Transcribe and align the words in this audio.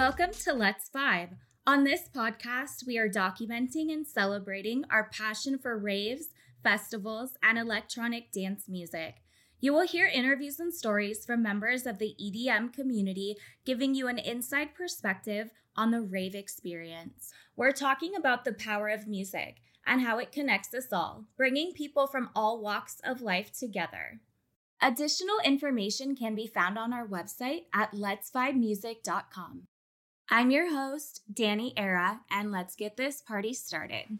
Welcome 0.00 0.30
to 0.44 0.54
Let's 0.54 0.88
Vibe. 0.88 1.36
On 1.66 1.84
this 1.84 2.08
podcast, 2.08 2.86
we 2.86 2.96
are 2.96 3.06
documenting 3.06 3.92
and 3.92 4.06
celebrating 4.06 4.82
our 4.90 5.10
passion 5.10 5.58
for 5.58 5.76
raves, 5.76 6.28
festivals, 6.62 7.32
and 7.42 7.58
electronic 7.58 8.32
dance 8.32 8.64
music. 8.66 9.16
You 9.60 9.74
will 9.74 9.86
hear 9.86 10.06
interviews 10.06 10.58
and 10.58 10.72
stories 10.72 11.26
from 11.26 11.42
members 11.42 11.84
of 11.84 11.98
the 11.98 12.16
EDM 12.18 12.72
community, 12.72 13.36
giving 13.66 13.94
you 13.94 14.08
an 14.08 14.18
inside 14.18 14.74
perspective 14.74 15.50
on 15.76 15.90
the 15.90 16.00
rave 16.00 16.34
experience. 16.34 17.30
We're 17.54 17.70
talking 17.70 18.16
about 18.16 18.46
the 18.46 18.54
power 18.54 18.88
of 18.88 19.06
music 19.06 19.56
and 19.86 20.00
how 20.00 20.18
it 20.18 20.32
connects 20.32 20.72
us 20.72 20.94
all, 20.94 21.26
bringing 21.36 21.72
people 21.74 22.06
from 22.06 22.30
all 22.34 22.62
walks 22.62 23.02
of 23.04 23.20
life 23.20 23.52
together. 23.52 24.22
Additional 24.80 25.40
information 25.44 26.16
can 26.16 26.34
be 26.34 26.46
found 26.46 26.78
on 26.78 26.94
our 26.94 27.06
website 27.06 27.64
at 27.74 27.92
letsvibemusic.com. 27.92 29.66
I'm 30.32 30.52
your 30.52 30.70
host, 30.70 31.22
Danny 31.34 31.72
Era, 31.76 32.20
and 32.30 32.52
let's 32.52 32.76
get 32.76 32.96
this 32.96 33.20
party 33.20 33.52
started. 33.52 34.06
me, 34.08 34.18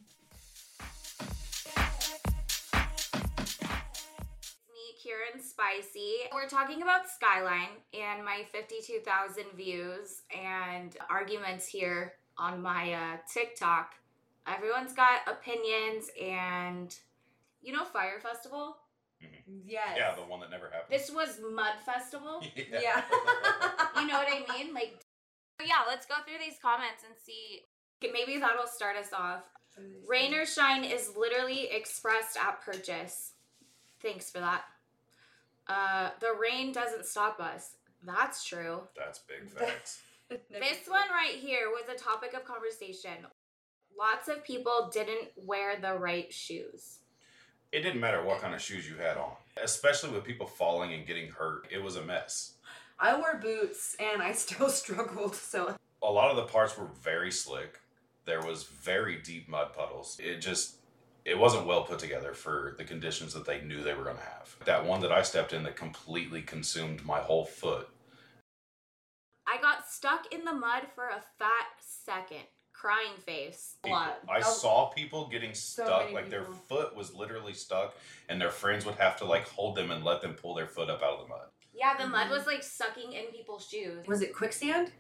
Kieran 5.00 5.40
Spicy. 5.40 6.14
We're 6.34 6.48
talking 6.48 6.82
about 6.82 7.08
Skyline 7.08 7.78
and 7.94 8.24
my 8.24 8.44
52,000 8.50 9.44
views 9.56 10.22
and 10.36 10.96
arguments 11.08 11.68
here 11.68 12.14
on 12.36 12.60
my 12.60 12.92
uh, 12.92 13.18
TikTok. 13.32 13.94
Everyone's 14.48 14.92
got 14.92 15.20
opinions, 15.28 16.10
and 16.20 16.92
you 17.62 17.72
know, 17.72 17.84
Fyre 17.84 18.18
Festival? 18.20 18.78
Yes. 19.46 19.96
Yeah, 19.96 20.16
the 20.16 20.22
one 20.22 20.40
that 20.40 20.50
never 20.50 20.70
happened. 20.70 20.90
This 20.90 21.08
was 21.08 21.38
Mud 21.52 21.74
Festival. 21.86 22.42
Yeah. 22.56 23.02
you 24.00 24.06
know 24.08 24.14
what 24.14 24.28
I 24.28 24.44
mean? 24.56 24.74
Like, 24.74 25.04
yeah, 25.66 25.82
let's 25.86 26.06
go 26.06 26.14
through 26.24 26.38
these 26.44 26.58
comments 26.60 27.04
and 27.06 27.14
see. 27.24 27.62
Maybe 28.02 28.38
that'll 28.38 28.66
start 28.66 28.96
us 28.96 29.12
off. 29.12 29.42
Rain 30.08 30.34
or 30.34 30.46
shine 30.46 30.84
is 30.84 31.12
literally 31.16 31.68
expressed 31.70 32.36
at 32.36 32.60
purchase. 32.62 33.32
Thanks 34.02 34.30
for 34.30 34.38
that. 34.40 34.62
Uh, 35.66 36.10
the 36.20 36.32
rain 36.40 36.72
doesn't 36.72 37.06
stop 37.06 37.40
us. 37.40 37.76
That's 38.02 38.44
true. 38.44 38.80
That's 38.96 39.20
big 39.20 39.48
facts. 39.58 40.00
This 40.28 40.86
one 40.88 41.08
right 41.10 41.34
here 41.38 41.68
was 41.68 41.84
a 41.94 41.98
topic 41.98 42.34
of 42.34 42.44
conversation. 42.44 43.26
Lots 43.98 44.28
of 44.28 44.44
people 44.44 44.90
didn't 44.92 45.28
wear 45.36 45.78
the 45.80 45.94
right 45.98 46.32
shoes. 46.32 46.98
it 47.72 47.80
didn't 47.82 48.00
matter 48.00 48.22
what 48.24 48.40
kind 48.40 48.54
of 48.54 48.60
shoes 48.60 48.88
you 48.88 48.96
had 48.96 49.16
on, 49.16 49.32
especially 49.62 50.10
with 50.10 50.24
people 50.24 50.46
falling 50.46 50.94
and 50.94 51.06
getting 51.06 51.28
hurt. 51.28 51.66
It 51.70 51.82
was 51.82 51.96
a 51.96 52.02
mess. 52.02 52.54
I 53.00 53.16
wore 53.16 53.36
boots 53.38 53.96
and 53.98 54.22
I 54.22 54.32
still 54.44 54.68
struggled. 54.68 55.34
So 55.34 55.74
A 56.02 56.10
lot 56.10 56.30
of 56.30 56.36
the 56.36 56.44
parts 56.44 56.76
were 56.76 56.88
very 57.02 57.32
slick. 57.32 57.80
There 58.26 58.42
was 58.42 58.64
very 58.64 59.16
deep 59.16 59.48
mud 59.48 59.72
puddles. 59.72 60.18
It 60.22 60.40
just 60.40 60.76
it 61.24 61.38
wasn't 61.38 61.66
well 61.66 61.82
put 61.84 61.98
together 61.98 62.32
for 62.32 62.74
the 62.78 62.84
conditions 62.84 63.34
that 63.34 63.44
they 63.46 63.60
knew 63.62 63.82
they 63.82 63.94
were 63.94 64.04
going 64.04 64.16
to 64.16 64.22
have. 64.22 64.56
That 64.64 64.84
one 64.86 65.00
that 65.02 65.12
I 65.12 65.22
stepped 65.22 65.52
in 65.52 65.62
that 65.64 65.76
completely 65.76 66.40
consumed 66.42 67.04
my 67.04 67.18
whole 67.20 67.44
foot. 67.44 67.88
I 69.46 69.60
got 69.60 69.86
stuck 69.88 70.32
in 70.32 70.44
the 70.44 70.52
mud 70.52 70.84
for 70.94 71.08
a 71.08 71.20
fat 71.38 71.66
second. 71.80 72.44
Crying 72.72 73.16
face. 73.26 73.76
People- 73.82 73.98
lot. 73.98 74.20
I 74.28 74.38
Oh. 74.38 74.42
saw 74.42 74.86
people 74.90 75.28
getting 75.28 75.52
So 75.54 75.84
stuck, 75.84 76.02
many 76.04 76.14
like 76.14 76.30
their 76.30 76.44
foot 76.44 76.94
was 76.96 77.12
literally 77.14 77.52
stuck, 77.52 77.94
and 78.28 78.40
their 78.40 78.50
friends 78.50 78.86
would 78.86 78.94
have 78.94 79.16
to 79.18 79.26
like 79.26 79.46
hold 79.48 79.76
them 79.76 79.90
and 79.90 80.02
let 80.04 80.22
them 80.22 80.34
pull 80.34 80.54
their 80.54 80.66
foot 80.68 80.88
up 80.88 81.02
out 81.02 81.18
of 81.18 81.20
the 81.20 81.28
mud. 81.28 81.48
Yeah, 81.80 81.96
the 81.96 82.06
mud 82.06 82.26
Mhm. 82.26 82.30
was 82.30 82.46
like 82.46 82.62
sucking 82.62 83.14
in 83.14 83.26
people's 83.32 83.66
shoes. 83.66 84.06
was 84.06 84.20
it 84.20 84.34
quicksand? 84.34 84.92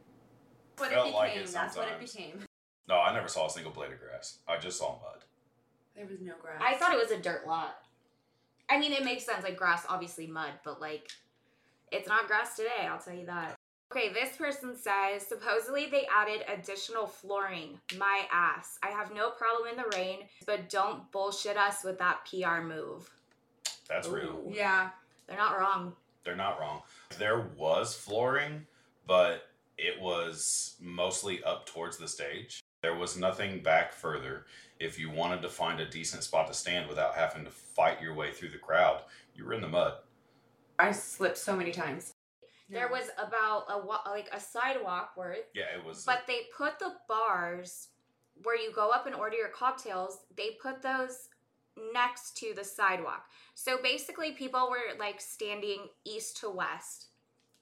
What 0.78 0.90
Felt 0.90 1.08
it 1.08 1.14
like 1.14 1.32
became. 1.34 1.44
it 1.46 1.52
That's 1.52 1.76
what 1.76 1.88
it 1.88 2.00
became. 2.00 2.46
No, 2.88 2.98
I 2.98 3.12
never 3.12 3.28
saw 3.28 3.46
a 3.46 3.50
single 3.50 3.70
blade 3.70 3.92
of 3.92 4.00
grass. 4.00 4.38
I 4.48 4.56
just 4.56 4.78
saw 4.78 4.98
mud. 4.98 5.24
There 5.94 6.06
was 6.06 6.20
no 6.22 6.34
grass. 6.40 6.62
I 6.64 6.74
thought 6.76 6.94
it 6.94 6.98
was 6.98 7.10
a 7.10 7.18
dirt 7.20 7.46
lot. 7.46 7.84
I 8.70 8.78
mean, 8.78 8.92
it 8.92 9.04
makes 9.04 9.26
sense. 9.26 9.44
Like 9.44 9.58
grass, 9.58 9.84
obviously 9.90 10.26
mud, 10.26 10.52
but 10.64 10.80
like, 10.80 11.10
it's 11.92 12.08
not 12.08 12.26
grass 12.26 12.56
today. 12.56 12.86
I'll 12.86 12.98
tell 12.98 13.12
you 13.14 13.26
that. 13.26 13.56
Okay, 13.92 14.08
this 14.12 14.36
person 14.36 14.74
says 14.74 15.26
supposedly 15.26 15.86
they 15.86 16.06
added 16.06 16.44
additional 16.48 17.06
flooring. 17.06 17.78
My 17.96 18.26
ass. 18.32 18.78
I 18.82 18.88
have 18.88 19.12
no 19.12 19.30
problem 19.32 19.68
in 19.68 19.76
the 19.76 19.88
rain, 19.96 20.28
but 20.46 20.70
don't 20.70 21.10
bullshit 21.12 21.58
us 21.58 21.84
with 21.84 21.98
that 21.98 22.24
PR 22.24 22.62
move. 22.62 23.10
That's 23.86 24.08
real. 24.08 24.44
Yeah. 24.48 24.90
They're 25.26 25.36
not 25.36 25.58
wrong. 25.58 25.94
They're 26.24 26.36
not 26.36 26.60
wrong. 26.60 26.82
There 27.18 27.40
was 27.56 27.94
flooring, 27.94 28.66
but 29.06 29.44
it 29.78 30.00
was 30.00 30.76
mostly 30.80 31.42
up 31.44 31.66
towards 31.66 31.96
the 31.96 32.08
stage. 32.08 32.60
There 32.82 32.94
was 32.96 33.16
nothing 33.16 33.62
back 33.62 33.92
further. 33.92 34.46
If 34.78 34.98
you 34.98 35.10
wanted 35.10 35.42
to 35.42 35.48
find 35.48 35.80
a 35.80 35.88
decent 35.88 36.22
spot 36.24 36.46
to 36.48 36.54
stand 36.54 36.88
without 36.88 37.14
having 37.14 37.44
to 37.44 37.50
fight 37.50 38.00
your 38.00 38.14
way 38.14 38.32
through 38.32 38.50
the 38.50 38.58
crowd, 38.58 39.02
you 39.34 39.44
were 39.44 39.52
in 39.54 39.60
the 39.60 39.68
mud. 39.68 39.94
I 40.78 40.92
slipped 40.92 41.38
so 41.38 41.54
many 41.56 41.72
times. 41.72 42.12
There 42.70 42.88
was 42.88 43.10
about 43.18 43.64
a 43.68 43.84
wa- 43.84 44.00
like 44.06 44.28
a 44.32 44.38
sidewalk 44.40 45.14
worth, 45.16 45.38
Yeah, 45.54 45.64
it 45.76 45.84
was. 45.84 46.04
but 46.04 46.22
they 46.28 46.42
put 46.56 46.78
the 46.78 46.92
bars 47.08 47.88
where 48.44 48.56
you 48.56 48.72
go 48.72 48.90
up 48.90 49.06
and 49.06 49.14
order 49.14 49.36
your 49.36 49.48
cocktails. 49.48 50.18
They 50.36 50.56
put 50.62 50.80
those 50.80 51.28
next 51.92 52.36
to 52.38 52.52
the 52.54 52.64
sidewalk. 52.64 53.26
So 53.54 53.78
basically, 53.82 54.32
people 54.32 54.68
were 54.70 54.98
like 54.98 55.20
standing 55.20 55.88
east 56.04 56.38
to 56.38 56.50
west 56.50 57.06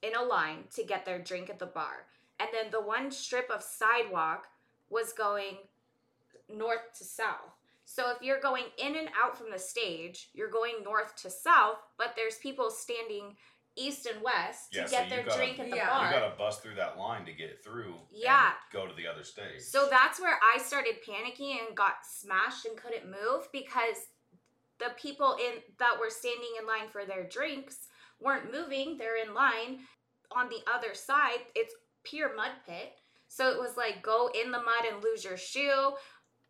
in 0.01 0.15
a 0.15 0.21
line 0.23 0.63
to 0.75 0.83
get 0.83 1.05
their 1.05 1.19
drink 1.19 1.49
at 1.49 1.59
the 1.59 1.65
bar, 1.65 2.05
and 2.39 2.49
then 2.53 2.71
the 2.71 2.81
one 2.81 3.11
strip 3.11 3.49
of 3.49 3.61
sidewalk 3.61 4.47
was 4.89 5.13
going 5.13 5.57
north 6.47 6.97
to 6.97 7.03
south. 7.03 7.53
So 7.85 8.11
if 8.11 8.21
you're 8.21 8.39
going 8.39 8.65
in 8.77 8.95
and 8.95 9.09
out 9.21 9.37
from 9.37 9.51
the 9.51 9.59
stage, 9.59 10.29
you're 10.33 10.49
going 10.49 10.83
north 10.83 11.15
to 11.23 11.29
south, 11.29 11.77
but 11.97 12.13
there's 12.15 12.37
people 12.37 12.69
standing 12.69 13.35
east 13.75 14.05
and 14.05 14.21
west 14.21 14.73
to 14.73 14.79
Yeah, 14.79 14.85
so 14.85 14.91
get 14.91 15.03
you 15.05 15.09
their 15.15 15.23
gotta- 15.25 15.37
drink 15.37 15.59
at 15.59 15.69
the 15.69 15.75
Yeah. 15.77 15.89
bar. 15.89 16.05
you 16.05 16.11
got 16.19 16.29
to 16.29 16.35
bust 16.35 16.61
through 16.61 16.75
that 16.75 16.97
line 16.97 17.25
to 17.25 17.33
get 17.33 17.63
through. 17.63 17.95
Yeah. 18.11 18.38
Go 19.19 19.23
other 19.23 19.25
stage. 19.25 19.61
So 19.61 19.87
that's 19.89 20.19
where 20.19 20.39
I 20.55 20.59
started 20.59 20.95
panicking 21.07 21.55
and 21.67 21.75
got 21.75 21.97
smashed 22.03 22.65
and 22.65 22.77
couldn't 22.77 23.05
move 23.05 23.47
because 23.51 24.07
the 24.79 24.91
people 25.01 25.35
in 25.39 25.61
that 25.79 25.99
were 25.99 26.09
standing 26.09 26.49
in 26.59 26.65
line 26.65 26.89
for 26.89 27.05
their 27.05 27.27
drinks 27.27 27.87
weren't 28.19 28.51
moving. 28.51 28.97
They're 28.97 29.23
in 29.23 29.33
line. 29.33 29.79
On 30.31 30.47
the 30.49 30.61
other 30.71 30.93
side, 30.93 31.39
it's 31.55 31.73
pure 32.03 32.35
mud 32.35 32.51
pit. 32.67 32.93
So 33.27 33.49
it 33.51 33.59
was 33.59 33.77
like 33.77 34.03
go 34.03 34.29
in 34.43 34.51
the 34.51 34.57
mud 34.57 34.85
and 34.91 35.03
lose 35.03 35.23
your 35.23 35.37
shoe. 35.37 35.93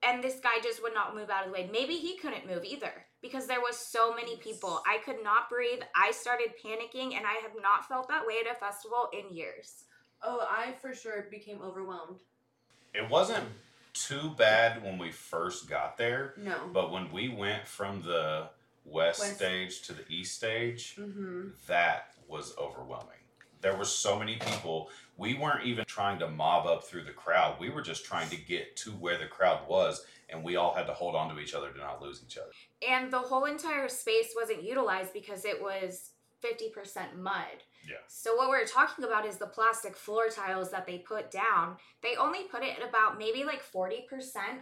And 0.02 0.24
this 0.24 0.40
guy 0.40 0.62
just 0.64 0.82
would 0.82 0.94
not 0.94 1.16
move 1.16 1.30
out 1.30 1.46
of 1.46 1.48
the 1.48 1.54
way. 1.54 1.70
Maybe 1.72 1.96
he 1.96 2.18
couldn't 2.18 2.48
move 2.48 2.64
either 2.64 3.06
because 3.22 3.48
there 3.48 3.60
was 3.60 3.78
so 3.78 4.16
many 4.16 4.38
people. 4.38 4.82
I 4.88 5.00
could 5.04 5.22
not 5.24 5.50
breathe. 5.50 5.82
I 5.94 6.12
started 6.12 6.54
panicking 6.64 7.16
and 7.18 7.26
I 7.26 7.34
have 7.42 7.52
not 7.62 7.88
felt 7.88 8.08
that 8.08 8.26
way 8.26 8.36
at 8.40 8.56
a 8.56 8.60
festival 8.60 9.10
in 9.12 9.36
years. 9.36 9.84
Oh, 10.24 10.46
I 10.50 10.74
for 10.82 10.94
sure 10.94 11.28
became 11.30 11.62
overwhelmed. 11.62 12.22
It 12.94 13.10
wasn't 13.10 13.46
too 13.94 14.32
bad 14.38 14.84
when 14.84 14.98
we 14.98 15.12
first 15.12 15.70
got 15.70 15.98
there, 15.98 16.34
No. 16.38 16.56
but 16.74 16.92
when 16.92 17.12
we 17.12 17.30
went 17.30 17.68
from 17.68 18.02
the 18.02 18.48
west, 18.86 19.20
West. 19.20 19.36
stage 19.36 19.82
to 19.84 19.94
the 19.94 20.04
east 20.10 20.36
stage, 20.36 20.96
Mm-hmm. 20.98 21.50
that 21.68 22.14
was 22.28 22.56
overwhelming. 22.58 23.16
There 23.62 23.76
were 23.76 23.86
so 23.86 24.18
many 24.18 24.38
people. 24.38 24.90
We 25.18 25.34
weren't 25.34 25.66
even 25.66 25.84
trying 25.86 26.18
to 26.20 26.30
mob 26.30 26.66
up 26.66 26.86
through 26.86 27.04
the 27.04 27.12
crowd. 27.12 27.60
We 27.60 27.70
were 27.70 27.82
just 27.82 28.06
trying 28.06 28.30
to 28.30 28.38
get 28.38 28.78
to 28.78 28.92
where 28.92 29.18
the 29.18 29.26
crowd 29.26 29.68
was, 29.68 30.06
and 30.30 30.44
we 30.44 30.56
all 30.56 30.74
had 30.74 30.86
to 30.88 30.94
hold 30.94 31.14
on 31.16 31.34
to 31.36 31.42
each 31.42 31.54
other 31.54 31.70
to 31.70 31.78
not 31.78 32.02
lose 32.02 32.22
each 32.26 32.38
other. 32.38 32.52
and 32.88 33.12
the 33.12 33.20
whole 33.20 33.44
entire 33.46 33.90
space 33.90 34.34
wasn't 34.36 34.64
utilized 34.64 35.12
because 35.12 35.44
it 35.44 35.62
was 35.62 36.12
50% 36.42 37.18
mud. 37.18 37.64
Yeah. 37.90 37.98
So 38.08 38.36
what 38.36 38.50
we're 38.50 38.66
talking 38.66 39.04
about 39.04 39.26
is 39.26 39.38
the 39.38 39.48
plastic 39.48 39.96
floor 39.96 40.30
tiles 40.30 40.70
that 40.72 40.86
they 40.86 41.00
put 41.00 41.32
down. 41.32 41.78
They 42.04 42.16
only 42.16 42.44
put 42.44 42.64
it 42.64 42.78
at 42.80 42.88
about 42.88 43.18
maybe 43.18 43.44
like 43.44 43.64
40% 43.64 44.04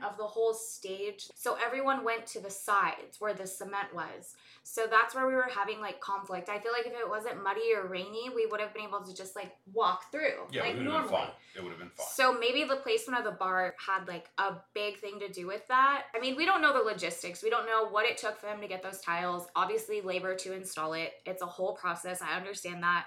of 0.07 0.18
the 0.18 0.24
whole 0.24 0.53
stage. 0.53 1.27
So 1.35 1.57
everyone 1.63 2.03
went 2.06 2.25
to 2.27 2.39
the 2.39 2.50
sides 2.50 3.19
where 3.19 3.33
the 3.33 3.45
cement 3.45 3.94
was. 3.94 4.35
So 4.63 4.88
that's 4.89 5.13
where 5.13 5.27
we 5.27 5.33
were 5.33 5.50
having 5.53 5.81
like 5.81 6.00
conflict. 6.00 6.50
I 6.50 6.59
feel 6.59 6.71
like 6.71 6.88
if 6.88 6.94
it 6.94 7.09
wasn't 7.09 7.44
muddy 7.44 7.74
or 7.75 7.88
rainy, 7.88 8.29
we 8.33 8.45
would 8.45 8.59
have 8.59 8.74
been 8.74 8.83
able 8.83 9.01
to 9.01 9.13
just 9.13 9.35
like 9.35 9.51
walk 9.73 10.12
through 10.12 10.47
Yeah, 10.51 10.62
like 10.62 10.77
we 10.77 10.85
would 10.85 10.94
have 10.94 11.03
been 11.03 11.12
fine. 11.12 11.27
It 11.56 11.63
would 11.63 11.69
have 11.69 11.80
been 11.80 11.91
fine. 11.95 12.07
So 12.15 12.38
maybe 12.38 12.63
the 12.63 12.77
placement 12.77 13.19
of 13.19 13.25
the 13.25 13.38
bar 13.38 13.75
had 13.85 14.07
like 14.07 14.30
a 14.38 14.56
big 14.73 15.00
thing 15.00 15.19
to 15.19 15.30
do 15.30 15.47
with 15.47 15.68
that. 15.68 16.03
I 16.15 16.19
mean, 16.19 16.35
we 16.35 16.45
don't 16.45 16.62
know 16.62 16.73
the 16.73 16.83
logistics. 16.83 17.44
We 17.44 17.50
don't 17.50 17.65
know 17.65 17.88
what 17.89 18.06
it 18.06 18.18
took 18.18 18.39
for 18.39 18.45
them 18.45 18.62
to 18.62 18.68
get 18.68 18.83
those 18.83 19.00
tiles. 19.01 19.47
Obviously, 19.56 20.01
labor 20.01 20.35
to 20.35 20.53
install 20.53 20.94
it. 20.94 21.13
It's 21.25 21.41
a 21.41 21.45
whole 21.45 21.73
process. 21.73 22.21
I 22.21 22.35
understand 22.38 22.83
that. 22.83 23.06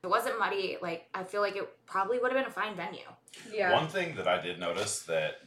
If 0.00 0.04
it 0.04 0.10
wasn't 0.10 0.38
muddy, 0.38 0.76
like 0.80 1.08
I 1.12 1.24
feel 1.24 1.40
like 1.40 1.56
it 1.56 1.68
probably 1.86 2.18
would 2.18 2.30
have 2.30 2.40
been 2.40 2.48
a 2.48 2.54
fine 2.54 2.76
venue. 2.76 3.00
Yeah. 3.52 3.72
One 3.72 3.88
thing 3.88 4.14
that 4.14 4.28
I 4.28 4.40
did 4.40 4.60
notice 4.60 5.00
that 5.02 5.40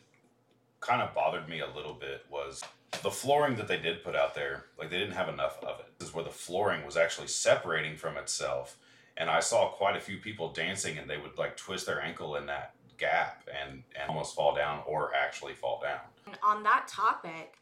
kind 0.81 1.01
of 1.01 1.13
bothered 1.15 1.47
me 1.47 1.61
a 1.61 1.67
little 1.73 1.93
bit 1.93 2.25
was 2.29 2.61
the 3.01 3.11
flooring 3.11 3.55
that 3.55 3.69
they 3.69 3.79
did 3.79 4.03
put 4.03 4.13
out 4.13 4.35
there. 4.35 4.65
Like 4.77 4.89
they 4.89 4.97
didn't 4.97 5.13
have 5.13 5.29
enough 5.29 5.57
of 5.63 5.79
it. 5.79 5.97
This 5.97 6.09
is 6.09 6.15
where 6.15 6.25
the 6.25 6.29
flooring 6.29 6.85
was 6.85 6.97
actually 6.97 7.27
separating 7.27 7.95
from 7.95 8.17
itself. 8.17 8.77
And 9.15 9.29
I 9.29 9.39
saw 9.39 9.69
quite 9.69 9.95
a 9.95 9.99
few 9.99 10.17
people 10.17 10.51
dancing, 10.51 10.97
and 10.97 11.09
they 11.09 11.17
would 11.17 11.37
like 11.37 11.55
twist 11.55 11.85
their 11.85 12.01
ankle 12.01 12.35
in 12.35 12.45
that 12.47 12.73
gap 12.97 13.47
and, 13.61 13.83
and 13.99 14.09
almost 14.09 14.35
fall 14.35 14.55
down 14.55 14.81
or 14.85 15.13
actually 15.13 15.53
fall 15.53 15.79
down. 15.81 15.99
And 16.25 16.37
on 16.43 16.63
that 16.63 16.87
topic, 16.87 17.55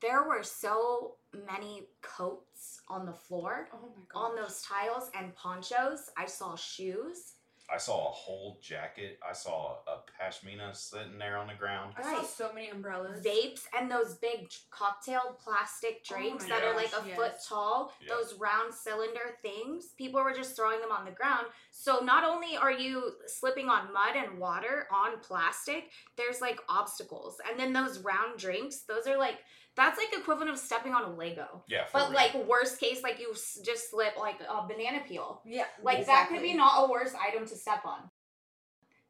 there 0.00 0.22
were 0.24 0.42
so 0.42 1.14
many 1.46 1.88
coats 2.02 2.80
on 2.88 3.06
the 3.06 3.12
floor, 3.12 3.68
Oh 3.72 3.78
my 4.14 4.20
on 4.20 4.36
those 4.36 4.62
tiles, 4.62 5.10
and 5.18 5.34
ponchos. 5.34 6.10
I 6.16 6.26
saw 6.26 6.56
shoes. 6.56 7.34
I 7.70 7.76
saw 7.76 8.08
a 8.08 8.10
whole 8.10 8.58
jacket. 8.62 9.18
I 9.28 9.34
saw 9.34 9.76
a 9.86 9.98
pashmina 10.18 10.74
sitting 10.74 11.18
there 11.18 11.36
on 11.36 11.48
the 11.48 11.52
ground. 11.54 11.92
I 11.98 12.02
saw 12.02 12.22
so 12.22 12.50
many 12.54 12.70
umbrellas. 12.70 13.22
vapes 13.22 13.64
and 13.78 13.90
those 13.90 14.14
big 14.14 14.48
cocktail 14.70 15.36
plastic 15.38 16.00
Oh 16.10 16.14
drinks 16.16 16.44
my 16.48 16.48
that 16.60 16.64
are 16.64 16.74
like 16.74 16.92
a 16.94 17.06
yes. 17.06 17.16
foot 17.18 17.32
tall, 17.46 17.92
Yeah. 18.00 18.14
those 18.14 18.32
round 18.38 18.72
cylinder 18.72 19.36
things. 19.42 19.88
People 19.98 20.24
were 20.24 20.32
just 20.32 20.56
throwing 20.56 20.80
them 20.80 20.90
on 20.90 21.04
the 21.04 21.10
ground. 21.10 21.48
So 21.70 21.98
not 21.98 22.24
only 22.24 22.56
are 22.56 22.72
you 22.72 23.12
slipping 23.26 23.68
on 23.68 23.92
mud 23.92 24.16
and 24.16 24.38
water 24.38 24.86
on 24.90 25.20
plastic, 25.20 25.90
there's 26.16 26.40
like 26.40 26.60
obstacles. 26.70 27.36
And 27.50 27.60
then 27.60 27.74
those 27.74 27.98
round 27.98 28.38
drinks, 28.38 28.80
those 28.88 29.06
are 29.06 29.18
like 29.18 29.40
that's 29.78 29.96
like 29.98 30.12
equivalent 30.20 30.50
of 30.50 30.58
stepping 30.58 30.92
on 30.92 31.04
a 31.04 31.14
Lego. 31.14 31.64
Yeah, 31.68 31.84
But 31.92 32.10
real. 32.10 32.14
like 32.14 32.34
worst 32.46 32.78
case, 32.80 33.02
like 33.02 33.18
you 33.18 33.30
s- 33.32 33.58
just 33.64 33.90
slip 33.90 34.18
like 34.18 34.40
a 34.42 34.66
banana 34.66 35.00
peel. 35.08 35.40
Yeah. 35.46 35.64
Like 35.82 36.04
that 36.06 36.28
could 36.28 36.42
be 36.42 36.52
not 36.52 36.84
a 36.84 36.90
worse 36.90 37.14
item 37.14 37.46
to 37.46 37.56
step 37.56 37.86
on. 37.86 38.10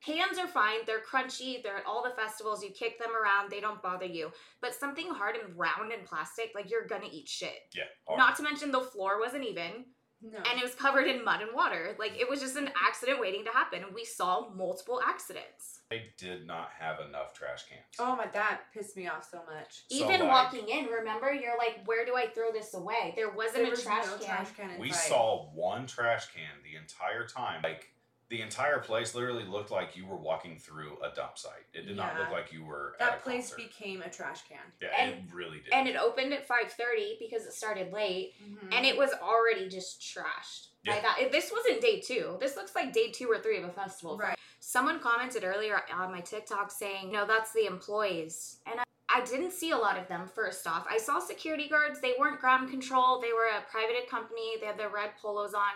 Cans 0.04 0.38
are 0.38 0.46
fine. 0.46 0.78
They're 0.86 1.00
crunchy. 1.00 1.60
They're 1.60 1.78
at 1.78 1.86
all 1.86 2.04
the 2.04 2.10
festivals. 2.14 2.62
You 2.62 2.70
kick 2.70 3.00
them 3.00 3.10
around. 3.20 3.50
They 3.50 3.58
don't 3.60 3.82
bother 3.82 4.06
you. 4.06 4.30
But 4.60 4.72
something 4.74 5.08
hard 5.12 5.34
and 5.34 5.58
round 5.58 5.90
and 5.92 6.04
plastic, 6.06 6.52
like 6.54 6.70
you're 6.70 6.86
gonna 6.86 7.08
eat 7.10 7.28
shit. 7.28 7.58
yeah, 7.74 7.84
hard. 8.06 8.18
Not 8.18 8.36
to 8.36 8.44
mention 8.44 8.70
the 8.70 8.80
floor 8.80 9.18
wasn't 9.18 9.44
even, 9.44 9.86
No. 10.20 10.38
and 10.38 10.58
it 10.58 10.64
was 10.64 10.74
covered 10.74 11.06
in 11.06 11.24
mud 11.24 11.42
and 11.42 11.50
water. 11.54 11.94
Like 11.98 12.18
it 12.18 12.28
was 12.28 12.40
just 12.40 12.56
an 12.56 12.70
accident 12.86 13.20
waiting 13.20 13.44
to 13.44 13.50
happen. 13.52 13.84
And 13.84 13.94
we 13.94 14.04
saw 14.04 14.48
multiple 14.54 15.00
accidents. 15.06 15.80
they 15.90 16.06
did 16.18 16.46
not 16.46 16.70
have 16.78 16.98
enough 17.00 17.32
trash 17.34 17.64
cans. 17.68 17.84
oh 18.00 18.16
my, 18.16 18.26
that 18.32 18.62
pissed 18.74 18.96
me 18.96 19.06
off 19.06 19.28
so 19.30 19.38
much. 19.38 19.84
So, 19.88 20.04
Even 20.04 20.20
like- 20.20 20.28
walking 20.28 20.68
in, 20.68 20.86
remember, 20.86 21.32
you're 21.32 21.56
like, 21.56 21.80
where 21.86 22.04
do 22.04 22.16
I 22.16 22.26
throw 22.26 22.50
this 22.52 22.74
away? 22.74 23.12
There 23.16 23.30
wasn't 23.30 23.58
There 23.58 23.66
a 23.68 23.70
was 23.70 23.82
trash 23.82 24.06
no 24.06 24.16
can. 24.18 24.26
trash 24.26 24.48
can 24.56 24.64
inside. 24.70 24.80
We 24.80 24.90
saw 24.92 25.46
one 25.54 25.86
trash 25.86 26.26
can 26.32 26.62
the 26.64 26.76
entire 26.76 27.24
time. 27.26 27.60
Like 27.62 27.86
the 28.30 28.42
entire 28.42 28.78
place 28.78 29.14
literally 29.14 29.44
looked 29.44 29.70
like 29.70 29.96
you 29.96 30.04
were 30.06 30.16
walking 30.16 30.58
through 30.58 30.98
a 31.02 31.14
dump 31.14 31.38
site. 31.38 31.64
It 31.72 31.86
did 31.86 31.96
not 31.96 32.12
Yeah. 32.14 32.20
look 32.20 32.30
like 32.30 32.52
you 32.52 32.62
were 32.64 32.94
at 33.00 33.06
that 33.12 33.18
a 33.18 33.22
place 33.22 33.50
concert. 33.50 33.56
became 33.68 34.02
a 34.02 34.10
trash 34.10 34.42
can. 34.46 34.58
yeah, 34.80 34.88
And- 34.98 35.14
it 35.30 35.34
really 35.34 35.60
did. 35.60 35.72
And 35.72 35.88
it 35.88 35.96
opened 35.96 36.34
at 36.34 36.46
5:30 36.46 37.16
because 37.18 37.46
it 37.46 37.52
started 37.54 37.92
late. 37.92 38.34
Mm-hmm. 38.42 38.72
and 38.72 38.84
it 38.84 38.96
was 38.96 39.12
already 39.22 39.68
just 39.68 40.00
trashed. 40.02 40.68
Yeah. 40.82 40.92
Like 40.94 41.02
that. 41.02 41.32
This 41.32 41.50
wasn't 41.50 41.80
day 41.80 42.00
two. 42.00 42.36
This 42.40 42.54
looks 42.56 42.74
like 42.74 42.92
day 42.92 43.10
two 43.10 43.28
or 43.30 43.38
three 43.38 43.56
of 43.58 43.64
a 43.64 43.72
festival. 43.72 44.16
Right. 44.18 44.38
Someone 44.60 45.00
commented 45.00 45.42
earlier 45.44 45.82
on 45.92 46.12
my 46.12 46.20
TikTok 46.20 46.70
saying, 46.70 47.10
"No, 47.10 47.26
that's 47.26 47.52
the 47.52 47.66
employees," 47.66 48.60
and 48.66 48.80
I, 48.80 48.84
I 49.08 49.22
didn't 49.22 49.52
see 49.52 49.70
a 49.70 49.76
lot 49.76 49.98
of 49.98 50.06
them. 50.08 50.28
First 50.28 50.66
off, 50.66 50.86
I 50.88 50.98
saw 50.98 51.18
security 51.18 51.68
guards. 51.68 52.00
They 52.00 52.14
weren't 52.18 52.40
ground 52.40 52.70
control. 52.70 53.20
They 53.20 53.32
were 53.32 53.46
a 53.46 53.62
private 53.70 54.08
company. 54.08 54.56
They 54.60 54.66
had 54.66 54.78
their 54.78 54.90
red 54.90 55.16
polos 55.16 55.54
on. 55.54 55.72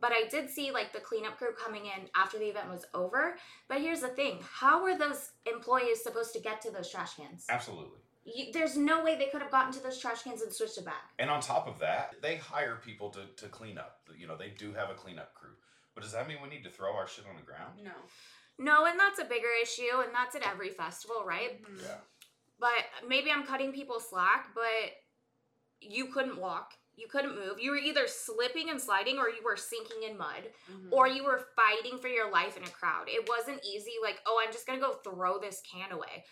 But 0.00 0.12
I 0.12 0.28
did 0.30 0.48
see 0.48 0.70
like 0.72 0.92
the 0.92 1.00
cleanup 1.00 1.36
crew 1.36 1.52
coming 1.52 1.86
in 1.86 2.08
after 2.14 2.38
the 2.38 2.46
event 2.46 2.70
was 2.70 2.86
over. 2.94 3.36
But 3.68 3.80
here's 3.80 4.00
the 4.00 4.08
thing: 4.08 4.40
how 4.42 4.82
were 4.82 4.96
those 4.96 5.30
employees 5.46 6.02
supposed 6.02 6.32
to 6.34 6.40
get 6.40 6.60
to 6.62 6.70
those 6.70 6.90
trash 6.90 7.14
cans? 7.14 7.46
Absolutely. 7.48 7.98
You, 8.24 8.52
there's 8.52 8.76
no 8.76 9.02
way 9.02 9.16
they 9.16 9.26
could 9.26 9.40
have 9.42 9.50
gotten 9.50 9.72
to 9.72 9.82
those 9.82 9.98
trash 9.98 10.22
cans 10.22 10.42
and 10.42 10.52
switched 10.52 10.78
it 10.78 10.84
back. 10.84 11.10
And 11.18 11.30
on 11.30 11.40
top 11.40 11.66
of 11.66 11.78
that, 11.80 12.14
they 12.22 12.36
hire 12.36 12.76
people 12.76 13.10
to, 13.10 13.20
to 13.36 13.48
clean 13.48 13.78
up. 13.78 14.00
You 14.16 14.26
know, 14.26 14.36
they 14.36 14.50
do 14.50 14.72
have 14.74 14.90
a 14.90 14.94
cleanup 14.94 15.34
crew. 15.34 15.54
But 15.94 16.02
does 16.02 16.12
that 16.12 16.28
mean 16.28 16.38
we 16.42 16.48
need 16.48 16.64
to 16.64 16.70
throw 16.70 16.94
our 16.94 17.08
shit 17.08 17.24
on 17.26 17.36
the 17.36 17.42
ground? 17.42 17.80
No. 17.82 17.92
No, 18.58 18.84
and 18.84 19.00
that's 19.00 19.18
a 19.18 19.24
bigger 19.24 19.48
issue, 19.62 20.00
and 20.04 20.14
that's 20.14 20.36
at 20.36 20.46
every 20.46 20.68
festival, 20.68 21.24
right? 21.24 21.62
Mhm. 21.62 21.82
Yeah. 21.82 21.96
But 22.58 23.08
maybe 23.08 23.30
I'm 23.30 23.44
cutting 23.46 23.72
people 23.72 23.98
slack, 24.00 24.50
but 24.54 24.92
you 25.80 26.06
couldn't 26.12 26.38
walk. 26.38 26.74
You 27.00 27.08
couldn't 27.08 27.34
move. 27.34 27.58
You 27.58 27.70
were 27.70 27.78
either 27.78 28.06
slipping 28.06 28.68
and 28.68 28.78
sliding 28.78 29.16
or 29.18 29.30
you 29.30 29.42
were 29.42 29.56
sinking 29.56 30.02
in 30.02 30.18
mud 30.18 30.52
Mhm. 30.70 30.92
or 30.92 31.08
you 31.08 31.24
were 31.24 31.48
fighting 31.56 31.98
for 31.98 32.08
your 32.08 32.30
life 32.30 32.58
in 32.58 32.62
a 32.62 32.70
crowd. 32.70 33.08
It 33.08 33.26
wasn't 33.26 33.64
easy, 33.64 33.94
like, 34.02 34.20
oh, 34.26 34.38
I'm 34.44 34.52
just 34.52 34.66
gonna 34.66 34.80
go 34.80 34.92
throw 34.92 35.38
this 35.38 35.62
can 35.62 35.92
away. 35.92 36.26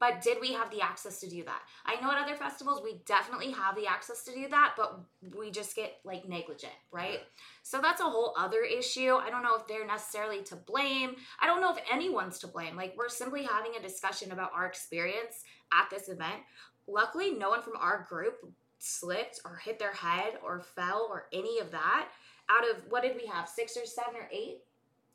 But 0.00 0.20
did 0.20 0.38
we 0.40 0.52
have 0.52 0.70
the 0.70 0.80
access 0.80 1.18
to 1.20 1.28
do 1.28 1.42
that? 1.44 1.62
I 1.84 2.00
know 2.00 2.12
at 2.12 2.22
other 2.22 2.36
festivals 2.36 2.82
we 2.82 2.98
definitely 3.04 3.50
have 3.52 3.74
the 3.74 3.88
access 3.88 4.22
to 4.24 4.32
do 4.34 4.46
that, 4.48 4.74
but 4.76 5.00
we 5.36 5.50
just 5.50 5.74
get 5.74 5.98
like 6.04 6.28
negligent, 6.28 6.74
right? 6.92 7.26
So 7.62 7.80
that's 7.80 8.00
a 8.00 8.04
whole 8.04 8.34
other 8.36 8.62
issue. 8.62 9.14
I 9.16 9.30
don't 9.30 9.42
know 9.42 9.56
if 9.56 9.66
they're 9.66 9.86
necessarily 9.86 10.44
to 10.44 10.56
blame. 10.56 11.16
I 11.40 11.46
don't 11.46 11.60
know 11.60 11.74
if 11.74 11.82
anyone's 11.90 12.38
to 12.40 12.46
blame. 12.46 12.76
Like 12.76 12.96
we're 12.96 13.08
simply 13.08 13.42
having 13.42 13.74
a 13.76 13.80
discussion 13.82 14.30
about 14.30 14.52
our 14.52 14.66
experience 14.66 15.42
at 15.72 15.90
this 15.90 16.08
event. 16.08 16.42
Luckily, 16.86 17.32
no 17.32 17.50
one 17.50 17.62
from 17.62 17.76
our 17.76 18.06
group 18.08 18.36
slipped 18.78 19.40
or 19.44 19.56
hit 19.56 19.78
their 19.78 19.92
head 19.92 20.34
or 20.44 20.60
fell 20.60 21.06
or 21.10 21.26
any 21.32 21.58
of 21.58 21.70
that. 21.72 22.08
Out 22.50 22.68
of 22.70 22.76
what 22.88 23.02
did 23.02 23.16
we 23.16 23.26
have? 23.26 23.48
Six 23.48 23.76
or 23.76 23.84
seven 23.84 24.14
or 24.16 24.28
eight? 24.32 24.62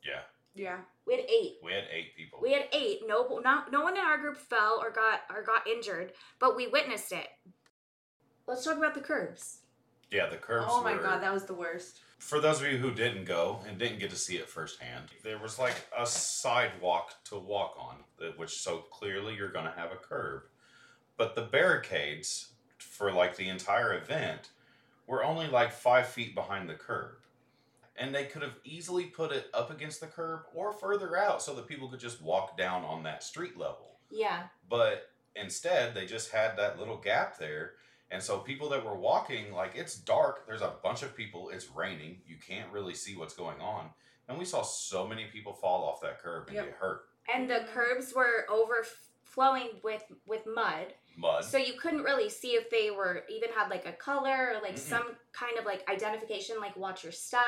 Yeah. 0.04 0.20
Yeah. 0.54 0.78
We 1.06 1.14
had 1.14 1.24
eight. 1.28 1.56
We 1.64 1.72
had 1.72 1.84
eight 1.92 2.16
people. 2.16 2.38
We 2.40 2.52
had 2.52 2.68
eight. 2.72 3.00
No, 3.06 3.40
no, 3.44 3.62
no 3.72 3.82
one 3.82 3.94
in 3.96 4.04
our 4.04 4.18
group 4.18 4.36
fell 4.36 4.78
or 4.80 4.90
got 4.90 5.22
or 5.34 5.42
got 5.42 5.66
injured, 5.66 6.12
but 6.38 6.54
we 6.56 6.68
witnessed 6.68 7.10
it. 7.12 7.26
Let's 8.46 8.64
talk 8.64 8.76
about 8.76 8.94
the 8.94 9.00
curbs. 9.00 9.60
yeah, 10.10 10.28
the 10.28 10.36
curbs 10.36 10.66
Oh 10.68 10.82
my 10.82 10.94
were- 10.94 11.02
god, 11.02 11.22
that 11.22 11.32
was 11.32 11.44
the 11.44 11.54
worst. 11.54 12.00
For 12.18 12.40
those 12.40 12.60
of 12.62 12.68
you 12.70 12.78
who 12.78 12.90
didn't 12.92 13.24
go 13.24 13.60
and 13.68 13.78
didn't 13.78 13.98
get 13.98 14.08
to 14.10 14.16
see 14.16 14.36
it 14.36 14.48
firsthand, 14.48 15.06
there 15.22 15.36
was 15.38 15.58
like 15.58 15.74
a 15.98 16.06
sidewalk 16.06 17.12
to 17.24 17.36
walk 17.38 17.76
on, 17.78 17.96
which 18.36 18.60
so 18.60 18.78
clearly 18.78 19.34
you're 19.34 19.50
going 19.52 19.66
to 19.66 19.78
have 19.78 19.92
a 19.92 19.96
curb. 19.96 20.42
But 21.18 21.34
the 21.34 21.42
barricades 21.42 22.52
for 22.84 23.12
like 23.12 23.36
the 23.36 23.48
entire 23.48 23.94
event 23.96 24.50
were 25.06 25.24
only 25.24 25.46
like 25.48 25.72
five 25.72 26.06
feet 26.08 26.34
behind 26.34 26.68
the 26.68 26.74
curb. 26.74 27.16
And 27.96 28.14
they 28.14 28.24
could 28.24 28.42
have 28.42 28.56
easily 28.64 29.04
put 29.04 29.30
it 29.30 29.48
up 29.54 29.70
against 29.70 30.00
the 30.00 30.06
curb 30.06 30.40
or 30.54 30.72
further 30.72 31.16
out 31.16 31.42
so 31.42 31.54
that 31.54 31.68
people 31.68 31.88
could 31.88 32.00
just 32.00 32.20
walk 32.22 32.56
down 32.56 32.84
on 32.84 33.04
that 33.04 33.22
street 33.22 33.56
level. 33.56 33.98
Yeah. 34.10 34.44
But 34.68 35.10
instead, 35.36 35.94
they 35.94 36.06
just 36.06 36.32
had 36.32 36.56
that 36.58 36.78
little 36.78 36.96
gap 36.96 37.38
there. 37.38 37.72
And 38.10 38.22
so 38.22 38.38
people 38.38 38.68
that 38.70 38.84
were 38.84 38.96
walking, 38.96 39.52
like 39.52 39.72
it's 39.76 39.96
dark, 39.96 40.46
there's 40.46 40.60
a 40.62 40.74
bunch 40.82 41.02
of 41.02 41.16
people, 41.16 41.50
it's 41.50 41.70
raining, 41.70 42.18
you 42.26 42.36
can't 42.36 42.70
really 42.72 42.94
see 42.94 43.16
what's 43.16 43.34
going 43.34 43.60
on. 43.60 43.90
And 44.28 44.38
we 44.38 44.44
saw 44.44 44.62
so 44.62 45.06
many 45.06 45.26
people 45.26 45.52
fall 45.52 45.84
off 45.84 46.00
that 46.00 46.20
curb 46.20 46.48
and 46.48 46.56
Yep. 46.56 46.64
get 46.64 46.74
hurt. 46.74 47.02
And 47.32 47.48
the 47.48 47.66
curbs 47.72 48.12
were 48.14 48.46
overflowing 49.36 49.68
with 49.82 50.04
with 50.26 50.42
mud. 50.46 50.94
Mud. 51.16 51.44
So 51.44 51.58
you 51.58 51.74
couldn't 51.74 52.02
really 52.02 52.28
see 52.28 52.48
if 52.52 52.70
they 52.70 52.90
were 52.90 53.24
even 53.28 53.50
had 53.56 53.68
like 53.68 53.86
a 53.86 53.92
color 53.92 54.54
or 54.54 54.62
like 54.62 54.74
Mm-mm. 54.74 54.78
some 54.78 55.04
kind 55.32 55.58
of 55.58 55.64
like 55.64 55.88
identification, 55.88 56.56
like 56.60 56.76
watch 56.76 57.04
your 57.04 57.12
step, 57.12 57.40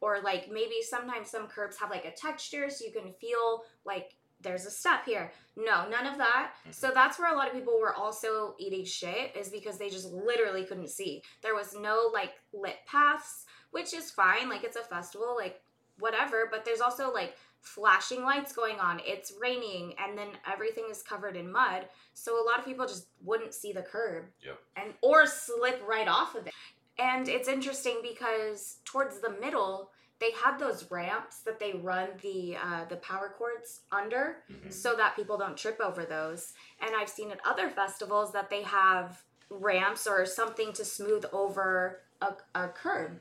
or 0.00 0.20
like 0.22 0.48
maybe 0.50 0.76
sometimes 0.82 1.30
some 1.30 1.46
curbs 1.48 1.78
have 1.78 1.90
like 1.90 2.04
a 2.04 2.12
texture 2.12 2.70
so 2.70 2.84
you 2.84 2.92
can 2.92 3.12
feel 3.20 3.62
like 3.84 4.14
there's 4.40 4.66
a 4.66 4.70
step 4.70 5.04
here. 5.04 5.32
No, 5.56 5.88
none 5.88 6.06
of 6.06 6.16
that. 6.18 6.52
Mhm. 6.68 6.72
So 6.72 6.92
that's 6.94 7.18
where 7.18 7.32
a 7.32 7.36
lot 7.36 7.48
of 7.48 7.54
people 7.54 7.80
were 7.80 7.94
also 7.94 8.54
eating 8.60 8.84
shit 8.84 9.34
is 9.36 9.48
because 9.48 9.78
they 9.78 9.90
just 9.90 10.12
literally 10.12 10.64
couldn't 10.64 10.90
see. 10.90 11.24
There 11.42 11.56
was 11.56 11.74
no 11.74 12.08
like 12.14 12.34
lit 12.52 12.76
paths, 12.86 13.46
which 13.72 13.92
is 13.92 14.12
fine. 14.12 14.48
Like 14.48 14.62
it's 14.62 14.76
a 14.76 14.82
festival, 14.82 15.34
like 15.36 15.60
whatever. 15.98 16.48
But 16.50 16.64
there's 16.64 16.80
also 16.80 17.12
like 17.12 17.36
flashing 17.60 18.22
lights 18.22 18.52
going 18.52 18.78
on. 18.78 19.00
It's 19.04 19.32
raining 19.40 19.94
and 19.98 20.16
then 20.16 20.28
everything 20.50 20.84
is 20.90 21.02
covered 21.02 21.36
in 21.36 21.50
mud. 21.50 21.86
So 22.14 22.42
a 22.42 22.44
lot 22.44 22.58
of 22.58 22.64
people 22.64 22.86
just 22.86 23.08
wouldn't 23.24 23.54
see 23.54 23.72
the 23.72 23.82
curb. 23.82 24.26
Yep. 24.44 24.58
And 24.76 24.94
or 25.02 25.26
slip 25.26 25.82
right 25.86 26.08
off 26.08 26.34
of 26.34 26.46
it. 26.46 26.52
And 26.98 27.28
it's 27.28 27.48
interesting 27.48 27.98
because 28.02 28.78
towards 28.84 29.20
the 29.20 29.30
middle, 29.40 29.90
they 30.20 30.32
had 30.32 30.58
those 30.58 30.90
ramps 30.90 31.40
that 31.42 31.60
they 31.60 31.74
run 31.74 32.08
the 32.22 32.56
uh, 32.56 32.84
the 32.86 32.96
power 32.96 33.32
cords 33.38 33.82
under 33.92 34.38
Mhm. 34.50 34.72
so 34.72 34.96
that 34.96 35.14
people 35.14 35.38
don't 35.38 35.56
trip 35.56 35.78
over 35.80 36.04
those. 36.04 36.54
And 36.80 36.96
I've 36.96 37.08
seen 37.08 37.30
at 37.30 37.40
other 37.44 37.70
festivals 37.70 38.32
that 38.32 38.50
they 38.50 38.62
have 38.62 39.22
ramps 39.48 40.06
or 40.08 40.26
something 40.26 40.72
to 40.72 40.84
smooth 40.84 41.24
over 41.32 42.00
a, 42.20 42.34
a 42.54 42.70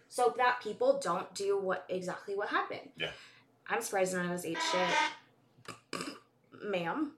so 0.09 0.33
that 0.37 0.59
people 0.61 0.99
don't 1.03 1.33
do 1.33 1.59
what 1.59 1.85
exactly 1.89 2.35
what 2.35 2.49
happened. 2.49 2.89
Yeah. 2.97 3.11
I'm 3.69 3.81
surprised 3.81 4.15
none 4.15 4.25
of 4.25 4.31
us 4.31 4.45
ate 4.45 4.57
shit. 4.71 6.03
Ma'am. 6.63 7.11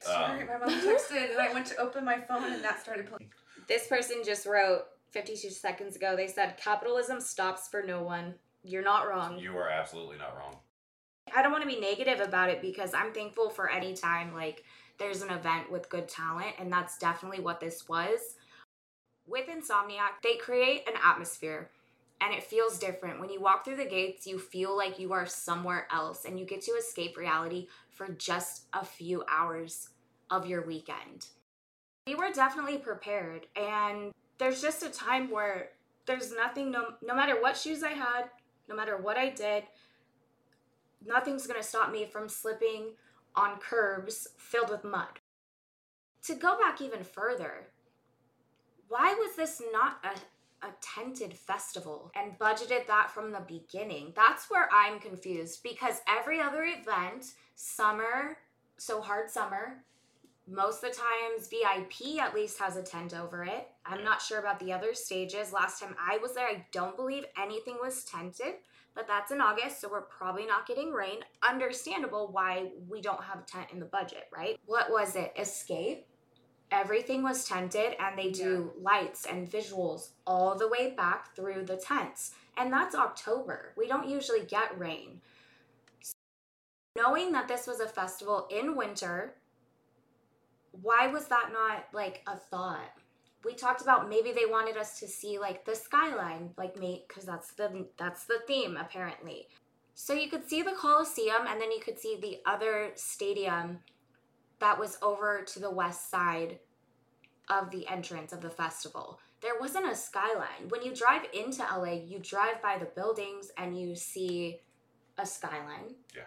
Sorry, 0.00 0.42
Um, 0.42 0.48
my 0.48 0.58
mom 0.58 0.80
texted 0.80 1.30
and 1.30 1.40
I 1.40 1.52
went 1.52 1.66
to 1.66 1.76
open 1.76 2.04
my 2.04 2.20
phone 2.20 2.44
and 2.52 2.62
that 2.62 2.80
started 2.80 3.06
playing. 3.06 3.30
This 3.68 3.86
person 3.86 4.22
just 4.24 4.46
wrote 4.46 4.82
52 5.10 5.50
seconds 5.50 5.96
ago. 5.96 6.16
They 6.16 6.26
said 6.26 6.56
capitalism 6.56 7.20
stops 7.20 7.68
for 7.68 7.82
no 7.82 8.02
one. 8.02 8.34
You're 8.64 8.82
not 8.82 9.08
wrong. 9.08 9.38
You 9.38 9.56
are 9.56 9.68
absolutely 9.68 10.18
not 10.18 10.36
wrong. 10.36 10.56
I 11.34 11.42
don't 11.42 11.52
want 11.52 11.62
to 11.62 11.68
be 11.68 11.80
negative 11.80 12.20
about 12.20 12.50
it 12.50 12.60
because 12.60 12.92
I'm 12.94 13.12
thankful 13.12 13.48
for 13.48 13.70
any 13.70 13.94
time 13.94 14.34
like 14.34 14.64
there's 14.98 15.22
an 15.22 15.30
event 15.30 15.70
with 15.70 15.88
good 15.88 16.08
talent, 16.08 16.54
and 16.58 16.72
that's 16.72 16.98
definitely 16.98 17.40
what 17.40 17.60
this 17.60 17.88
was. 17.88 18.36
With 19.26 19.46
Insomniac, 19.48 20.20
they 20.22 20.36
create 20.36 20.88
an 20.88 20.94
atmosphere. 21.02 21.70
and 22.20 22.32
it 22.32 22.44
feels 22.44 22.78
different. 22.78 23.18
When 23.18 23.30
you 23.30 23.40
walk 23.40 23.64
through 23.64 23.76
the 23.76 23.84
gates, 23.84 24.28
you 24.28 24.38
feel 24.38 24.76
like 24.76 25.00
you 25.00 25.12
are 25.12 25.26
somewhere 25.26 25.88
else 25.90 26.24
and 26.24 26.38
you 26.38 26.46
get 26.46 26.62
to 26.62 26.70
escape 26.72 27.16
reality 27.16 27.66
for 27.90 28.08
just 28.10 28.66
a 28.72 28.84
few 28.84 29.24
hours 29.28 29.88
of 30.30 30.46
your 30.46 30.64
weekend. 30.64 31.26
We 32.06 32.14
were 32.14 32.30
definitely 32.32 32.78
prepared, 32.78 33.48
and 33.56 34.12
there's 34.38 34.62
just 34.62 34.84
a 34.84 34.88
time 34.88 35.30
where 35.30 35.70
there's 36.06 36.32
nothing, 36.32 36.70
no, 36.70 36.94
no 37.02 37.14
matter 37.14 37.40
what 37.40 37.56
shoes 37.56 37.82
I 37.82 37.92
had, 37.92 38.30
no 38.68 38.76
matter 38.76 38.96
what 38.96 39.16
I 39.16 39.30
did, 39.30 39.64
nothing's 41.04 41.48
gonna 41.48 41.62
stop 41.62 41.90
me 41.90 42.06
from 42.06 42.28
slipping 42.28 42.92
on 43.34 43.58
curbs 43.58 44.28
filled 44.38 44.70
with 44.70 44.84
mud. 44.84 45.18
To 46.26 46.34
go 46.34 46.56
back 46.56 46.80
even 46.80 47.02
further, 47.02 47.66
why 48.92 49.14
was 49.14 49.34
this 49.36 49.62
not 49.72 50.04
a, 50.04 50.66
a 50.66 50.70
tented 50.82 51.32
festival 51.32 52.12
and 52.14 52.38
budgeted 52.38 52.86
that 52.86 53.10
from 53.10 53.32
the 53.32 53.40
beginning? 53.40 54.12
That's 54.14 54.50
where 54.50 54.68
I'm 54.70 55.00
confused 55.00 55.62
because 55.62 56.02
every 56.06 56.40
other 56.40 56.64
event, 56.64 57.32
summer, 57.54 58.36
so 58.76 59.00
hard 59.00 59.30
summer, 59.30 59.82
most 60.46 60.84
of 60.84 60.90
the 60.90 60.98
times 60.98 61.48
VIP 61.48 62.20
at 62.20 62.34
least 62.34 62.58
has 62.58 62.76
a 62.76 62.82
tent 62.82 63.14
over 63.14 63.44
it. 63.44 63.68
I'm 63.86 64.04
not 64.04 64.20
sure 64.20 64.40
about 64.40 64.60
the 64.60 64.74
other 64.74 64.92
stages. 64.92 65.54
Last 65.54 65.80
time 65.80 65.96
I 65.98 66.18
was 66.18 66.34
there, 66.34 66.46
I 66.46 66.66
don't 66.70 66.96
believe 66.96 67.24
anything 67.40 67.78
was 67.80 68.04
tented, 68.04 68.56
but 68.94 69.06
that's 69.06 69.32
in 69.32 69.40
August, 69.40 69.80
so 69.80 69.88
we're 69.90 70.02
probably 70.02 70.44
not 70.44 70.66
getting 70.66 70.92
rain. 70.92 71.20
Understandable 71.48 72.28
why 72.30 72.72
we 72.90 73.00
don't 73.00 73.22
have 73.24 73.38
a 73.38 73.44
tent 73.44 73.68
in 73.72 73.80
the 73.80 73.86
budget, 73.86 74.24
right? 74.36 74.58
What 74.66 74.90
was 74.90 75.16
it? 75.16 75.32
Escape? 75.38 76.06
Everything 76.72 77.22
was 77.22 77.44
tented, 77.44 77.94
and 78.00 78.18
they 78.18 78.30
do 78.30 78.72
lights 78.80 79.26
and 79.26 79.48
visuals 79.48 80.08
all 80.26 80.56
the 80.56 80.68
way 80.68 80.94
back 80.96 81.36
through 81.36 81.66
the 81.66 81.76
tents. 81.76 82.32
And 82.56 82.72
that's 82.72 82.94
October. 82.94 83.74
We 83.76 83.86
don't 83.86 84.08
usually 84.08 84.46
get 84.46 84.78
rain. 84.78 85.20
So 86.00 86.14
Knowing 86.96 87.32
that 87.32 87.46
this 87.46 87.66
was 87.66 87.80
a 87.80 87.86
festival 87.86 88.48
in 88.50 88.74
winter, 88.74 89.34
why 90.80 91.08
was 91.08 91.26
that 91.28 91.50
not 91.52 91.84
like 91.92 92.22
a 92.26 92.36
thought? 92.36 92.92
We 93.44 93.54
talked 93.54 93.82
about 93.82 94.08
maybe 94.08 94.32
they 94.32 94.46
wanted 94.46 94.78
us 94.78 94.98
to 95.00 95.08
see 95.08 95.38
like 95.38 95.66
the 95.66 95.74
skyline, 95.74 96.50
like 96.56 96.78
me, 96.78 97.04
because 97.06 97.24
that's 97.24 97.52
the 97.52 97.86
that's 97.98 98.24
the 98.24 98.40
theme 98.46 98.78
apparently. 98.78 99.48
So 99.94 100.14
you 100.14 100.30
could 100.30 100.48
see 100.48 100.62
the 100.62 100.72
Coliseum, 100.72 101.46
and 101.46 101.60
then 101.60 101.70
you 101.70 101.80
could 101.80 101.98
see 101.98 102.18
the 102.18 102.38
other 102.46 102.92
stadium 102.94 103.80
that 104.62 104.78
was 104.78 104.96
over 105.02 105.42
to 105.42 105.58
the 105.58 105.70
west 105.70 106.08
side 106.08 106.60
of 107.50 107.72
the 107.72 107.86
entrance 107.88 108.32
of 108.32 108.40
the 108.40 108.48
festival. 108.48 109.18
There 109.40 109.58
wasn't 109.60 109.90
a 109.90 109.96
skyline. 109.96 110.68
When 110.68 110.82
you 110.82 110.94
drive 110.94 111.22
into 111.34 111.62
LA, 111.62 111.94
you 111.94 112.20
drive 112.20 112.62
by 112.62 112.78
the 112.78 112.86
buildings 112.86 113.50
and 113.58 113.76
you 113.78 113.96
see 113.96 114.60
a 115.18 115.26
skyline. 115.26 115.96
Yeah. 116.14 116.22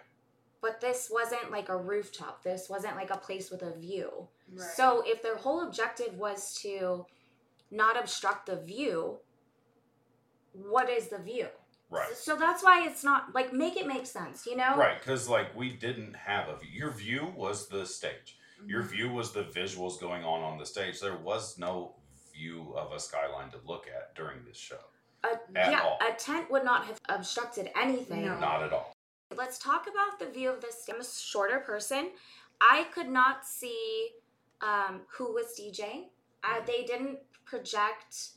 But 0.60 0.82
this 0.82 1.08
wasn't 1.10 1.50
like 1.50 1.70
a 1.70 1.76
rooftop. 1.78 2.42
This 2.42 2.68
wasn't 2.68 2.96
like 2.96 3.10
a 3.10 3.16
place 3.16 3.50
with 3.50 3.62
a 3.62 3.72
view. 3.72 4.28
Right. 4.52 4.68
So 4.76 5.02
if 5.06 5.22
their 5.22 5.36
whole 5.36 5.62
objective 5.62 6.14
was 6.18 6.54
to 6.60 7.06
not 7.70 7.98
obstruct 7.98 8.46
the 8.46 8.56
view, 8.56 9.16
what 10.52 10.90
is 10.90 11.08
the 11.08 11.18
view? 11.18 11.48
Right. 11.90 12.16
So 12.16 12.36
that's 12.36 12.62
why 12.64 12.86
it's 12.86 13.04
not 13.04 13.34
like 13.34 13.52
make 13.52 13.76
it 13.76 13.86
make 13.86 14.06
sense, 14.06 14.44
you 14.46 14.56
know? 14.56 14.76
Right, 14.76 14.98
because 14.98 15.28
like 15.28 15.54
we 15.56 15.70
didn't 15.70 16.14
have 16.16 16.48
a 16.48 16.56
view. 16.58 16.70
Your 16.72 16.90
view 16.90 17.32
was 17.36 17.68
the 17.68 17.86
stage. 17.86 18.38
Your 18.66 18.82
Mhm. 18.82 18.88
view 18.88 19.08
was 19.10 19.32
the 19.32 19.44
visuals 19.44 20.00
going 20.00 20.24
on 20.24 20.42
on 20.42 20.58
the 20.58 20.66
stage. 20.66 21.00
There 21.00 21.16
was 21.16 21.58
no 21.58 21.94
view 22.32 22.74
of 22.76 22.92
a 22.92 22.98
skyline 22.98 23.50
to 23.52 23.58
look 23.64 23.86
at 23.86 24.14
during 24.14 24.44
this 24.44 24.56
show. 24.56 24.80
A, 25.24 25.28
At 25.28 25.70
yeah, 25.70 25.80
all. 25.82 25.98
a 26.06 26.12
tent 26.14 26.50
would 26.50 26.64
not 26.64 26.86
have 26.86 26.98
obstructed 27.08 27.70
anything. 27.76 28.24
No. 28.26 28.38
Not 28.38 28.62
at 28.62 28.72
all. 28.72 28.92
Let's 29.34 29.58
talk 29.58 29.86
about 29.88 30.18
the 30.18 30.26
view 30.26 30.50
of 30.50 30.60
this. 30.60 30.88
I'm 30.88 31.00
a 31.00 31.04
shorter 31.04 31.60
person. 31.60 32.12
I 32.60 32.84
could 32.92 33.08
not 33.08 33.46
see 33.46 34.10
um, 34.62 35.02
who 35.10 35.34
was 35.34 35.58
DJing. 35.60 36.08
Uh, 36.42 36.60
they 36.66 36.84
didn't 36.84 37.18
project 37.44 38.28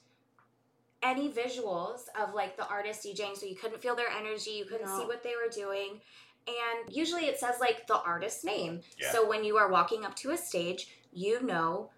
any 1.02 1.30
visuals 1.32 2.02
of 2.20 2.34
like 2.34 2.58
the 2.58 2.68
artist 2.68 3.04
DJing, 3.06 3.38
so 3.38 3.46
you 3.46 3.56
couldn't 3.56 3.82
feel 3.82 3.96
their 3.96 4.10
energy. 4.10 4.52
You 4.52 4.66
couldn't 4.66 4.88
see 4.88 5.06
what 5.06 5.24
they 5.24 5.34
were 5.36 5.50
doing. 5.52 6.02
And 6.48 6.94
usually 6.94 7.26
it 7.26 7.40
says 7.40 7.56
like 7.60 7.88
the 7.88 8.00
artist's 8.02 8.44
name. 8.44 8.82
Yeah. 9.00 9.12
So 9.12 9.28
when 9.28 9.44
you 9.44 9.58
are 9.58 9.70
walking 9.70 10.04
up 10.06 10.16
to 10.18 10.32
a 10.32 10.38
stage, 10.38 10.90
you 11.14 11.42
know 11.44 11.92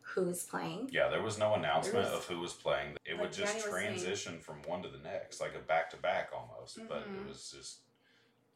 who's 0.00 0.42
playing. 0.42 0.88
Yeah, 0.92 1.08
there 1.08 1.22
was 1.22 1.38
no 1.38 1.54
announcement 1.54 2.06
was- 2.06 2.14
of 2.14 2.24
who 2.24 2.40
was 2.40 2.52
playing. 2.54 2.96
It 3.04 3.18
would 3.18 3.32
just 3.32 3.58
Danny 3.58 3.70
transition 3.70 4.40
from 4.40 4.62
one 4.66 4.82
to 4.82 4.88
the 4.88 4.98
next, 4.98 5.40
like 5.40 5.54
a 5.54 5.58
back 5.58 5.90
to 5.90 5.96
back 5.98 6.30
almost. 6.34 6.78
But 6.88 7.02
it 7.02 7.08
Mhm. 7.10 7.28
was 7.28 7.50
just 7.50 7.78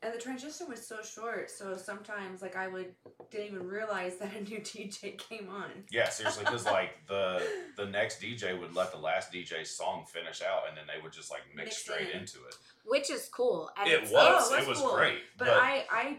And 0.05 0.13
the 0.13 0.19
transition 0.19 0.67
was 0.69 0.85
so 0.85 0.97
short, 1.03 1.49
so 1.49 1.77
sometimes 1.77 2.43
like 2.43 2.57
I 2.57 2.67
would 2.67 2.93
didn't 3.31 3.47
even 3.55 3.67
realize 3.69 4.17
that 4.17 4.35
a 4.35 4.41
new 4.43 4.59
DJ 4.61 5.17
came 5.17 5.49
on. 5.49 5.71
yeah, 5.91 6.09
seriously, 6.09 6.45
because 6.45 6.65
like 6.79 6.91
the 7.07 7.41
the 7.77 7.87
next 7.87 8.21
DJ 8.21 8.59
would 8.59 8.75
let 8.75 8.91
the 8.91 8.99
last 8.99 9.33
DJ's 9.33 9.71
song 9.71 10.05
finish 10.07 10.43
out, 10.43 10.63
and 10.69 10.77
then 10.77 10.85
they 10.93 11.01
would 11.03 11.13
just 11.13 11.31
like 11.31 11.43
mix 11.55 11.67
Mix 11.67 11.77
straight 11.79 12.11
in. 12.11 12.21
into 12.21 12.39
it. 12.49 12.57
Which 12.85 13.11
is 13.11 13.29
cool. 13.29 13.71
Oh, 13.79 13.89
it 13.89 14.03
was. 14.03 14.11
Oh, 14.15 14.47
it 14.49 14.57
that's 14.57 14.67
was 14.69 14.79
cool. 14.79 14.97
great. 14.97 15.21
But, 15.39 15.51
I 15.51 15.85
I 15.91 16.17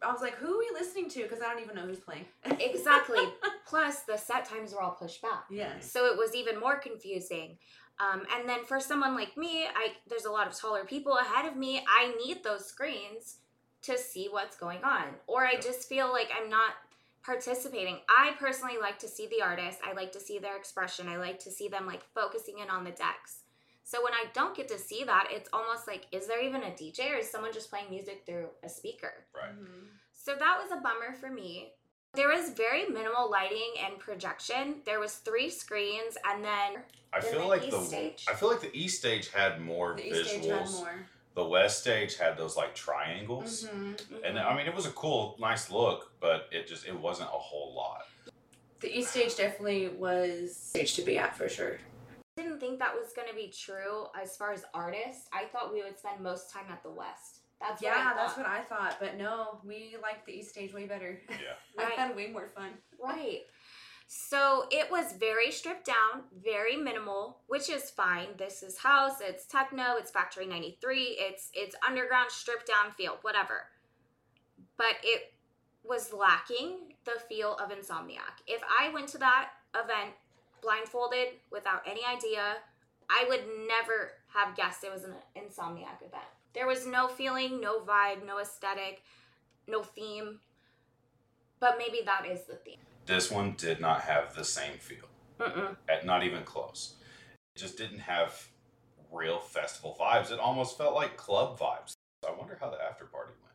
I 0.00 0.12
was 0.12 0.20
like, 0.22 0.36
who 0.36 0.54
are 0.54 0.58
we 0.58 0.70
listening 0.72 1.10
to? 1.10 1.22
Because 1.24 1.40
I 1.40 1.52
don't 1.52 1.60
even 1.60 1.74
know 1.74 1.82
who's 1.82 1.98
playing. 1.98 2.24
Exactly. 2.44 3.18
Plus, 3.66 4.02
the 4.02 4.16
set 4.16 4.44
times 4.44 4.72
were 4.72 4.80
all 4.80 4.92
pushed 4.92 5.20
back. 5.22 5.44
yes. 5.50 5.90
So 5.90 6.06
it 6.06 6.16
was 6.16 6.36
even 6.36 6.60
more 6.60 6.78
confusing. 6.78 7.58
Um, 8.00 8.22
and 8.36 8.48
then 8.48 8.64
for 8.64 8.78
someone 8.80 9.14
like 9.14 9.36
me, 9.36 9.64
I 9.64 9.92
there's 10.08 10.24
a 10.24 10.30
lot 10.30 10.46
of 10.46 10.54
taller 10.58 10.84
people 10.84 11.16
ahead 11.18 11.46
of 11.46 11.56
me. 11.56 11.84
I 11.88 12.14
need 12.24 12.44
those 12.44 12.66
screens 12.66 13.38
to 13.82 13.98
see 13.98 14.28
what's 14.30 14.56
going 14.56 14.84
on, 14.84 15.04
or 15.26 15.46
I 15.46 15.56
just 15.56 15.88
feel 15.88 16.10
like 16.12 16.30
I'm 16.36 16.48
not 16.48 16.74
participating. 17.24 17.98
I 18.08 18.32
personally 18.38 18.76
like 18.80 18.98
to 19.00 19.08
see 19.08 19.26
the 19.26 19.42
artist. 19.42 19.78
I 19.84 19.92
like 19.92 20.12
to 20.12 20.20
see 20.20 20.38
their 20.38 20.56
expression. 20.56 21.08
I 21.08 21.16
like 21.16 21.38
to 21.40 21.50
see 21.50 21.68
them 21.68 21.86
like 21.86 22.02
focusing 22.14 22.58
in 22.60 22.70
on 22.70 22.84
the 22.84 22.90
decks. 22.90 23.42
So 23.84 24.02
when 24.04 24.12
I 24.12 24.26
don't 24.34 24.56
get 24.56 24.68
to 24.68 24.78
see 24.78 25.02
that, 25.04 25.28
it's 25.30 25.48
almost 25.52 25.86
like, 25.86 26.06
is 26.12 26.26
there 26.26 26.42
even 26.42 26.62
a 26.62 26.70
DJ 26.70 27.12
or 27.12 27.16
is 27.16 27.30
someone 27.30 27.52
just 27.52 27.70
playing 27.70 27.90
music 27.90 28.22
through 28.26 28.48
a 28.62 28.68
speaker? 28.68 29.24
right. 29.34 29.54
Mhm. 29.58 29.88
So 30.12 30.34
that 30.34 30.58
was 30.62 30.70
a 30.70 30.80
bummer 30.82 31.14
for 31.18 31.30
me. 31.30 31.72
There 32.14 32.28
was 32.28 32.50
very 32.50 32.86
minimal 32.88 33.30
lighting 33.30 33.74
and 33.84 33.98
projection. 33.98 34.76
There 34.84 34.98
was 34.98 35.14
three 35.16 35.50
screens 35.50 36.16
and 36.28 36.44
then 36.44 36.82
I 37.12 37.20
feel 37.20 37.40
the 37.40 37.46
like 37.46 37.62
East 37.62 37.70
the 37.70 37.84
stage. 37.84 38.24
I 38.28 38.34
feel 38.34 38.50
like 38.50 38.60
the 38.60 38.76
East 38.76 38.98
stage 38.98 39.30
had 39.30 39.60
more 39.60 39.94
The 39.96 40.08
East 40.08 40.30
stage 40.30 40.46
had 40.46 40.62
visuals. 40.62 40.72
more. 40.80 41.06
The 41.34 41.44
West 41.44 41.80
stage 41.80 42.16
had 42.16 42.36
those 42.36 42.56
like 42.56 42.74
triangles. 42.74 43.66
Mhm. 43.66 44.24
And 44.24 44.38
I 44.38 44.56
mean, 44.56 44.66
it 44.66 44.74
was 44.74 44.86
a 44.86 44.90
cool, 44.92 45.36
nice 45.38 45.70
look, 45.70 46.12
but 46.18 46.48
it 46.50 46.66
just 46.66 46.86
it 46.86 46.98
wasn't 46.98 47.28
a 47.28 47.38
whole 47.38 47.74
lot. 47.74 48.06
The 48.80 48.96
East 48.98 49.10
stage 49.10 49.36
definitely 49.36 49.88
was 49.88 50.56
stage 50.56 50.94
to 50.96 51.02
be 51.02 51.18
at 51.18 51.36
for 51.36 51.48
sure. 51.48 51.78
didn't 52.36 52.60
think 52.60 52.78
that 52.78 52.94
was 52.94 53.12
going 53.12 53.26
to 53.28 53.34
be 53.34 53.48
true 53.48 54.06
as 54.20 54.36
far 54.36 54.52
as 54.52 54.64
artists. 54.72 55.28
I 55.32 55.46
thought 55.46 55.72
we 55.72 55.82
would 55.82 55.98
spend 55.98 56.20
most 56.20 56.50
time 56.52 56.66
at 56.70 56.82
the 56.84 56.90
West. 56.90 57.37
That's 57.60 57.82
yeah, 57.82 57.94
thought. 58.04 58.16
that's 58.16 58.36
what 58.36 58.46
I 58.46 58.60
thought. 58.62 58.96
But 59.00 59.16
no, 59.16 59.58
we 59.64 59.96
liked 60.00 60.26
the 60.26 60.32
East 60.32 60.50
stage 60.50 60.72
way 60.72 60.86
better. 60.86 61.20
Yeah. 61.28 61.36
I 61.78 61.82
Right. 61.84 61.92
had 61.98 62.14
way 62.16 62.28
more 62.28 62.46
fun. 62.48 62.70
Right. 63.02 63.42
So 64.06 64.64
it 64.70 64.90
was 64.90 65.12
very 65.12 65.50
stripped 65.50 65.84
down, 65.84 66.22
very 66.42 66.76
minimal, 66.76 67.40
which 67.46 67.68
is 67.68 67.90
fine. 67.90 68.28
This 68.38 68.62
is 68.62 68.78
house, 68.78 69.20
it's 69.20 69.44
techno, 69.44 69.96
it's 69.98 70.10
Factory 70.10 70.46
93, 70.46 71.16
it's 71.18 71.50
it's 71.52 71.76
underground 71.86 72.30
stripped 72.30 72.66
down 72.66 72.92
feel, 72.92 73.18
whatever. 73.20 73.64
But 74.78 74.96
it 75.02 75.34
was 75.84 76.12
lacking 76.12 76.94
the 77.04 77.20
feel 77.28 77.56
of 77.56 77.70
Insomniac. 77.70 78.40
If 78.46 78.62
I 78.80 78.88
went 78.94 79.08
to 79.10 79.18
that 79.18 79.50
event 79.74 80.12
blindfolded 80.62 81.28
without 81.52 81.82
any 81.86 82.00
idea, 82.04 82.56
I 83.10 83.26
would 83.28 83.44
never 83.66 84.12
have 84.32 84.56
guessed 84.56 84.84
it 84.84 84.92
was 84.92 85.04
an 85.04 85.14
Insomniac 85.36 85.98
event. 86.00 86.24
There 86.54 86.66
was 86.66 86.86
no 86.86 87.08
feeling, 87.08 87.60
no 87.60 87.80
vibe, 87.80 88.26
no 88.26 88.38
aesthetic, 88.38 89.02
no 89.66 89.82
theme. 89.82 90.40
But 91.60 91.76
maybe 91.78 92.00
that 92.04 92.26
is 92.26 92.44
the 92.44 92.56
theme. 92.56 92.78
This 93.06 93.30
one 93.30 93.54
did 93.56 93.80
not 93.80 94.02
have 94.02 94.34
the 94.34 94.44
same 94.44 94.78
feel. 94.78 95.08
Mm-mm. 95.40 95.76
At 95.88 96.04
not 96.04 96.24
even 96.24 96.42
close. 96.42 96.94
It 97.54 97.60
just 97.60 97.78
didn't 97.78 98.00
have 98.00 98.48
real 99.12 99.38
festival 99.38 99.96
vibes. 99.98 100.30
It 100.30 100.38
almost 100.38 100.76
felt 100.76 100.94
like 100.94 101.16
club 101.16 101.58
vibes. 101.58 101.94
I 102.26 102.32
wonder 102.32 102.58
how 102.60 102.70
the 102.70 102.82
after 102.82 103.04
party 103.04 103.32
went. 103.42 103.54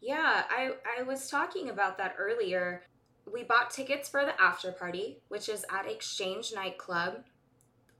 Yeah, 0.00 0.44
I, 0.48 0.72
I 0.98 1.02
was 1.02 1.28
talking 1.28 1.70
about 1.70 1.98
that 1.98 2.14
earlier. 2.18 2.82
We 3.30 3.42
bought 3.42 3.70
tickets 3.70 4.08
for 4.08 4.24
the 4.24 4.40
after 4.40 4.72
party, 4.72 5.18
which 5.28 5.48
is 5.48 5.64
at 5.72 5.90
Exchange 5.90 6.52
Nightclub, 6.54 7.24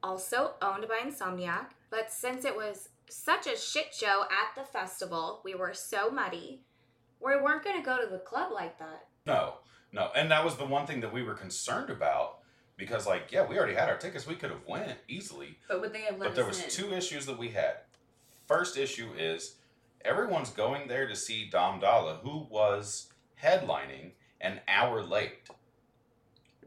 also 0.02 0.54
owned 0.62 0.86
by 0.88 1.00
Insomniac. 1.04 1.66
But 1.90 2.12
since 2.12 2.44
it 2.44 2.56
was 2.56 2.88
such 3.10 3.46
a 3.46 3.56
shit 3.56 3.94
show 3.94 4.22
at 4.24 4.54
the 4.54 4.64
festival, 4.64 5.40
we 5.44 5.54
were 5.54 5.74
so 5.74 6.10
muddy, 6.10 6.60
we 7.24 7.36
weren't 7.36 7.64
going 7.64 7.76
to 7.76 7.84
go 7.84 8.00
to 8.00 8.10
the 8.10 8.18
club 8.18 8.52
like 8.52 8.78
that. 8.78 9.06
No, 9.26 9.54
no. 9.92 10.10
And 10.14 10.30
that 10.30 10.44
was 10.44 10.56
the 10.56 10.64
one 10.66 10.86
thing 10.86 11.00
that 11.00 11.12
we 11.12 11.22
were 11.22 11.34
concerned 11.34 11.90
about 11.90 12.38
because 12.76 13.06
like 13.06 13.30
yeah, 13.32 13.46
we 13.46 13.58
already 13.58 13.74
had 13.74 13.88
our 13.88 13.98
tickets. 13.98 14.26
We 14.26 14.36
could 14.36 14.50
have 14.50 14.66
went 14.66 14.98
easily. 15.08 15.58
But 15.68 15.80
would 15.80 15.92
they 15.92 16.02
have 16.02 16.18
let 16.18 16.28
But 16.28 16.34
there 16.36 16.46
was 16.46 16.62
in? 16.62 16.70
two 16.70 16.92
issues 16.94 17.26
that 17.26 17.38
we 17.38 17.50
had. 17.50 17.78
First 18.46 18.78
issue 18.78 19.10
is 19.18 19.56
everyone's 20.04 20.50
going 20.50 20.88
there 20.88 21.06
to 21.06 21.16
see 21.16 21.50
Dom 21.50 21.80
Dalla, 21.80 22.20
who 22.22 22.46
was 22.48 23.08
headlining 23.42 24.12
an 24.40 24.60
hour 24.68 25.02
late. 25.02 25.48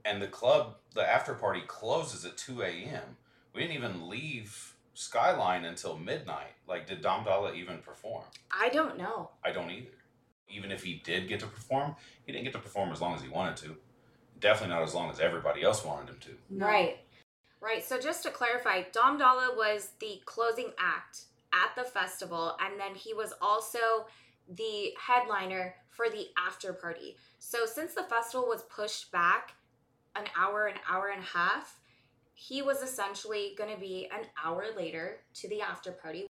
And 0.04 0.22
the 0.22 0.28
club, 0.28 0.76
the 0.94 1.08
after 1.08 1.34
party 1.34 1.62
closes 1.66 2.26
at 2.26 2.38
2 2.38 2.62
a.m. 2.64 3.18
We 3.54 3.62
didn't 3.62 3.78
even 3.78 4.10
leave 4.10 4.71
Skyline 5.02 5.66
until 5.66 5.98
midnight. 5.98 6.54
Like, 6.68 6.86
did 6.86 7.02
Dom 7.02 7.24
Dalla 7.24 7.54
even 7.54 7.80
perform? 7.80 8.24
I 8.52 8.70
don't 8.70 8.98
know. 9.00 9.32
I 9.44 9.52
don't 9.52 9.72
either. 9.72 9.90
Even 10.48 10.72
if 10.72 10.84
he 10.84 11.02
did 11.04 11.28
get 11.28 11.40
to 11.40 11.48
perform, 11.48 11.96
he 12.26 12.32
didn't 12.32 12.44
get 12.44 12.54
to 12.54 12.60
perform 12.60 12.92
as 12.92 13.02
long 13.02 13.16
as 13.16 13.22
he 13.22 13.28
wanted 13.28 13.58
to. 13.58 13.76
Definitely 14.40 14.76
not 14.76 14.84
as 14.84 14.94
long 14.94 15.10
as 15.10 15.20
everybody 15.20 15.64
else 15.64 15.84
wanted 15.84 16.10
him 16.10 16.18
to. 16.22 16.30
No. 16.52 16.68
Right. 16.68 17.00
Right. 17.60 17.84
So 17.84 18.00
just 18.00 18.22
to 18.24 18.30
clarify, 18.30 18.84
Dom 18.92 19.18
Dalla 19.18 19.56
was 19.56 19.90
the 20.00 20.22
closing 20.26 20.72
act 20.78 21.22
at 21.52 21.76
the 21.76 21.90
festival, 21.90 22.56
and 22.64 22.80
then 22.80 22.94
he 22.94 23.14
was 23.14 23.34
also 23.42 24.06
the 24.48 24.94
headliner 25.00 25.76
for 25.90 26.10
the 26.10 26.28
after 26.38 26.74
party. 26.74 27.18
So 27.40 27.66
since 27.66 27.94
the 27.96 28.04
festival 28.04 28.48
was 28.48 28.62
pushed 28.64 29.12
back 29.12 29.56
an 30.16 30.26
hour, 30.38 30.68
an 30.68 30.78
hour 30.90 31.08
and 31.08 31.24
a 31.24 31.38
half, 31.38 31.81
he 32.34 32.62
was 32.62 32.82
essentially 32.82 33.54
going 33.58 33.74
to 33.74 33.80
be 33.80 34.08
an 34.12 34.26
hour 34.44 34.66
later 34.76 35.20
to 35.36 35.48
the 35.50 35.62
after 35.62 35.92
party. 35.92 36.28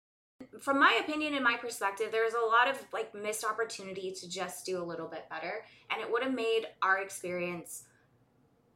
From 0.60 0.78
my 0.78 1.00
opinion 1.02 1.34
and 1.34 1.42
my 1.42 1.56
perspective, 1.56 2.12
there 2.12 2.24
was 2.24 2.34
a 2.34 2.46
lot 2.46 2.68
of 2.68 2.78
like 2.92 3.14
missed 3.14 3.44
opportunity 3.44 4.12
to 4.12 4.28
just 4.28 4.66
do 4.66 4.82
a 4.82 4.84
little 4.84 5.08
bit 5.08 5.28
better, 5.30 5.64
and 5.90 6.00
it 6.00 6.10
would 6.10 6.22
have 6.22 6.34
made 6.34 6.66
our 6.82 6.98
experience 6.98 7.84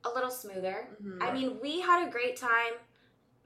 a 0.05 0.09
little 0.09 0.31
smoother. 0.31 0.97
Mhm. 1.03 1.23
I 1.23 1.33
mean, 1.33 1.61
we 1.61 1.81
had 1.81 2.09
a 2.09 2.11
great 2.11 2.37
time. 2.37 2.75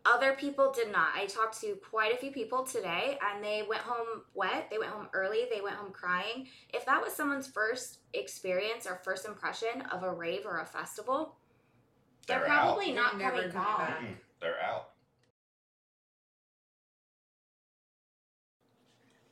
Other 0.07 0.35
people 0.35 0.71
did 0.71 0.93
not. 0.93 1.15
I 1.15 1.27
talked 1.27 1.59
to 1.63 1.77
quite 1.77 2.13
a 2.13 2.17
few 2.17 2.31
people 2.31 2.63
today 2.63 3.19
and 3.23 3.43
they 3.43 3.63
went 3.63 3.81
home 3.81 4.23
wet. 4.35 4.69
They 4.71 4.77
went 4.77 4.93
home 4.93 5.09
early. 5.15 5.47
They 5.51 5.63
went 5.63 5.77
home 5.77 5.93
crying. 5.93 6.47
If 6.75 6.85
that 6.85 7.03
was 7.03 7.15
someone's 7.15 7.47
first 7.47 8.01
experience 8.13 8.87
or 8.87 8.97
first 9.03 9.25
impression 9.25 9.81
of 9.91 10.03
a 10.03 10.13
rave 10.13 10.45
or 10.45 10.59
a 10.59 10.67
festival, 10.67 11.37
they're, 12.27 12.39
They're 12.41 12.47
probably 12.47 12.91
out. 12.91 12.95
not 12.97 13.19
They're 13.19 13.33
never 13.33 13.49
coming 13.49 13.53
coming 13.53 13.77
back. 13.79 14.01
Mm-mm, 14.01 14.15
they're 14.41 14.61
out. 14.63 14.91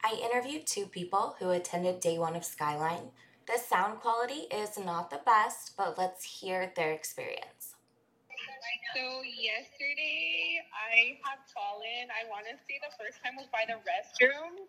I 0.05 0.21
interviewed 0.23 0.67
two 0.67 0.87
people 0.87 1.37
who 1.39 1.51
attended 1.51 2.01
day 2.01 2.19
one 2.19 2.35
of 2.37 2.45
Skyline. 2.45 3.11
The 3.47 3.59
sound 3.59 4.01
quality 4.01 4.47
is 4.51 4.79
not 4.79 5.11
the 5.11 5.21
best, 5.25 5.73
but 5.77 5.99
let's 5.99 6.41
hear 6.41 6.73
their 6.77 6.93
experience. 6.93 7.75
So 8.95 9.23
yesterday 9.25 10.61
I 10.75 11.17
had 11.25 11.41
fallen. 11.55 12.13
I 12.13 12.29
want 12.29 12.45
to 12.51 12.55
say 12.69 12.77
the 12.83 12.93
first 13.01 13.23
time 13.25 13.37
was 13.41 13.49
by 13.53 13.65
the 13.67 13.81
restroom. 13.83 14.69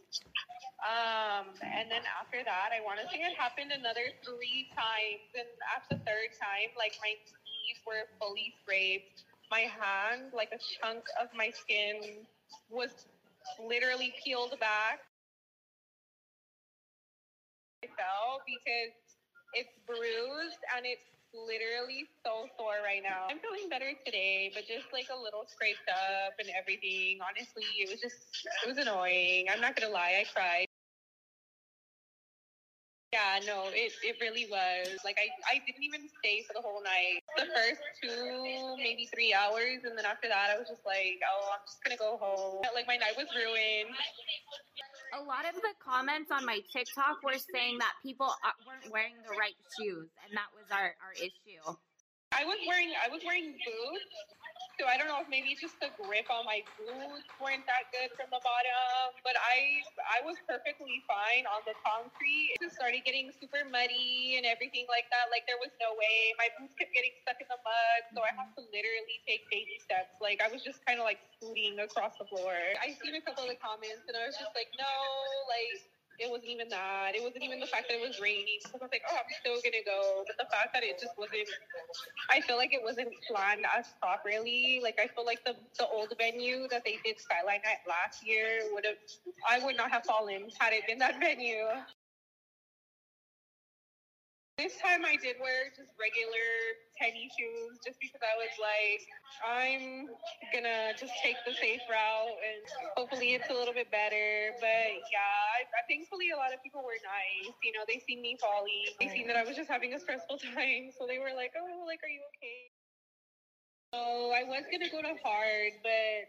Um, 0.84 1.52
and 1.64 1.92
then 1.92 2.04
after 2.08 2.44
that, 2.44 2.72
I 2.76 2.80
want 2.84 3.00
to 3.04 3.08
say 3.12 3.20
it 3.24 3.36
happened 3.36 3.72
another 3.76 4.12
three 4.24 4.72
times. 4.76 5.28
And 5.36 5.50
after 5.76 5.96
the 6.00 6.04
third 6.08 6.32
time, 6.40 6.72
like 6.80 6.96
my 7.04 7.16
knees 7.64 7.80
were 7.88 8.06
fully 8.20 8.54
scraped. 8.62 9.24
My 9.52 9.62
hand, 9.72 10.34
like 10.36 10.52
a 10.52 10.60
chunk 10.60 11.04
of 11.22 11.30
my 11.36 11.52
skin, 11.52 12.26
was 12.70 13.08
literally 13.60 14.14
peeled 14.24 14.60
back. 14.60 15.00
I 17.84 17.88
fell 17.88 18.42
because 18.46 18.96
it's 19.54 19.74
bruised 19.86 20.62
and 20.76 20.86
it's 20.86 21.06
literally 21.34 22.06
so 22.26 22.48
sore 22.58 22.82
right 22.84 23.04
now. 23.04 23.28
I'm 23.30 23.40
feeling 23.40 23.70
better 23.70 23.92
today, 24.06 24.52
but 24.54 24.66
just 24.68 24.94
like 24.94 25.08
a 25.14 25.18
little 25.20 25.46
scraped 25.48 25.88
up 25.90 26.34
and 26.40 26.50
everything. 26.58 27.20
Honestly, 27.22 27.66
it 27.80 27.90
was 27.92 28.02
just, 28.02 28.48
it 28.64 28.68
was 28.68 28.78
annoying. 28.78 29.48
I'm 29.52 29.62
not 29.62 29.76
gonna 29.76 29.94
lie, 29.94 30.22
I 30.22 30.26
cried. 30.34 30.73
Yeah, 33.14 33.38
no, 33.46 33.70
it, 33.70 33.94
it 34.02 34.18
really 34.18 34.50
was. 34.50 34.98
Like, 35.06 35.22
I, 35.22 35.30
I 35.46 35.62
didn't 35.62 35.86
even 35.86 36.10
stay 36.18 36.42
for 36.50 36.58
the 36.58 36.66
whole 36.66 36.82
night. 36.82 37.22
The 37.38 37.46
first 37.46 37.86
two, 38.02 38.74
maybe 38.82 39.06
three 39.14 39.38
hours, 39.38 39.86
and 39.86 39.94
then 39.94 40.10
after 40.10 40.26
that, 40.34 40.50
I 40.50 40.58
was 40.58 40.66
just 40.66 40.82
like, 40.82 41.22
oh, 41.22 41.54
I'm 41.54 41.62
just 41.62 41.78
gonna 41.86 42.02
go 42.02 42.18
home. 42.18 42.66
Like, 42.74 42.90
my 42.90 42.98
night 42.98 43.14
was 43.14 43.30
ruined. 43.38 43.94
A 45.14 45.22
lot 45.30 45.46
of 45.46 45.54
the 45.62 45.78
comments 45.78 46.34
on 46.34 46.42
my 46.42 46.58
TikTok 46.74 47.22
were 47.22 47.38
saying 47.38 47.78
that 47.78 47.94
people 48.02 48.34
weren't 48.66 48.90
wearing 48.90 49.22
the 49.30 49.38
right 49.38 49.54
shoes, 49.78 50.10
and 50.26 50.34
that 50.34 50.50
was 50.58 50.66
our, 50.74 50.98
our 50.98 51.14
issue. 51.14 51.62
I 52.34 52.50
was 52.50 52.58
wearing 52.66 52.90
I 52.98 53.14
was 53.14 53.22
wearing 53.22 53.54
boots, 53.54 54.10
so 54.80 54.90
I 54.90 54.98
don't 54.98 55.06
know 55.06 55.22
if 55.22 55.30
maybe 55.30 55.54
it's 55.54 55.62
just 55.62 55.78
the 55.78 55.94
grip 56.02 56.26
on 56.34 56.50
my 56.50 56.66
boots 56.82 57.30
weren't 57.38 57.66
that 57.70 57.94
good 57.94 58.10
from 58.18 58.34
the 58.34 58.42
bottom. 58.42 59.14
But 59.22 59.38
I 59.38 59.86
I 60.02 60.26
was 60.26 60.38
perfectly 60.50 61.06
fine 61.06 61.46
on 61.46 61.62
the 61.70 61.78
concrete. 61.86 62.58
It 62.58 62.66
just 62.66 62.78
started 62.78 63.06
getting 63.06 63.30
super 63.38 63.62
muddy 63.70 64.42
and 64.42 64.50
everything 64.50 64.90
like 64.90 65.06
that. 65.14 65.30
Like 65.30 65.46
there 65.46 65.62
was 65.62 65.70
no 65.78 65.94
way. 65.94 66.34
My 66.42 66.50
boots 66.58 66.74
kept 66.74 66.92
getting 66.92 67.14
stuck 67.22 67.38
in 67.38 67.48
the 67.48 67.60
mud, 67.62 68.02
so 68.18 68.26
I 68.26 68.34
had 68.34 68.50
to 68.58 68.66
literally 68.74 69.22
take 69.30 69.46
baby 69.54 69.78
steps. 69.78 70.18
Like 70.18 70.42
I 70.42 70.50
was 70.50 70.66
just 70.66 70.82
kind 70.90 70.98
of 70.98 71.06
like 71.06 71.22
scooting 71.38 71.78
across 71.78 72.18
the 72.18 72.26
floor. 72.26 72.58
I 72.82 72.98
seen 72.98 73.14
a 73.14 73.24
couple 73.24 73.46
of 73.46 73.54
the 73.54 73.60
comments 73.62 74.10
and 74.10 74.18
I 74.18 74.26
was 74.26 74.36
just 74.36 74.58
like, 74.58 74.74
no, 74.76 74.94
like 75.48 75.93
it 76.24 76.32
wasn't 76.32 76.50
even 76.50 76.70
that. 76.70 77.16
It 77.16 77.22
wasn't 77.24 77.44
even 77.44 77.60
the 77.60 77.68
fact 77.68 77.90
that 77.90 78.00
it 78.00 78.02
was 78.02 78.20
raining. 78.20 78.64
So 78.64 78.72
I 78.76 78.78
was 78.80 78.92
like, 78.92 79.04
oh, 79.12 79.18
I'm 79.20 79.32
still 79.44 79.60
gonna 79.60 79.84
go. 79.86 80.24
But 80.28 80.40
the 80.40 80.50
fact 80.50 80.72
that 80.74 80.84
it 80.84 80.96
just 81.00 81.14
wasn't, 81.20 81.50
I 82.32 82.42
feel 82.42 82.58
like 82.58 82.74
it 82.74 82.82
wasn't 82.84 83.12
planned 83.28 83.66
as 83.78 83.92
properly. 84.02 84.80
Like 84.82 84.98
I 85.00 85.08
feel 85.12 85.26
like 85.26 85.44
the 85.46 85.56
the 85.78 85.88
old 85.88 86.14
venue 86.18 86.68
that 86.72 86.84
they 86.86 86.98
did 87.04 87.20
Skyline 87.20 87.62
at 87.68 87.84
last 87.88 88.26
year 88.26 88.64
would 88.72 88.86
have, 88.88 89.00
I 89.48 89.60
would 89.66 89.78
not 89.78 89.92
have 89.92 90.04
fallen 90.06 90.50
had 90.60 90.74
it 90.74 90.88
been 90.88 91.00
that 91.00 91.20
venue. 91.20 91.68
This 94.58 94.78
time 94.78 95.04
I 95.04 95.18
did 95.18 95.36
wear 95.42 95.74
just 95.76 95.90
regular 95.98 96.78
tennis 97.02 97.34
shoes 97.34 97.74
just 97.84 97.98
because 98.00 98.22
I 98.22 98.38
was 98.38 98.54
like, 98.62 99.02
I'm 99.42 100.08
gonna 100.54 100.94
just 100.94 101.12
take 101.26 101.36
the 101.46 101.54
safe 101.58 101.82
route 101.90 102.38
and 102.38 102.62
hopefully 102.96 103.34
it's 103.34 103.50
a 103.50 103.54
little 103.54 103.74
bit 103.74 103.90
better. 103.90 104.54
But 104.62 104.94
yeah, 105.10 105.53
thankfully 105.90 106.30
a 106.30 106.38
lot 106.38 106.54
of 106.54 106.62
people 106.62 106.86
were 106.86 107.00
nice. 107.02 107.54
You 107.64 107.74
know, 107.74 107.84
they 107.90 108.02
seen 108.06 108.22
me 108.22 108.38
falling. 108.38 108.94
They 109.00 109.10
seen 109.10 109.26
that 109.28 109.38
I 109.38 109.44
was 109.44 109.58
just 109.58 109.70
having 109.70 109.94
a 109.94 110.00
stressful 110.00 110.38
time. 110.54 110.94
So 110.98 111.06
they 111.10 111.18
were 111.18 111.34
like, 111.34 111.54
oh, 111.58 111.86
like, 111.86 112.02
are 112.06 112.12
you 112.12 112.22
okay? 112.38 112.74
So 113.94 114.34
I 114.34 114.42
was 114.46 114.66
gonna 114.74 114.90
go 114.90 115.06
to 115.06 115.14
hard, 115.22 115.74
but 115.86 116.26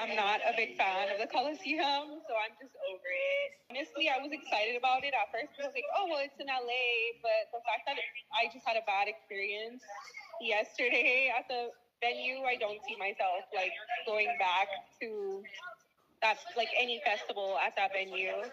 I'm 0.00 0.16
not 0.16 0.40
a 0.44 0.56
big 0.56 0.76
fan 0.80 1.12
of 1.12 1.20
the 1.20 1.28
Coliseum, 1.28 2.20
so 2.24 2.32
I'm 2.40 2.54
just 2.56 2.72
over 2.88 3.10
it. 3.12 3.50
Honestly, 3.68 4.08
I 4.08 4.16
was 4.20 4.32
excited 4.32 4.76
about 4.76 5.04
it 5.04 5.12
at 5.12 5.28
first 5.28 5.52
I 5.60 5.68
was 5.68 5.76
like, 5.76 5.88
oh, 5.96 6.08
well, 6.08 6.24
it's 6.24 6.36
in 6.40 6.48
LA. 6.48 7.20
But 7.20 7.52
the 7.52 7.60
fact 7.68 7.84
that 7.84 8.00
I 8.32 8.48
just 8.52 8.64
had 8.64 8.80
a 8.80 8.84
bad 8.88 9.08
experience 9.12 9.84
yesterday 10.40 11.28
at 11.32 11.44
the 11.48 11.72
venue, 12.00 12.42
I 12.48 12.56
don't 12.56 12.80
see 12.88 12.96
myself 12.96 13.44
like 13.52 13.72
going 14.08 14.32
back 14.40 14.68
to 15.04 15.44
that, 16.24 16.40
like 16.56 16.72
any 16.78 17.00
festival 17.04 17.60
at 17.60 17.76
that 17.76 17.92
venue. 17.92 18.48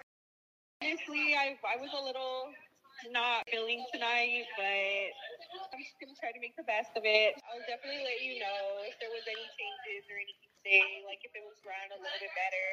Honestly, 0.80 1.36
I, 1.36 1.60
I 1.68 1.76
was 1.76 1.92
a 1.92 2.00
little 2.00 2.56
not 3.12 3.44
feeling 3.52 3.84
tonight, 3.92 4.48
but 4.56 5.12
I'm 5.76 5.80
just 5.84 6.00
gonna 6.00 6.16
try 6.16 6.32
to 6.32 6.40
make 6.40 6.56
the 6.56 6.64
best 6.64 6.96
of 6.96 7.04
it. 7.04 7.36
I'll 7.52 7.60
definitely 7.68 8.00
let 8.08 8.24
you 8.24 8.40
know 8.40 8.88
if 8.88 8.96
there 9.04 9.12
was 9.12 9.28
any 9.28 9.44
changes 9.60 10.08
or 10.08 10.16
anything 10.16 11.04
like 11.04 11.20
if 11.28 11.36
it 11.36 11.44
was 11.44 11.60
run 11.68 11.84
a 11.92 12.00
little 12.00 12.20
bit 12.24 12.32
better. 12.32 12.68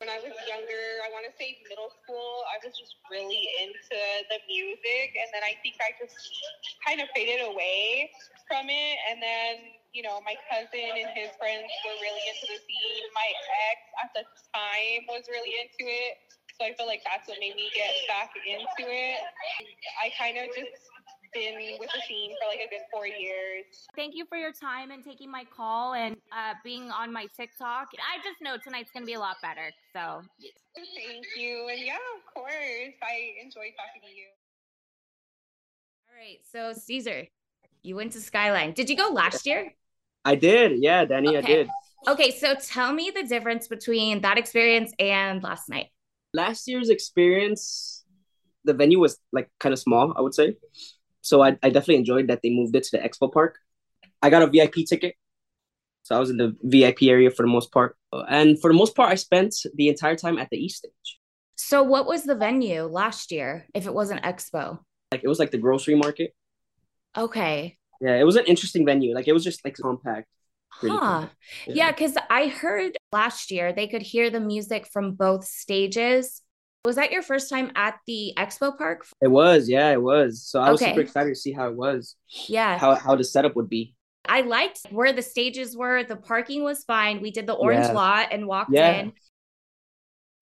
When 0.00 0.08
I 0.08 0.16
was 0.24 0.32
younger, 0.48 1.04
I 1.04 1.12
want 1.12 1.28
to 1.28 1.36
say 1.36 1.60
middle 1.68 1.92
school, 2.00 2.48
I 2.48 2.56
was 2.64 2.72
just 2.72 2.96
really 3.12 3.44
into 3.60 4.00
the 4.32 4.40
music, 4.48 5.20
and 5.20 5.28
then 5.28 5.44
I 5.44 5.52
think 5.60 5.76
I 5.84 5.92
just 6.00 6.16
kind 6.80 7.04
of 7.04 7.12
faded 7.12 7.44
away 7.44 8.08
from 8.48 8.72
it. 8.72 8.96
And 9.12 9.20
then, 9.20 9.76
you 9.92 10.00
know, 10.00 10.24
my 10.24 10.40
cousin 10.48 10.96
and 10.96 11.12
his 11.12 11.28
friends 11.36 11.68
were 11.84 11.96
really 12.00 12.24
into 12.24 12.56
the 12.56 12.60
scene. 12.64 13.04
My 13.12 13.28
ex 13.68 13.78
at 14.00 14.10
the 14.16 14.24
time 14.56 15.04
was 15.12 15.28
really 15.28 15.52
into 15.60 15.84
it. 15.84 16.16
So 16.60 16.66
I 16.66 16.74
feel 16.74 16.86
like 16.86 17.00
that's 17.08 17.26
what 17.26 17.38
made 17.40 17.56
me 17.56 17.70
get 17.74 17.88
back 18.06 18.32
into 18.44 18.92
it. 18.92 19.16
I 19.96 20.12
kind 20.18 20.36
of 20.36 20.54
just 20.54 20.92
been 21.32 21.56
with 21.78 21.88
the 21.94 22.02
scene 22.06 22.32
for 22.36 22.48
like 22.52 22.60
a 22.60 22.68
good 22.68 22.84
four 22.92 23.06
years. 23.06 23.64
Thank 23.96 24.14
you 24.14 24.26
for 24.26 24.36
your 24.36 24.52
time 24.52 24.90
and 24.90 25.02
taking 25.02 25.30
my 25.30 25.44
call 25.44 25.94
and 25.94 26.16
uh, 26.32 26.52
being 26.62 26.90
on 26.90 27.14
my 27.14 27.26
TikTok. 27.34 27.88
I 27.96 28.18
just 28.22 28.42
know 28.42 28.58
tonight's 28.62 28.90
going 28.92 29.04
to 29.04 29.06
be 29.06 29.14
a 29.14 29.20
lot 29.20 29.36
better. 29.40 29.72
So 29.94 30.20
Thank 30.76 31.24
you. 31.34 31.66
And 31.70 31.80
yeah, 31.80 31.94
of 31.94 32.34
course. 32.34 32.52
I 32.52 33.42
enjoyed 33.42 33.72
talking 33.80 34.02
to 34.04 34.14
you. 34.14 34.26
All 36.08 36.16
right. 36.18 36.40
So, 36.52 36.78
Caesar, 36.78 37.26
you 37.82 37.96
went 37.96 38.12
to 38.12 38.20
Skyline. 38.20 38.72
Did 38.72 38.90
you 38.90 38.96
go 38.96 39.08
last 39.08 39.46
year? 39.46 39.72
I 40.26 40.34
did. 40.34 40.82
Yeah, 40.82 41.06
Danny, 41.06 41.38
I 41.38 41.40
did. 41.40 41.70
Okay. 42.06 42.30
So, 42.32 42.54
tell 42.54 42.92
me 42.92 43.10
the 43.14 43.22
difference 43.22 43.66
between 43.66 44.20
that 44.20 44.36
experience 44.36 44.92
and 44.98 45.42
last 45.42 45.70
night. 45.70 45.86
Last 46.32 46.68
year's 46.68 46.90
experience, 46.90 48.04
the 48.64 48.74
venue 48.74 49.00
was 49.00 49.18
like 49.32 49.50
kind 49.58 49.72
of 49.72 49.78
small, 49.78 50.14
I 50.16 50.20
would 50.20 50.34
say. 50.34 50.56
So 51.22 51.42
I, 51.42 51.58
I 51.62 51.70
definitely 51.70 51.96
enjoyed 51.96 52.28
that 52.28 52.40
they 52.42 52.50
moved 52.50 52.74
it 52.76 52.84
to 52.84 52.96
the 52.96 53.02
expo 53.02 53.32
park. 53.32 53.58
I 54.22 54.30
got 54.30 54.42
a 54.42 54.46
VIP 54.46 54.86
ticket, 54.88 55.16
so 56.02 56.16
I 56.16 56.18
was 56.18 56.30
in 56.30 56.36
the 56.36 56.56
VIP 56.62 57.04
area 57.04 57.30
for 57.30 57.42
the 57.42 57.48
most 57.48 57.72
part. 57.72 57.96
And 58.28 58.60
for 58.60 58.68
the 58.70 58.76
most 58.76 58.94
part, 58.94 59.10
I 59.10 59.14
spent 59.14 59.54
the 59.74 59.88
entire 59.88 60.16
time 60.16 60.38
at 60.38 60.48
the 60.50 60.56
East 60.58 60.78
stage. 60.78 61.18
So, 61.56 61.82
what 61.82 62.06
was 62.06 62.24
the 62.24 62.34
venue 62.34 62.84
last 62.84 63.30
year 63.30 63.66
if 63.74 63.86
it 63.86 63.94
wasn't 63.94 64.22
Expo? 64.22 64.80
Like 65.12 65.22
it 65.24 65.28
was 65.28 65.38
like 65.38 65.50
the 65.50 65.58
grocery 65.58 65.94
market. 65.94 66.34
Okay. 67.16 67.76
Yeah, 68.00 68.16
it 68.16 68.24
was 68.24 68.36
an 68.36 68.46
interesting 68.46 68.86
venue. 68.86 69.14
Like 69.14 69.28
it 69.28 69.32
was 69.32 69.44
just 69.44 69.64
like 69.64 69.76
compact. 69.76 70.28
Huh. 70.70 70.88
compact. 70.88 71.36
Yeah, 71.66 71.90
because 71.90 72.14
I 72.30 72.48
heard 72.48 72.96
last 73.12 73.50
year 73.50 73.72
they 73.72 73.86
could 73.86 74.02
hear 74.02 74.30
the 74.30 74.40
music 74.40 74.86
from 74.86 75.12
both 75.12 75.44
stages. 75.44 76.42
Was 76.84 76.96
that 76.96 77.12
your 77.12 77.22
first 77.22 77.50
time 77.50 77.72
at 77.76 77.98
the 78.06 78.32
Expo 78.38 78.76
Park? 78.76 79.06
It 79.20 79.28
was, 79.28 79.68
yeah, 79.68 79.90
it 79.90 80.00
was. 80.00 80.42
So 80.42 80.60
I 80.60 80.70
was 80.70 80.80
Okay. 80.80 80.92
super 80.92 81.02
excited 81.02 81.28
to 81.30 81.34
see 81.34 81.52
how 81.52 81.68
it 81.68 81.76
was, 81.76 82.16
Yeah. 82.48 82.78
how 82.78 82.94
how 82.94 83.16
the 83.16 83.24
setup 83.24 83.54
would 83.56 83.68
be. 83.68 83.94
I 84.26 84.42
liked 84.42 84.86
where 84.90 85.12
the 85.12 85.22
stages 85.22 85.76
were. 85.76 86.04
The 86.04 86.16
parking 86.16 86.62
was 86.62 86.84
fine. 86.84 87.20
We 87.20 87.30
did 87.30 87.46
the 87.46 87.54
orange 87.54 87.86
Yeah. 87.86 87.92
lot 87.92 88.28
and 88.30 88.46
walked 88.46 88.72
Yeah. 88.72 89.00
in. 89.00 89.12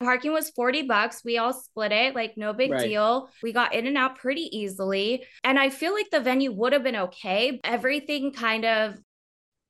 Parking 0.01 0.33
was 0.33 0.51
40 0.51 0.83
bucks. 0.83 1.25
We 1.25 1.39
all 1.39 1.53
split 1.53 1.91
it, 1.91 2.15
like 2.15 2.37
no 2.37 2.53
big 2.53 2.71
Right. 2.71 2.87
deal. 2.87 3.31
We 3.43 3.53
got 3.53 3.75
in 3.75 3.87
and 3.89 3.99
out 3.99 4.17
pretty 4.17 4.49
easily. 4.57 5.25
And 5.43 5.59
I 5.59 5.71
feel 5.71 5.93
like 5.93 6.11
the 6.11 6.21
venue 6.21 6.53
would 6.53 6.73
have 6.73 6.85
been 6.85 6.95
okay. 6.95 7.59
Everything 7.65 8.33
kind 8.33 8.65
of 8.65 8.95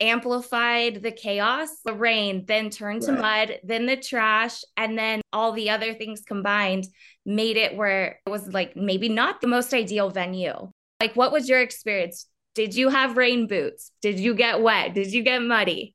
amplified 0.00 1.02
the 1.02 1.12
chaos, 1.12 1.68
the 1.84 1.94
rain, 1.94 2.44
then 2.46 2.70
turned 2.70 3.02
to 3.02 3.12
mud, 3.12 3.58
then 3.64 3.86
the 3.86 3.96
trash, 3.96 4.62
and 4.76 4.98
then 4.98 5.20
all 5.32 5.52
the 5.52 5.70
other 5.70 5.94
things 5.94 6.22
combined 6.26 6.86
made 7.26 7.56
it 7.56 7.76
where 7.76 8.20
it 8.26 8.30
was 8.30 8.46
like 8.48 8.76
maybe 8.76 9.08
not 9.08 9.40
the 9.40 9.46
most 9.46 9.74
ideal 9.74 10.10
venue. 10.10 10.70
Like, 11.00 11.14
what 11.14 11.32
was 11.32 11.48
your 11.48 11.60
experience? 11.60 12.26
Did 12.54 12.74
you 12.74 12.88
have 12.88 13.16
rain 13.16 13.46
boots? 13.46 13.92
Did 14.02 14.18
you 14.18 14.34
get 14.34 14.60
wet? 14.60 14.94
Did 14.94 15.12
you 15.12 15.22
get 15.22 15.42
muddy? 15.42 15.94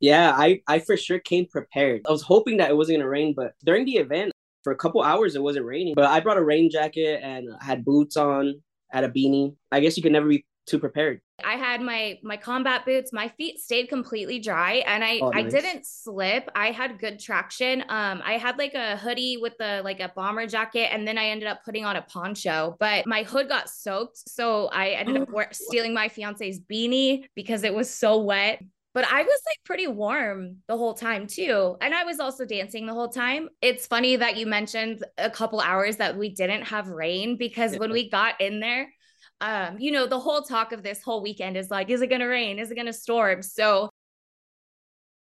Yeah, 0.00 0.34
I 0.36 0.60
I 0.66 0.80
for 0.80 0.96
sure 0.96 1.18
came 1.18 1.46
prepared. 1.46 2.02
I 2.06 2.10
was 2.10 2.22
hoping 2.22 2.58
that 2.58 2.70
it 2.70 2.76
wasn't 2.76 2.98
gonna 2.98 3.08
rain, 3.08 3.32
but 3.34 3.52
during 3.64 3.86
the 3.86 3.96
event, 3.96 4.32
for 4.62 4.72
a 4.72 4.76
couple 4.76 5.02
hours, 5.02 5.36
it 5.36 5.42
wasn't 5.42 5.66
raining. 5.66 5.94
But 5.94 6.06
I 6.06 6.20
brought 6.20 6.38
a 6.38 6.44
rain 6.44 6.70
jacket 6.70 7.20
and 7.22 7.48
had 7.60 7.84
boots 7.84 8.16
on, 8.16 8.62
had 8.90 9.04
a 9.04 9.08
beanie. 9.08 9.54
I 9.70 9.80
guess 9.80 9.96
you 9.96 10.02
can 10.02 10.12
never 10.12 10.28
be 10.28 10.44
too 10.66 10.78
prepared. 10.78 11.20
I 11.44 11.54
had 11.54 11.80
my 11.80 12.18
my 12.22 12.36
combat 12.36 12.84
boots. 12.86 13.12
My 13.12 13.28
feet 13.28 13.58
stayed 13.58 13.88
completely 13.88 14.38
dry 14.38 14.84
and 14.86 15.02
I 15.04 15.18
Oh, 15.20 15.30
I 15.34 15.42
didn't 15.42 15.84
slip. 15.84 16.48
I 16.54 16.70
had 16.70 16.98
good 16.98 17.18
traction. 17.18 17.82
Um 17.88 18.22
I 18.24 18.38
had 18.38 18.56
like 18.56 18.74
a 18.74 18.96
hoodie 18.96 19.36
with 19.36 19.54
the 19.58 19.82
like 19.84 20.00
a 20.00 20.12
bomber 20.14 20.46
jacket 20.46 20.92
and 20.92 21.06
then 21.06 21.18
I 21.18 21.26
ended 21.26 21.48
up 21.48 21.64
putting 21.64 21.84
on 21.84 21.96
a 21.96 22.02
poncho, 22.02 22.76
but 22.78 23.06
my 23.06 23.24
hood 23.24 23.48
got 23.48 23.68
soaked, 23.68 24.18
so 24.28 24.68
I 24.68 24.90
ended 24.90 25.16
up 25.22 25.28
wear- 25.32 25.48
stealing 25.52 25.92
my 25.92 26.08
fiance's 26.08 26.60
beanie 26.60 27.24
because 27.34 27.64
it 27.64 27.74
was 27.74 27.90
so 27.92 28.18
wet. 28.22 28.62
But 28.94 29.04
I 29.06 29.22
was 29.24 29.40
like 29.48 29.58
pretty 29.64 29.88
warm 29.88 30.58
the 30.68 30.78
whole 30.78 30.94
time 30.94 31.26
too. 31.26 31.76
And 31.80 31.92
I 31.92 32.04
was 32.04 32.20
also 32.20 32.44
dancing 32.44 32.86
the 32.86 32.94
whole 32.94 33.08
time. 33.08 33.48
It's 33.60 33.88
funny 33.88 34.14
that 34.14 34.36
you 34.36 34.46
mentioned 34.46 35.04
a 35.18 35.28
couple 35.28 35.58
hours 35.60 35.96
that 35.96 36.16
we 36.16 36.28
didn't 36.28 36.62
have 36.62 36.86
rain 36.86 37.36
because 37.36 37.76
when 37.76 37.90
we 37.90 38.08
got 38.08 38.40
in 38.40 38.60
there, 38.60 38.93
um, 39.40 39.78
you 39.78 39.90
know, 39.90 40.06
the 40.06 40.18
whole 40.20 40.42
talk 40.42 40.72
of 40.72 40.82
this 40.82 41.02
whole 41.02 41.22
weekend 41.22 41.56
is 41.56 41.70
like, 41.70 41.90
is 41.90 42.02
it 42.02 42.08
gonna 42.08 42.28
rain? 42.28 42.58
Is 42.58 42.70
it 42.70 42.76
gonna 42.76 42.92
storm? 42.92 43.42
So 43.42 43.90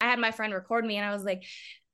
I 0.02 0.06
had 0.06 0.20
my 0.20 0.32
friend 0.32 0.54
record 0.54 0.86
me 0.86 0.98
and 0.98 1.06
I 1.06 1.14
was 1.14 1.24
like, 1.24 1.44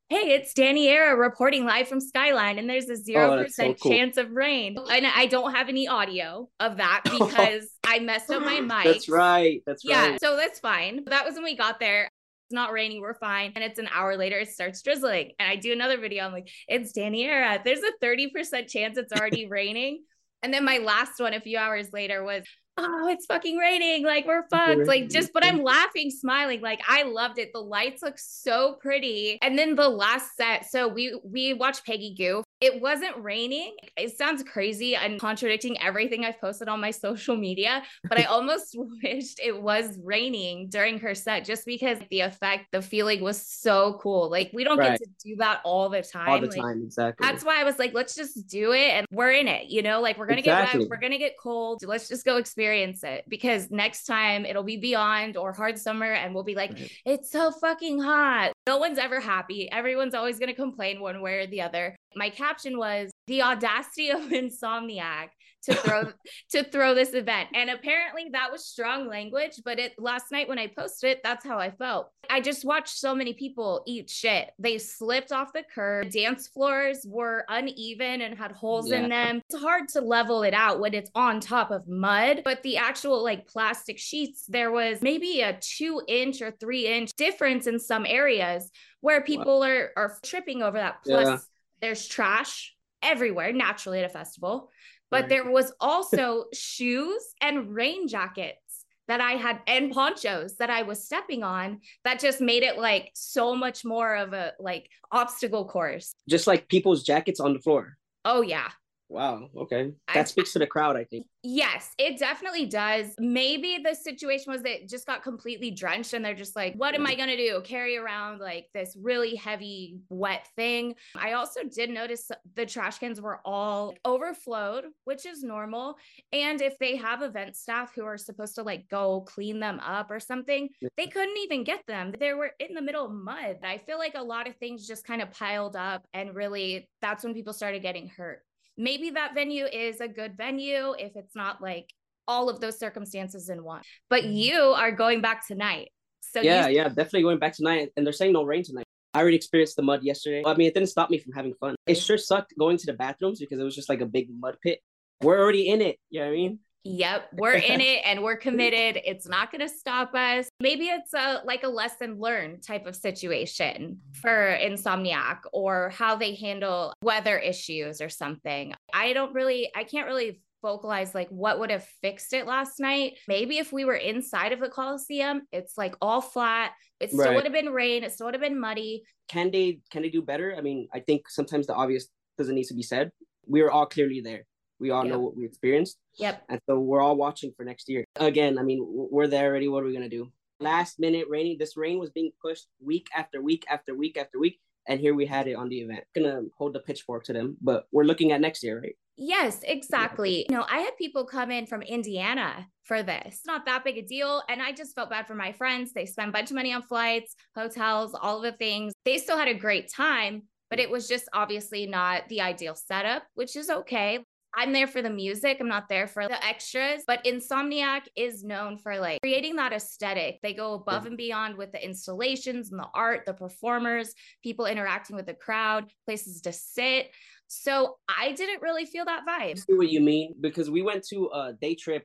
hey, 0.10 0.34
it's 0.34 0.54
Danny 0.54 0.88
Era 0.88 1.16
reporting 1.16 1.66
live 1.66 1.88
from 1.88 2.00
Skyline, 2.00 2.60
and 2.60 2.70
there's 2.70 2.90
a 2.90 2.96
zero 2.96 3.32
Oh, 3.34 3.38
that's 3.38 3.56
so 3.56 3.64
percent 3.64 3.80
cool. 3.82 3.92
chance 3.92 4.18
of 4.18 4.32
rain. 4.32 4.78
And 4.78 5.06
I 5.08 5.26
don't 5.26 5.54
have 5.56 5.68
any 5.68 5.88
audio 5.88 6.48
of 6.60 6.78
that 6.78 7.02
because 7.12 7.70
I 7.84 8.00
messed 8.00 8.30
up 8.30 8.44
my 8.44 8.60
mic. 8.62 8.84
That's 8.84 9.10
right. 9.10 9.64
That's 9.66 9.84
right. 9.88 10.12
Yeah, 10.12 10.18
so 10.18 10.36
that's 10.36 10.60
fine. 10.60 11.04
But 11.04 11.10
that 11.10 11.26
was 11.26 11.34
when 11.36 11.44
we 11.44 11.58
got 11.58 11.80
there. 11.80 12.04
It's 12.48 12.54
not 12.54 12.72
raining, 12.72 13.02
we're 13.02 13.16
fine. 13.16 13.54
And 13.56 13.64
it's 13.64 13.80
an 13.80 13.90
hour 13.92 14.16
later, 14.18 14.38
it 14.38 14.50
starts 14.50 14.84
drizzling. 14.84 15.32
And 15.40 15.50
I 15.50 15.56
do 15.56 15.74
another 15.74 15.98
video. 15.98 16.24
I'm 16.26 16.32
like, 16.32 16.48
it's 16.68 16.92
Danny 16.92 17.24
Era. 17.24 17.60
There's 17.66 17.80
a 17.80 18.06
30% 18.06 18.70
chance 18.70 19.00
it's 19.00 19.12
already 19.12 19.48
raining. 19.48 20.04
And 20.46 20.54
then 20.54 20.64
my 20.64 20.78
last 20.78 21.20
one 21.20 21.34
a 21.34 21.42
few 21.42 21.58
hours 21.58 21.88
later 21.92 22.24
was, 22.24 22.44
oh, 22.78 23.08
it's 23.08 23.26
fucking 23.26 23.58
raining. 23.58 24.06
Like 24.06 24.28
we're 24.28 24.48
fucked. 24.48 24.86
Like 24.86 25.10
just, 25.10 25.34
but 25.34 25.44
I'm 25.44 25.64
laughing, 25.64 26.12
smiling. 26.12 26.62
Like 26.62 26.82
I 26.88 27.02
loved 27.02 27.40
it. 27.40 27.50
The 27.52 27.62
lights 27.62 28.04
look 28.04 28.20
so 28.20 28.78
pretty. 28.80 29.40
And 29.42 29.58
then 29.58 29.74
the 29.74 29.90
last 29.90 30.36
set. 30.38 30.70
So 30.70 30.88
we 30.88 31.20
we 31.24 31.56
watched 31.56 31.84
Peggy 31.84 32.14
Gou. 32.16 32.44
It 32.66 32.82
wasn't 32.82 33.16
raining. 33.18 33.76
It 33.96 34.18
sounds 34.18 34.42
crazy 34.42 34.96
and 34.96 35.20
contradicting 35.20 35.80
everything 35.80 36.26
I've 36.26 36.40
posted 36.42 36.68
on 36.68 36.82
my 36.82 36.90
social 37.06 37.36
media, 37.38 37.84
but 38.10 38.18
I 38.18 38.24
almost 38.36 38.76
wished 38.76 39.40
it 39.44 39.62
was 39.62 40.00
raining 40.04 40.70
during 40.70 40.98
her 41.00 41.14
set 41.14 41.46
just 41.46 41.64
because 41.68 42.00
the 42.10 42.22
effect, 42.22 42.66
the 42.72 42.82
feeling 42.82 43.22
was 43.22 43.40
so 43.40 44.00
cool. 44.02 44.32
Like 44.32 44.50
we 44.52 44.64
don't 44.64 44.80
Right. 44.80 45.00
get 45.00 45.04
to 45.08 45.10
do 45.24 45.36
that 45.38 45.62
all 45.64 45.90
the 45.90 46.02
time. 46.02 46.28
All 46.28 46.40
the 46.40 46.48
Like, 46.48 46.60
time, 46.60 46.82
exactly. 46.84 47.24
that's 47.28 47.46
why 47.46 47.62
I 47.62 47.64
was 47.64 47.78
like, 47.78 47.94
let's 47.94 48.16
just 48.16 48.48
do 48.48 48.72
it 48.74 48.90
and 48.92 49.06
we're 49.12 49.32
in 49.32 49.48
it, 49.48 49.68
you 49.68 49.84
know, 49.84 50.02
like 50.02 50.18
we're 50.18 50.26
gonna 50.26 50.40
Exactly. 50.40 50.80
get 50.80 50.90
wet, 50.90 50.90
we're 50.90 51.02
gonna 51.02 51.20
get 51.20 51.36
cold. 51.38 51.84
Let's 51.86 52.08
just 52.08 52.26
go 52.26 52.38
experience 52.38 53.04
it 53.04 53.26
because 53.30 53.70
next 53.70 54.06
time 54.06 54.44
it'll 54.44 54.64
be 54.64 54.78
beyond 54.78 55.38
or 55.38 55.54
hard 55.54 55.78
summer 55.78 56.12
and 56.12 56.34
we'll 56.34 56.44
be 56.44 56.56
like, 56.56 56.72
Right. 56.72 56.92
it's 57.06 57.30
so 57.32 57.52
fucking 57.52 58.00
hot. 58.02 58.54
No 58.68 58.78
one's 58.80 58.98
ever 58.98 59.20
happy. 59.20 59.72
Everyone's 59.72 60.16
always 60.16 60.40
gonna 60.40 60.56
complain 60.56 61.00
one 61.00 61.22
way 61.22 61.36
or 61.36 61.46
the 61.48 61.62
other. 61.62 61.96
My 62.16 62.30
caption 62.30 62.78
was 62.78 63.12
the 63.28 63.42
audacity 63.42 64.10
of 64.10 64.22
insomniac 64.30 65.30
to 65.64 65.74
throw 65.74 66.12
to 66.52 66.64
throw 66.64 66.94
this 66.94 67.14
event. 67.14 67.50
And 67.54 67.70
apparently 67.70 68.30
that 68.32 68.52
was 68.52 68.66
strong 68.66 69.08
language, 69.08 69.62
but 69.64 69.80
it 69.80 69.94
last 69.98 70.32
night 70.32 70.48
when 70.48 70.60
I 70.60 70.68
posted 70.68 71.12
it, 71.12 71.22
that's 71.24 71.46
how 71.46 71.58
I 71.58 71.72
felt. 71.72 72.10
I 72.30 72.42
just 72.42 72.66
watched 72.66 72.98
so 72.98 73.14
many 73.14 73.34
people 73.34 73.84
eat 73.86 74.10
shit. 74.10 74.52
They 74.58 74.78
slipped 74.78 75.32
off 75.32 75.54
the 75.54 75.64
curb. 75.74 76.10
Dance 76.12 76.48
floors 76.48 77.06
were 77.08 77.46
uneven 77.50 78.22
and 78.22 78.38
had 78.38 78.52
holes 78.52 78.92
in 78.92 79.10
them. 79.10 79.42
It's 79.50 79.62
hard 79.62 79.88
to 79.90 80.02
level 80.02 80.44
it 80.44 80.54
out 80.54 80.80
when 80.80 80.94
it's 80.94 81.12
on 81.14 81.40
top 81.40 81.72
of 81.72 81.88
mud, 81.88 82.42
but 82.44 82.64
the 82.64 82.78
actual 82.78 83.24
like 83.24 83.48
plastic 83.48 84.00
sheets, 84.00 84.46
there 84.48 84.72
was 84.72 85.02
maybe 85.02 85.42
a 85.42 85.58
two 85.62 86.02
inch 86.08 86.42
or 86.42 86.52
three 86.52 86.88
inch 86.88 87.14
difference 87.16 87.68
in 87.68 87.80
some 87.80 88.06
areas 88.08 88.72
where 89.02 89.22
people 89.22 89.64
are 89.64 89.92
are 89.96 90.18
tripping 90.24 90.64
over 90.64 90.78
that. 90.78 90.98
Plus, 91.04 91.28
Yeah. 91.28 91.38
There's 91.86 92.08
trash 92.08 92.74
everywhere 93.04 93.52
naturally 93.54 94.00
at 94.00 94.06
a 94.06 94.10
festival 94.10 94.70
but 95.12 95.22
Right. 95.22 95.30
there 95.30 95.52
was 95.52 95.72
also 95.80 96.46
shoes 96.54 97.24
and 97.42 97.74
rain 97.76 98.08
jackets 98.08 98.86
that 99.08 99.22
I 99.22 99.34
had 99.34 99.60
and 99.68 99.92
ponchos 99.92 100.58
that 100.58 100.72
I 100.72 100.82
was 100.82 101.06
stepping 101.06 101.44
on 101.44 101.82
that 102.04 102.20
just 102.20 102.42
made 102.42 102.64
it 102.64 102.80
like 102.80 103.12
so 103.14 103.56
much 103.56 103.86
more 103.86 104.16
of 104.16 104.34
a 104.34 104.54
like 104.60 104.90
obstacle 105.12 105.66
course. 105.68 106.16
Just 106.28 106.48
like 106.48 106.68
people's 106.70 107.04
jackets 107.04 107.40
on 107.40 107.54
the 107.54 107.60
floor. 107.60 107.98
Oh 108.26 108.42
yeah. 108.42 108.70
Wow. 109.10 109.50
Okay. 109.56 109.94
I- 110.08 110.14
That 110.14 110.28
speaks 110.28 110.54
to 110.54 110.60
the 110.60 110.68
crowd, 110.68 110.98
I 110.98 111.04
think. 111.04 111.28
Yes, 111.44 111.92
it 112.00 112.18
definitely 112.18 112.66
does. 112.66 113.14
Maybe 113.20 113.78
the 113.78 113.94
situation 113.94 114.52
was 114.52 114.64
that 114.64 114.82
it 114.82 114.90
just 114.90 115.06
got 115.06 115.22
completely 115.22 115.70
drenched 115.70 116.14
and 116.14 116.26
they're 116.26 116.34
just 116.34 116.56
like, 116.56 116.74
what 116.74 116.96
am 116.96 117.06
I 117.06 117.12
mm-hmm. 117.12 117.18
going 117.18 117.30
to 117.30 117.38
do? 117.38 117.62
Carry 117.64 117.98
around 117.98 118.40
like 118.40 118.66
this 118.74 118.98
really 119.00 119.36
heavy, 119.36 120.00
wet 120.10 120.48
thing. 120.56 120.96
I 121.16 121.34
also 121.34 121.62
did 121.64 121.92
notice 121.92 122.32
the 122.56 122.66
trash 122.66 122.98
cans 122.98 123.22
were 123.22 123.42
all 123.46 123.94
overflowed, 124.06 124.86
which 125.04 125.28
is 125.28 125.44
normal. 125.44 125.98
And 126.34 126.62
if 126.62 126.80
they 126.80 126.96
have 126.96 127.22
event 127.22 127.56
staff 127.56 127.94
who 127.94 128.06
are 128.06 128.18
supposed 128.18 128.56
to 128.56 128.64
like 128.64 128.90
go 128.90 129.22
clean 129.22 129.60
them 129.60 129.80
up 129.82 130.10
or 130.10 130.20
something, 130.20 130.70
they 130.98 131.06
couldn't 131.06 131.38
even 131.38 131.64
get 131.64 131.86
them. 131.86 132.12
They 132.20 132.34
were 132.34 132.54
in 132.60 132.74
the 132.74 132.82
middle 132.82 133.06
of 133.06 133.12
mud. 133.12 133.60
I 133.64 133.78
feel 133.78 134.00
like 134.00 134.16
a 134.16 134.24
lot 134.24 134.48
of 134.48 134.56
things 134.56 134.88
just 134.88 135.06
kind 135.06 135.22
of 135.22 135.30
piled 135.30 135.76
up 135.76 136.08
and 136.12 136.34
really 136.34 136.90
that's 137.02 137.24
when 137.24 137.36
people 137.36 137.54
started 137.54 137.84
getting 137.84 138.08
hurt 138.08 138.42
maybe 138.78 139.12
that 139.12 139.34
venue 139.34 139.66
is 139.66 140.02
a 140.02 140.08
good 140.08 140.38
venue 140.38 140.94
if 140.98 141.16
it's 141.16 141.36
not 141.36 141.62
like 141.62 141.94
all 142.28 142.50
of 142.50 142.60
those 142.60 142.80
circumstances 142.80 143.50
in 143.50 143.64
one. 143.64 143.82
But 144.10 144.24
mm-hmm. 144.24 144.34
you 144.34 144.60
are 144.60 144.92
going 144.92 145.22
back 145.22 145.48
tonight. 145.48 145.90
So 146.22 146.42
yeah, 146.42 146.68
you, 146.68 146.78
yeah, 146.78 146.88
definitely 146.88 147.22
going 147.22 147.40
back 147.40 147.56
tonight. 147.56 147.90
And 147.96 148.06
they're 148.06 148.14
saying 148.14 148.34
no 148.34 148.44
rain 148.44 148.64
tonight. 148.64 148.86
I 149.14 149.22
already 149.22 149.38
experienced 149.38 149.78
the 149.78 149.82
mud 149.84 150.04
yesterday. 150.04 150.44
I 150.46 150.56
mean, 150.56 150.68
it 150.68 150.74
didn't 150.74 150.90
stop 150.90 151.10
me 151.10 151.20
from 151.20 151.32
having 151.32 151.54
fun. 151.54 151.76
It 151.88 151.96
sure 151.96 152.18
sucked 152.18 152.54
going 152.60 152.78
to 152.78 152.86
the 152.86 152.94
bathrooms 152.94 153.40
because 153.40 153.60
it 153.60 153.64
was 153.64 153.76
just 153.76 153.88
like 153.88 154.02
a 154.02 154.06
big 154.06 154.28
mud 154.30 154.58
pit. 154.62 154.80
We're 155.22 155.40
already 155.40 155.70
in 155.70 155.82
it. 155.82 155.98
You 156.10 156.20
know 156.20 156.26
what 156.26 156.34
I 156.34 156.36
mean? 156.36 156.60
Yep, 156.86 157.30
we're 157.34 157.56
in 157.56 157.82
it 157.82 158.02
and 158.06 158.24
we're 158.24 158.38
committed. 158.38 159.02
It's 159.04 159.28
not 159.28 159.52
going 159.52 159.68
to 159.68 159.74
stop 159.74 160.14
us. 160.14 160.48
Maybe 160.60 160.86
it's 160.86 161.14
a 161.14 161.42
like 161.44 161.64
a 161.64 161.68
lesson 161.68 162.20
learned 162.20 162.64
type 162.64 162.86
of 162.86 162.96
situation 162.96 164.00
mm-hmm. 164.00 164.20
for 164.22 164.58
insomniac 164.62 165.40
or 165.52 165.90
how 165.90 166.16
they 166.16 166.36
handle 166.36 166.94
weather 167.02 167.38
issues 167.40 168.02
or 168.02 168.10
something. 168.10 168.74
I 168.94 169.14
don't 169.14 169.34
really 169.34 169.72
I 169.76 169.84
can't 169.84 170.08
really 170.08 170.42
vocalize 170.62 171.14
like 171.14 171.30
what 171.30 171.60
would 171.60 171.72
have 171.72 171.86
fixed 172.02 172.34
it 172.34 172.46
last 172.46 172.80
night. 172.80 173.18
Maybe 173.28 173.58
if 173.58 173.74
we 173.74 173.84
were 173.84 173.96
inside 173.96 174.52
of 174.52 174.60
the 174.60 174.70
Coliseum, 174.70 175.42
it's 175.52 175.78
like 175.78 175.96
all 176.02 176.22
flat. 176.22 176.72
It 177.00 177.10
still 177.10 177.26
Right. 177.26 177.36
would 177.36 177.44
have 177.44 177.54
been 177.54 177.70
rain, 177.70 178.04
it 178.04 178.14
still 178.14 178.28
would 178.28 178.36
have 178.36 178.42
been 178.42 178.60
muddy. 178.60 179.04
Can 179.28 179.50
they 179.50 179.80
can 179.90 180.04
they 180.04 180.10
do 180.10 180.22
better? 180.22 180.56
I 180.56 180.62
mean, 180.62 180.88
I 180.94 181.00
think 181.00 181.30
sometimes 181.30 181.66
the 181.66 181.74
obvious 181.74 182.08
doesn't 182.38 182.54
need 182.54 182.66
to 182.66 182.76
be 182.76 182.84
said. 182.84 183.12
We 183.48 183.64
were 183.64 183.72
all 183.72 183.88
clearly 183.88 184.22
there. 184.22 184.46
We 184.80 184.92
all 184.92 185.04
Yep. 185.06 185.14
know 185.14 185.20
what 185.20 185.36
we 185.36 185.46
experienced. 185.46 185.98
Yep. 186.18 186.44
And 186.50 186.60
so 186.68 186.80
we're 186.80 187.02
all 187.02 187.16
watching 187.16 187.52
for 187.56 187.64
next 187.64 187.90
year. 187.90 188.04
Again, 188.18 188.58
I 188.58 188.64
mean, 188.64 188.80
we're 188.84 189.28
there 189.28 189.48
already. 189.50 189.68
What 189.68 189.84
are 189.84 189.88
we 189.88 189.92
going 189.94 190.10
to 190.10 190.18
do? 190.18 190.32
Last 190.60 191.00
minute 191.00 191.28
raining. 191.30 191.58
This 191.58 191.76
rain 191.78 192.00
was 192.00 192.10
being 192.12 192.32
pushed 192.42 192.68
week 192.84 193.08
after 193.16 193.42
week 193.42 193.66
after 193.70 193.96
week 193.96 194.18
after 194.18 194.40
week. 194.40 194.60
And 194.88 195.00
here 195.00 195.16
we 195.16 195.26
had 195.26 195.48
it 195.48 195.56
on 195.56 195.68
the 195.70 195.80
event. 195.82 196.04
Gonna 196.14 196.44
hold 196.58 196.74
the 196.74 196.80
pitchfork 196.80 197.24
to 197.24 197.34
them, 197.34 197.58
but 197.60 197.88
we're 197.92 198.04
looking 198.04 198.32
at 198.32 198.40
next 198.40 198.64
year, 198.64 198.80
right? 198.80 198.96
Yes, 199.18 199.62
exactly. 199.64 200.46
You 200.48 200.56
know, 200.56 200.64
I 200.70 200.80
had 200.80 200.96
people 200.96 201.26
come 201.26 201.50
in 201.50 201.66
from 201.66 201.82
Indiana 201.82 202.68
for 202.84 203.02
this. 203.02 203.24
It's 203.26 203.46
not 203.48 203.66
that 203.66 203.84
big 203.84 203.98
a 203.98 204.04
deal. 204.04 204.44
And 204.48 204.62
I 204.62 204.74
just 204.74 204.94
felt 204.94 205.10
bad 205.10 205.26
for 205.26 205.34
my 205.34 205.52
friends. 205.54 205.92
They 205.92 206.06
spent 206.06 206.30
a 206.30 206.32
bunch 206.32 206.52
of 206.52 206.56
money 206.56 206.72
on 206.72 206.84
flights, 206.84 207.36
hotels, 207.56 208.14
all 208.14 208.42
the 208.42 208.52
things. 208.52 208.94
They 209.06 209.18
still 209.18 209.38
had 209.40 209.48
a 209.48 209.56
great 209.56 209.90
time, 209.92 210.44
but 210.70 210.80
it 210.80 210.90
was 210.92 211.08
just 211.08 211.28
obviously 211.34 211.88
not 211.88 212.30
the 212.30 212.42
ideal 212.42 212.76
setup, 212.76 213.24
which 213.34 213.56
is 213.56 213.70
okay. 213.72 214.20
I'm 214.58 214.72
there 214.72 214.88
for 214.88 215.02
the 215.02 215.10
music. 215.10 215.58
I'm 215.60 215.68
not 215.68 215.90
there 215.90 216.08
for 216.08 216.28
the 216.28 216.44
extras. 216.46 217.04
But 217.06 217.24
Insomniac 217.26 218.04
is 218.16 218.44
known 218.44 218.78
for 218.78 218.98
like 218.98 219.22
creating 219.22 219.58
that 219.58 219.74
aesthetic. 219.74 220.40
They 220.42 220.54
go 220.54 220.74
above 220.74 221.04
Yeah. 221.04 221.10
and 221.10 221.18
beyond 221.18 221.58
with 221.58 221.72
the 221.74 221.84
installations 221.84 222.72
and 222.72 222.80
the 222.80 222.88
art, 222.94 223.26
the 223.26 223.34
performers, 223.34 224.14
people 224.44 224.66
interacting 224.66 225.16
with 225.16 225.26
the 225.26 225.34
crowd, 225.34 225.92
places 226.06 226.42
to 226.42 226.54
sit. 226.54 227.12
So 227.48 227.98
I 228.08 228.32
didn't 228.32 228.62
really 228.62 228.86
feel 228.86 229.06
that 229.06 229.26
vibe. 229.28 229.58
see 229.60 229.74
what 229.74 229.90
you 229.90 230.00
mean 230.02 230.36
because 230.40 230.70
we 230.70 230.82
went 230.82 231.04
to 231.10 231.28
a 231.34 231.54
day 231.54 231.76
trip 231.76 232.04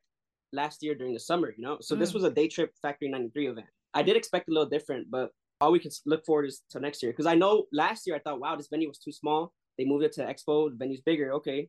last 0.53 0.83
year 0.83 0.95
during 0.95 1.15
the 1.15 1.21
summer, 1.21 1.55
you 1.57 1.63
know. 1.63 1.79
So 1.81 1.95
this 1.95 2.11
Mm. 2.11 2.15
was 2.15 2.25
a 2.25 2.31
day 2.31 2.49
trip 2.49 2.75
Factory 2.83 3.09
93 3.09 3.47
event. 3.47 3.67
I 3.95 4.03
did 4.03 4.17
expect 4.17 4.49
a 4.49 4.53
little 4.53 4.69
different, 4.69 5.09
but 5.11 5.31
all 5.61 5.71
we 5.73 5.79
can 5.79 5.91
look 6.07 6.25
forward 6.27 6.47
is 6.47 6.63
to 6.71 6.81
next 6.81 7.03
year 7.03 7.13
because 7.13 7.27
I 7.27 7.35
know 7.37 7.67
last 7.73 8.07
year 8.07 8.17
I 8.17 8.19
thought, 8.19 8.41
wow, 8.41 8.57
this 8.57 8.69
venue 8.69 8.89
was 8.89 8.99
too 8.99 9.13
small. 9.13 9.53
They 9.79 9.85
moved 9.85 10.05
it 10.05 10.13
to 10.15 10.23
Expo. 10.27 10.71
The 10.71 10.77
venue's 10.77 11.01
bigger, 11.01 11.33
okay, 11.35 11.69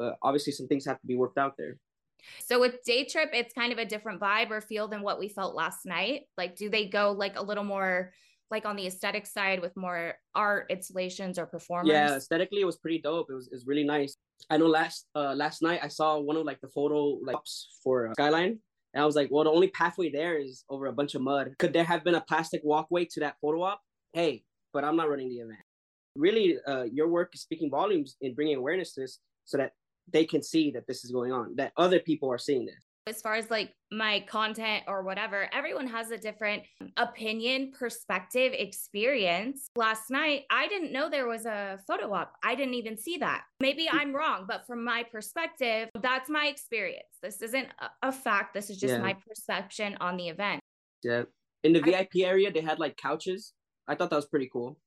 but 0.00 0.16
obviously 0.22 0.52
some 0.52 0.66
things 0.66 0.86
have 0.86 0.98
to 1.00 1.06
be 1.06 1.16
worked 1.16 1.36
out 1.36 1.54
there. 1.58 1.76
So 2.46 2.58
with 2.58 2.82
day 2.84 3.04
trip, 3.04 3.30
it's 3.32 3.52
kind 3.52 3.72
of 3.72 3.78
a 3.78 3.84
different 3.84 4.20
vibe 4.20 4.50
or 4.50 4.60
feel 4.60 4.88
than 4.88 5.02
what 5.02 5.18
we 5.18 5.28
felt 5.28 5.54
last 5.54 5.84
night. 5.84 6.22
Like, 6.36 6.56
do 6.56 6.70
they 6.70 6.86
go 6.88 7.12
like 7.12 7.38
a 7.38 7.42
little 7.42 7.64
more 7.64 8.12
like 8.50 8.64
on 8.66 8.76
the 8.76 8.86
aesthetic 8.86 9.26
side 9.26 9.60
with 9.60 9.76
more 9.76 10.14
art 10.34 10.66
installations 10.70 11.38
or 11.38 11.46
performers? 11.46 11.88
Yeah, 11.88 12.16
aesthetically 12.16 12.62
it 12.62 12.64
was 12.64 12.78
pretty 12.78 13.00
dope. 13.00 13.28
It 13.30 13.34
was, 13.34 13.46
it 13.48 13.54
was 13.54 13.66
really 13.66 13.84
nice. 13.84 14.16
I 14.48 14.56
know 14.56 14.66
last 14.66 15.06
uh 15.14 15.34
last 15.34 15.60
night 15.62 15.80
I 15.82 15.88
saw 15.88 16.18
one 16.18 16.36
of 16.36 16.44
like 16.44 16.60
the 16.60 16.68
photo 16.68 17.18
like 17.22 17.36
ops 17.36 17.68
for 17.84 18.08
uh, 18.08 18.14
Skyline, 18.14 18.58
and 18.94 19.02
I 19.02 19.06
was 19.06 19.16
like, 19.16 19.28
well, 19.30 19.44
the 19.44 19.50
only 19.50 19.68
pathway 19.68 20.10
there 20.10 20.38
is 20.38 20.64
over 20.68 20.86
a 20.86 20.92
bunch 20.92 21.14
of 21.14 21.22
mud. 21.22 21.54
Could 21.58 21.74
there 21.74 21.84
have 21.84 22.04
been 22.04 22.14
a 22.14 22.22
plastic 22.22 22.62
walkway 22.64 23.04
to 23.12 23.20
that 23.20 23.36
photo 23.40 23.62
op? 23.62 23.80
Hey, 24.12 24.44
but 24.72 24.82
I'm 24.82 24.96
not 24.96 25.10
running 25.10 25.28
the 25.28 25.36
event. 25.36 25.60
Really, 26.16 26.58
uh, 26.66 26.84
your 26.84 27.08
work 27.08 27.34
is 27.34 27.42
speaking 27.42 27.70
volumes 27.70 28.16
in 28.20 28.34
bringing 28.34 28.56
awareness 28.56 28.94
to 28.94 29.02
this, 29.02 29.20
so 29.44 29.58
that 29.58 29.72
they 30.12 30.24
can 30.24 30.42
see 30.42 30.70
that 30.72 30.86
this 30.86 31.04
is 31.04 31.10
going 31.10 31.32
on, 31.32 31.54
that 31.56 31.72
other 31.76 32.00
people 32.00 32.30
are 32.30 32.38
seeing 32.38 32.66
this. 32.66 32.84
As 33.06 33.22
far 33.22 33.34
as 33.34 33.50
like 33.50 33.74
my 33.90 34.24
content 34.28 34.84
or 34.86 35.02
whatever, 35.02 35.48
everyone 35.52 35.86
has 35.86 36.10
a 36.10 36.18
different 36.18 36.62
opinion, 36.96 37.72
perspective, 37.76 38.52
experience. 38.52 39.68
Last 39.74 40.10
night, 40.10 40.42
I 40.50 40.68
didn't 40.68 40.92
know 40.92 41.08
there 41.08 41.26
was 41.26 41.46
a 41.46 41.78
photo 41.88 42.12
op. 42.12 42.34
I 42.44 42.54
didn't 42.54 42.74
even 42.74 42.96
see 42.96 43.16
that. 43.18 43.44
Maybe 43.58 43.86
mm. 43.86 43.98
I'm 43.98 44.14
wrong, 44.14 44.44
but 44.46 44.66
from 44.66 44.84
my 44.84 45.02
perspective, 45.10 45.88
that's 46.00 46.28
my 46.28 46.46
experience. 46.46 47.08
This 47.22 47.40
isn't 47.42 47.68
a- 48.02 48.12
fact. 48.12 48.54
This 48.54 48.68
is 48.70 48.78
just 48.78 48.94
Yeah. 48.94 49.00
my 49.00 49.14
perception 49.26 49.96
on 50.00 50.16
the 50.16 50.28
event. 50.28 50.60
Yeah. 51.02 51.24
In 51.64 51.72
the 51.72 51.80
I- 51.80 52.02
VIP 52.02 52.24
area, 52.24 52.52
they 52.52 52.60
had 52.60 52.78
like 52.78 52.96
couches. 52.96 53.54
I 53.88 53.94
thought 53.94 54.10
that 54.10 54.16
was 54.16 54.28
pretty 54.28 54.50
cool. 54.52 54.78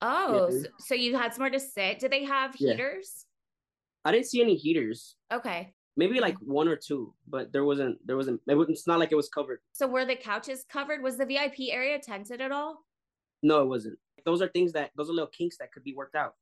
Oh, 0.00 0.48
Yeah. 0.50 0.62
so, 0.62 0.68
so 0.78 0.94
you 0.94 1.16
had 1.16 1.34
somewhere 1.34 1.50
to 1.50 1.60
sit. 1.60 1.98
Did 1.98 2.12
they 2.12 2.24
have 2.24 2.54
Yeah. 2.58 2.72
heaters? 2.72 3.26
I 4.04 4.12
didn't 4.12 4.26
see 4.26 4.40
any 4.40 4.54
heaters. 4.56 5.16
Okay. 5.32 5.74
Maybe 5.96 6.20
like 6.20 6.36
one 6.38 6.68
or 6.68 6.76
two, 6.76 7.14
but 7.28 7.52
there 7.52 7.64
wasn't. 7.64 7.98
There 8.06 8.16
wasn't. 8.16 8.40
It 8.48 8.54
was, 8.54 8.68
it's 8.68 8.86
not 8.86 8.98
like 8.98 9.12
it 9.12 9.16
was 9.16 9.28
covered. 9.28 9.58
So 9.72 9.86
were 9.86 10.06
the 10.06 10.16
couches 10.16 10.64
covered? 10.70 11.02
Was 11.02 11.18
the 11.18 11.26
VIP 11.26 11.70
area 11.70 11.98
tented 11.98 12.40
at 12.40 12.52
all? 12.52 12.78
No, 13.42 13.60
it 13.62 13.66
wasn't. 13.66 13.98
Those 14.24 14.40
are 14.40 14.48
things 14.48 14.72
that 14.72 14.90
those 14.96 15.10
are 15.10 15.12
little 15.12 15.28
kinks 15.28 15.56
that 15.58 15.72
could 15.72 15.84
be 15.84 15.94
worked 15.94 16.14
out. 16.14 16.34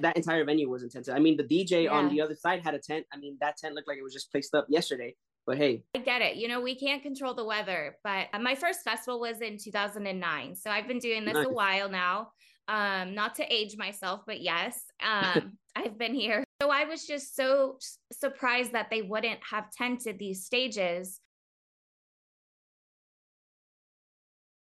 That 0.00 0.16
entire 0.16 0.44
venue 0.44 0.68
was 0.68 0.82
intense. 0.82 1.08
I 1.08 1.18
mean, 1.18 1.38
the 1.38 1.44
DJ 1.44 1.90
on 1.90 2.10
the 2.10 2.20
other 2.20 2.34
side 2.34 2.60
had 2.62 2.74
a 2.74 2.78
tent. 2.78 3.06
I 3.12 3.16
mean, 3.16 3.38
that 3.40 3.56
tent 3.56 3.74
looked 3.74 3.88
like 3.88 3.96
it 3.96 4.02
was 4.02 4.12
just 4.12 4.30
placed 4.30 4.54
up 4.54 4.66
yesterday. 4.68 5.14
But 5.46 5.56
hey, 5.56 5.82
I 5.94 6.00
get 6.00 6.20
it. 6.20 6.36
You 6.36 6.46
know, 6.46 6.60
we 6.60 6.74
can't 6.74 7.02
control 7.02 7.32
the 7.32 7.44
weather, 7.44 7.96
but 8.04 8.26
my 8.38 8.54
first 8.54 8.80
festival 8.84 9.18
was 9.18 9.40
in 9.40 9.56
2009. 9.56 10.54
So 10.56 10.70
I've 10.70 10.86
been 10.86 10.98
doing 10.98 11.24
this 11.24 11.34
Nice. 11.34 11.46
a 11.46 11.50
while 11.50 11.88
now. 11.88 12.32
Um, 12.68 13.14
not 13.14 13.34
to 13.36 13.52
age 13.52 13.76
myself, 13.78 14.20
but 14.26 14.40
yes, 14.40 14.80
um, 15.02 15.58
I've 15.74 15.98
been 15.98 16.14
here. 16.14 16.44
So 16.60 16.70
I 16.70 16.84
was 16.84 17.06
just 17.06 17.34
so 17.34 17.78
surprised 18.12 18.72
that 18.72 18.88
they 18.90 19.02
wouldn't 19.02 19.40
have 19.50 19.70
tented 19.70 20.18
these 20.18 20.44
stages. 20.44 21.20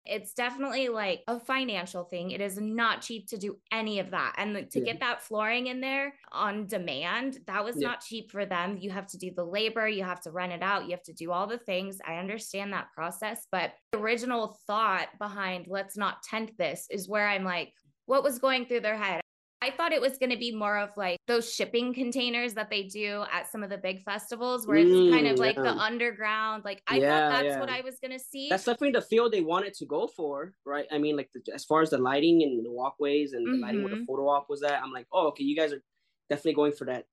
It's 0.09 0.33
definitely 0.33 0.89
like 0.89 1.23
a 1.27 1.39
financial 1.39 2.03
thing. 2.03 2.31
It 2.31 2.41
is 2.41 2.59
not 2.59 3.01
cheap 3.01 3.27
to 3.29 3.37
do 3.37 3.57
any 3.71 3.99
of 3.99 4.11
that. 4.11 4.33
And 4.37 4.69
to 4.71 4.79
Yeah. 4.79 4.85
get 4.85 4.99
that 5.01 5.21
flooring 5.21 5.67
in 5.67 5.81
there 5.81 6.15
on 6.31 6.65
demand, 6.65 7.39
that 7.45 7.63
was 7.63 7.79
Yeah. 7.79 7.89
not 7.89 8.01
cheap 8.01 8.31
for 8.31 8.45
them. 8.45 8.77
You 8.77 8.89
have 8.89 9.05
to 9.07 9.17
do 9.17 9.31
the 9.31 9.45
labor, 9.45 9.87
you 9.87 10.03
have 10.03 10.21
to 10.21 10.31
rent 10.31 10.51
it 10.51 10.63
out, 10.63 10.85
you 10.85 10.91
have 10.91 11.03
to 11.03 11.13
do 11.13 11.31
all 11.31 11.45
the 11.45 11.59
things. 11.59 11.99
I 12.05 12.17
understand 12.17 12.73
that 12.73 12.91
process, 12.93 13.47
but 13.51 13.73
the 13.91 13.99
original 13.99 14.57
thought 14.65 15.09
behind 15.19 15.67
let's 15.67 15.95
not 15.95 16.23
tent 16.23 16.57
this 16.57 16.87
is 16.89 17.07
where 17.07 17.27
I'm 17.27 17.43
like, 17.43 17.73
what 18.05 18.23
was 18.23 18.39
going 18.39 18.65
through 18.65 18.79
their 18.81 18.97
head? 18.97 19.21
I 19.61 19.71
thought 19.71 19.91
it 19.91 19.99
was 20.01 20.17
going 20.17 20.29
to 20.29 20.37
be 20.37 20.53
more 20.55 20.77
of 20.77 20.95
like 20.95 21.17
those 21.27 21.53
shipping 21.53 21.93
containers 21.93 22.53
that 22.53 22.69
they 22.69 22.83
do 22.83 23.25
at 23.31 23.45
some 23.51 23.61
of 23.61 23.69
the 23.69 23.77
big 23.77 24.01
festivals 24.03 24.65
where 24.65 24.77
it's 24.77 25.01
kind 25.09 25.27
Mm, 25.27 25.31
of 25.33 25.37
like 25.37 25.61
the 25.61 25.77
underground. 25.77 26.63
Like 26.63 26.81
I 26.87 26.99
Yeah, 27.01 27.27
thought 27.27 27.29
that's 27.29 27.57
what. 27.57 27.69
I 27.69 27.81
was 27.81 27.99
going 27.99 28.11
to 28.11 28.19
see. 28.19 28.49
that's 28.49 28.63
definitely 28.63 28.91
the 28.91 29.01
field 29.01 29.33
they 29.33 29.41
wanted 29.41 29.73
to 29.75 29.85
go 29.85 30.07
for, 30.07 30.53
right? 30.65 30.87
I 30.91 30.97
mean, 30.97 31.17
like 31.17 31.29
the, 31.33 31.41
as 31.53 31.65
far 31.65 31.81
as 31.81 31.89
the 31.89 31.97
lighting 31.97 32.41
and 32.43 32.65
the 32.65 32.71
walkways 32.71 33.33
and 33.33 33.45
the 33.51 33.57
lighting 33.57 33.81
where 33.81 33.89
the 33.89 33.97
Mhm. 33.97 34.07
photo 34.07 34.29
op 34.29 34.49
was 34.49 34.63
at, 34.63 34.81
I'm 34.81 34.91
like, 34.93 35.07
oh, 35.11 35.27
okay, 35.29 35.43
you 35.43 35.55
guys 35.57 35.73
are 35.73 35.83
definitely 36.29 36.53
going 36.53 36.71
for 36.71 36.85
that 36.85 37.05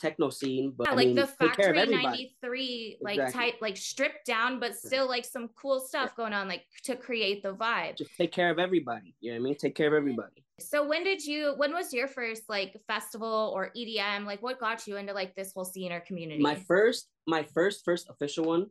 techno 0.00 0.30
scene. 0.30 0.72
But 0.76 0.86
yeah, 0.88 0.92
I 0.92 0.96
like 0.96 1.06
mean, 1.08 1.16
the 1.16 1.26
take 1.26 1.52
care 1.54 1.70
of 1.70 1.76
factory 1.76 2.02
93 2.02 2.98
like 3.00 3.18
Exactly. 3.18 3.40
type 3.52 3.54
like 3.60 3.76
stripped 3.76 4.24
down 4.26 4.58
but 4.58 4.74
still 4.74 5.06
like 5.08 5.24
some 5.24 5.48
cool 5.60 5.78
stuff 5.80 6.16
going 6.16 6.32
on 6.32 6.48
like 6.48 6.64
to 6.84 6.96
create 6.96 7.42
the 7.42 7.54
vibe 7.54 7.96
Just 7.96 8.16
take 8.16 8.32
care 8.32 8.50
of 8.50 8.58
everybody. 8.58 9.14
You 9.20 9.32
know 9.32 9.36
what 9.38 9.42
I 9.42 9.44
mean? 9.44 9.54
Take 9.56 9.74
care 9.74 9.88
of 9.88 9.94
everybody. 9.94 10.44
so 10.58 10.86
when 10.86 11.04
did 11.04 11.24
you 11.24 11.54
when 11.56 11.72
was 11.72 11.92
your 11.92 12.08
first 12.08 12.42
like 12.48 12.76
festival 12.86 13.52
or 13.54 13.70
edm 13.76 14.24
like 14.26 14.42
what 14.42 14.58
got 14.58 14.86
you 14.86 14.96
into 14.96 15.12
like 15.12 15.34
this 15.34 15.52
whole 15.52 15.64
scene 15.64 15.92
or 15.92 16.00
community 16.00 16.42
My 16.42 16.54
first, 16.54 17.08
my 17.26 17.42
first, 17.42 17.84
first 17.84 18.08
official 18.08 18.44
one 18.44 18.66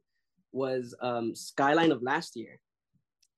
was 0.52 0.96
um 1.02 1.36
Skyline 1.36 1.92
of 1.92 2.02
last 2.02 2.36
year. 2.36 2.60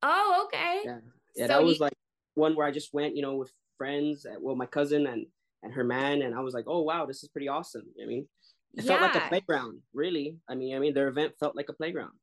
oh 0.04 0.46
okay 0.48 0.82
Yeah. 0.86 0.98
Yeah, 1.36 1.46
So 1.46 1.48
that 1.48 1.64
was 1.64 1.78
you- 1.80 1.86
like 1.86 1.94
one 2.36 2.56
where 2.56 2.66
I 2.66 2.72
just 2.72 2.94
went, 2.94 3.16
you 3.16 3.22
know, 3.22 3.36
with 3.36 3.52
friends, 3.78 4.26
uh, 4.26 4.36
well, 4.40 4.56
my 4.56 4.66
cousin 4.66 5.08
and 5.08 5.26
and 5.63 5.74
her 5.74 5.84
man, 5.84 6.21
and 6.21 6.36
I 6.36 6.39
was 6.41 6.54
like, 6.54 6.65
oh 6.67 6.82
wow, 6.82 7.06
this 7.06 7.24
is 7.24 7.30
pretty 7.30 7.47
awesome. 7.47 7.84
You 7.95 8.06
know 8.06 8.10
I 8.10 8.13
mean, 8.13 8.28
it 8.76 8.84
felt 8.86 9.02
like 9.02 9.15
a 9.15 9.21
playground, 9.21 9.80
really. 9.93 10.38
I 10.50 10.56
mean, 10.56 10.76
I 10.76 10.80
mean, 10.80 10.93
their 10.93 11.08
event 11.08 11.34
felt 11.39 11.56
like 11.56 11.69
a 11.69 11.74
playground. 11.74 12.13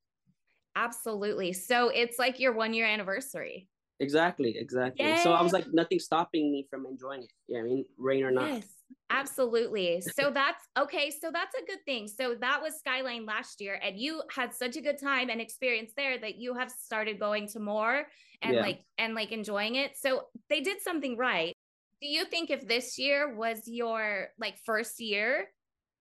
absolutely 0.76 1.52
so 1.52 1.88
it's 1.88 2.18
like 2.18 2.38
your 2.38 2.52
one 2.52 2.72
year 2.74 2.86
anniversary 2.86 3.68
Exactly, 4.00 4.54
exactly. 4.56 5.16
So 5.16 5.32
I 5.32 5.42
was 5.42 5.52
like, 5.52 5.66
nothing 5.72 5.98
stopping 5.98 6.52
me 6.52 6.68
from 6.70 6.86
enjoying 6.86 7.24
it. 7.24 7.32
Yeah, 7.48 7.58
I 7.58 7.62
mean, 7.64 7.84
rain 7.96 8.22
or 8.22 8.30
not. 8.30 8.48
Yes, 8.48 8.68
absolutely. 9.10 10.00
So 10.00 10.30
that's 10.30 10.62
okay. 10.78 11.10
So 11.10 11.32
that's 11.32 11.52
a 11.60 11.66
good 11.66 11.84
thing. 11.84 12.06
So 12.06 12.36
that 12.40 12.62
was 12.62 12.78
Skyline 12.78 13.26
last 13.26 13.60
year, 13.60 13.80
and 13.82 13.98
you 13.98 14.22
had 14.32 14.54
such 14.54 14.76
a 14.76 14.80
good 14.80 15.00
time 15.00 15.30
and 15.30 15.40
experience 15.40 15.94
there 15.96 16.16
that 16.20 16.36
you 16.36 16.54
have 16.54 16.70
started 16.70 17.18
going 17.18 17.48
to 17.48 17.58
more 17.58 18.06
and 18.40 18.54
Yeah. 18.54 18.60
like 18.60 18.84
and 18.98 19.16
like 19.16 19.32
enjoying 19.32 19.74
it. 19.74 19.96
So 19.96 20.26
they 20.48 20.60
did 20.60 20.80
something 20.80 21.16
right. 21.16 21.56
Do 22.00 22.08
you 22.08 22.24
think 22.24 22.50
if 22.50 22.66
this 22.66 22.98
year 22.98 23.34
was 23.34 23.62
your 23.66 24.28
like 24.38 24.56
first 24.64 25.00
year, 25.00 25.48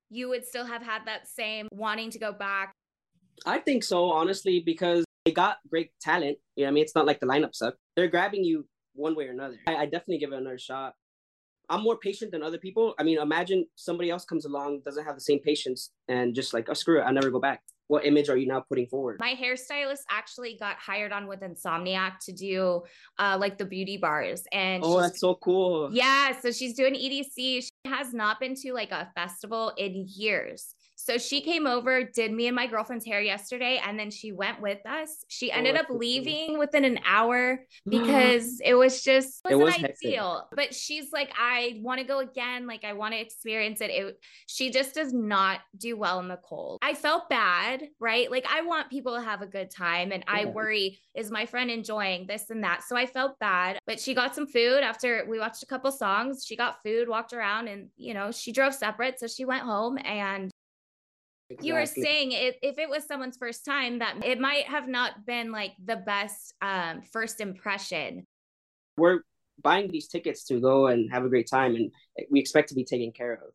you 0.09 0.29
would 0.29 0.45
still 0.45 0.65
have 0.65 0.83
had 0.83 1.05
that 1.05 1.27
same 1.27 1.67
wanting 1.71 2.11
to 2.11 2.19
go 2.19 2.31
back? 2.31 2.73
I 3.45 3.59
think 3.59 3.83
so, 3.83 4.11
honestly, 4.11 4.61
because 4.65 5.05
they 5.25 5.31
got 5.31 5.57
great 5.69 5.91
talent. 5.99 6.37
You 6.55 6.63
know, 6.63 6.69
I 6.69 6.71
mean, 6.71 6.83
it's 6.83 6.95
not 6.95 7.05
like 7.05 7.19
the 7.19 7.25
lineup 7.25 7.55
sucked. 7.55 7.77
They're 7.95 8.07
grabbing 8.07 8.43
you 8.43 8.67
one 8.93 9.15
way 9.15 9.27
or 9.27 9.31
another. 9.31 9.57
I, 9.67 9.75
I 9.75 9.85
definitely 9.85 10.19
give 10.19 10.33
it 10.33 10.37
another 10.37 10.59
shot. 10.59 10.93
I'm 11.69 11.83
more 11.83 11.97
patient 11.97 12.31
than 12.31 12.43
other 12.43 12.57
people. 12.57 12.93
I 12.99 13.03
mean, 13.03 13.19
imagine 13.19 13.65
somebody 13.75 14.09
else 14.09 14.25
comes 14.25 14.45
along, 14.45 14.81
doesn't 14.85 15.03
have 15.03 15.15
the 15.15 15.21
same 15.21 15.39
patience, 15.39 15.91
and 16.07 16.33
just 16.33 16.53
like, 16.53 16.67
oh, 16.69 16.73
screw 16.73 16.99
it, 16.99 17.03
I'll 17.03 17.13
never 17.13 17.29
go 17.29 17.39
back. 17.39 17.61
What 17.87 18.05
image 18.05 18.27
are 18.27 18.35
you 18.35 18.47
now 18.47 18.59
putting 18.67 18.87
forward? 18.87 19.17
My 19.19 19.33
hairstylist 19.33 20.01
actually 20.09 20.57
got 20.59 20.75
hired 20.77 21.13
on 21.13 21.25
with 21.25 21.39
Insomniac 21.39 22.19
to 22.25 22.33
do 22.33 22.81
uh 23.17 23.37
like 23.39 23.57
the 23.57 23.63
beauty 23.63 23.95
bars 23.95 24.43
and 24.51 24.83
Oh, 24.85 24.99
that's 24.99 25.21
so 25.21 25.35
cool. 25.35 25.89
Yeah, 25.93 26.37
so 26.37 26.51
she's 26.51 26.73
doing 26.73 26.95
EDC. 26.95 27.63
She 27.63 27.69
has 27.85 28.13
not 28.13 28.41
been 28.41 28.55
to 28.55 28.73
like 28.73 28.91
a 28.91 29.09
festival 29.15 29.71
in 29.77 30.05
years. 30.05 30.75
So 31.07 31.17
she 31.17 31.39
came 31.39 31.65
over, 31.65 32.03
did 32.03 32.33
me 32.33 32.47
and 32.47 32.55
my 32.55 32.67
girlfriend's 32.67 33.05
hair 33.05 33.21
yesterday, 33.21 33.81
and 33.81 33.97
then 33.97 34.11
she 34.11 34.33
went 34.33 34.59
with 34.59 34.85
us. 34.85 35.23
She 35.29 35.49
oh, 35.49 35.55
ended 35.55 35.77
Oh, 35.77 35.79
up 35.79 35.85
leaving 35.89 36.59
within 36.59 36.83
an 36.83 36.99
hour 37.05 37.61
because 37.89 38.59
it 38.61 38.73
was 38.73 39.01
just 39.03 39.39
It 39.49 39.55
wasn't 39.55 39.63
was 39.63 39.75
hectic. 39.75 40.07
ideal. 40.09 40.49
But 40.53 40.75
she's 40.75 41.13
like, 41.13 41.31
I 41.39 41.79
want 41.81 42.01
to 42.01 42.05
go 42.05 42.19
again. 42.19 42.67
Like 42.67 42.83
I 42.83 42.91
want 42.91 43.13
to 43.13 43.21
experience 43.21 43.79
it. 43.79 43.89
It 43.89 44.19
she 44.47 44.69
just 44.69 44.95
does 44.95 45.13
not 45.13 45.61
do 45.77 45.95
well 45.95 46.19
in 46.19 46.27
the 46.27 46.39
cold. 46.43 46.79
I 46.81 46.93
felt 46.93 47.29
bad, 47.29 47.83
right? 48.01 48.29
Like 48.29 48.45
I 48.49 48.63
want 48.63 48.89
people 48.89 49.15
to 49.15 49.21
have 49.21 49.41
a 49.41 49.47
good 49.47 49.71
time 49.71 50.11
and 50.11 50.25
I 50.27 50.43
worry, 50.43 50.99
is 51.15 51.31
my 51.31 51.45
friend 51.45 51.71
enjoying 51.71 52.27
this 52.27 52.49
and 52.49 52.65
that? 52.65 52.83
So 52.83 52.97
I 52.97 53.05
felt 53.05 53.39
bad. 53.39 53.79
But 53.87 54.01
she 54.01 54.13
got 54.13 54.35
some 54.35 54.45
food 54.45 54.83
after 54.83 55.25
we 55.29 55.39
watched 55.39 55.63
a 55.63 55.67
couple 55.67 55.89
songs. 55.93 56.43
She 56.45 56.57
got 56.57 56.83
food, 56.83 57.07
walked 57.07 57.31
around, 57.31 57.69
and 57.69 57.87
you 57.95 58.13
know, 58.13 58.29
she 58.33 58.51
drove 58.51 58.73
separate. 58.75 59.21
So 59.21 59.27
she 59.27 59.45
went 59.45 59.63
home 59.63 59.97
and 60.03 60.51
you 61.61 61.73
were 61.73 61.85
saying 61.85 62.31
if, 62.33 62.55
if 62.61 62.77
it 62.77 62.89
was 62.89 63.05
someone's 63.05 63.37
first 63.37 63.63
time 63.63 63.99
that 63.99 64.15
it 64.25 64.39
might 64.39 64.65
have 64.65 64.87
not 64.87 65.25
been 65.25 65.51
like 65.51 65.71
the 65.85 65.95
best 65.95 66.53
um 66.61 67.01
first 67.13 67.39
impression 67.39 68.25
we're 68.97 69.21
buying 69.61 69.89
these 69.89 70.07
tickets 70.07 70.43
to 70.45 70.59
go 70.59 70.87
and 70.87 71.11
have 71.11 71.23
a 71.23 71.29
great 71.29 71.49
time, 71.49 71.75
and 71.75 71.91
we 72.29 72.39
expect 72.39 72.69
to 72.69 72.75
be 72.75 72.83
taken 72.83 73.11
care 73.11 73.33
of. 73.33 73.53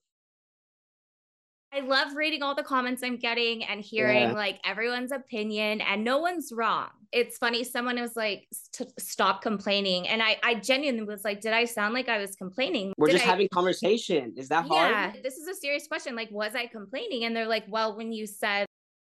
I 1.72 1.80
love 1.80 2.14
reading 2.14 2.42
all 2.42 2.54
the 2.54 2.62
comments 2.62 3.02
i'm 3.02 3.16
getting 3.16 3.64
and 3.64 3.80
hearing 3.80 4.28
Yeah. 4.30 4.32
like 4.32 4.60
everyone's 4.64 5.12
opinion 5.12 5.80
and 5.80 6.04
no 6.04 6.18
one's 6.18 6.52
wrong 6.52 6.88
it's 7.12 7.38
funny 7.38 7.64
someone 7.64 8.00
was 8.00 8.16
like 8.16 8.46
"S- 8.52 8.86
stop 8.98 9.42
complaining 9.42 10.08
and 10.08 10.22
i 10.22 10.36
i 10.42 10.54
genuinely 10.54 11.04
was 11.04 11.24
like 11.24 11.40
did 11.40 11.52
i 11.52 11.64
sound 11.64 11.94
like 11.94 12.08
i 12.08 12.18
was 12.18 12.34
complaining 12.36 12.92
We're 12.98 13.08
Did 13.08 13.14
just 13.14 13.26
I- 13.26 13.30
having 13.30 13.48
conversation. 13.48 14.32
Is 14.36 14.48
that 14.48 14.66
hard? 14.66 14.90
yeah 14.90 15.12
this 15.22 15.36
is 15.36 15.48
a 15.48 15.54
serious 15.54 15.86
question 15.86 16.14
like 16.16 16.30
was 16.30 16.54
i 16.54 16.66
complaining 16.66 17.24
and 17.24 17.34
they're 17.36 17.46
like 17.46 17.64
well 17.68 17.96
when 17.96 18.12
you 18.12 18.26
said 18.26 18.66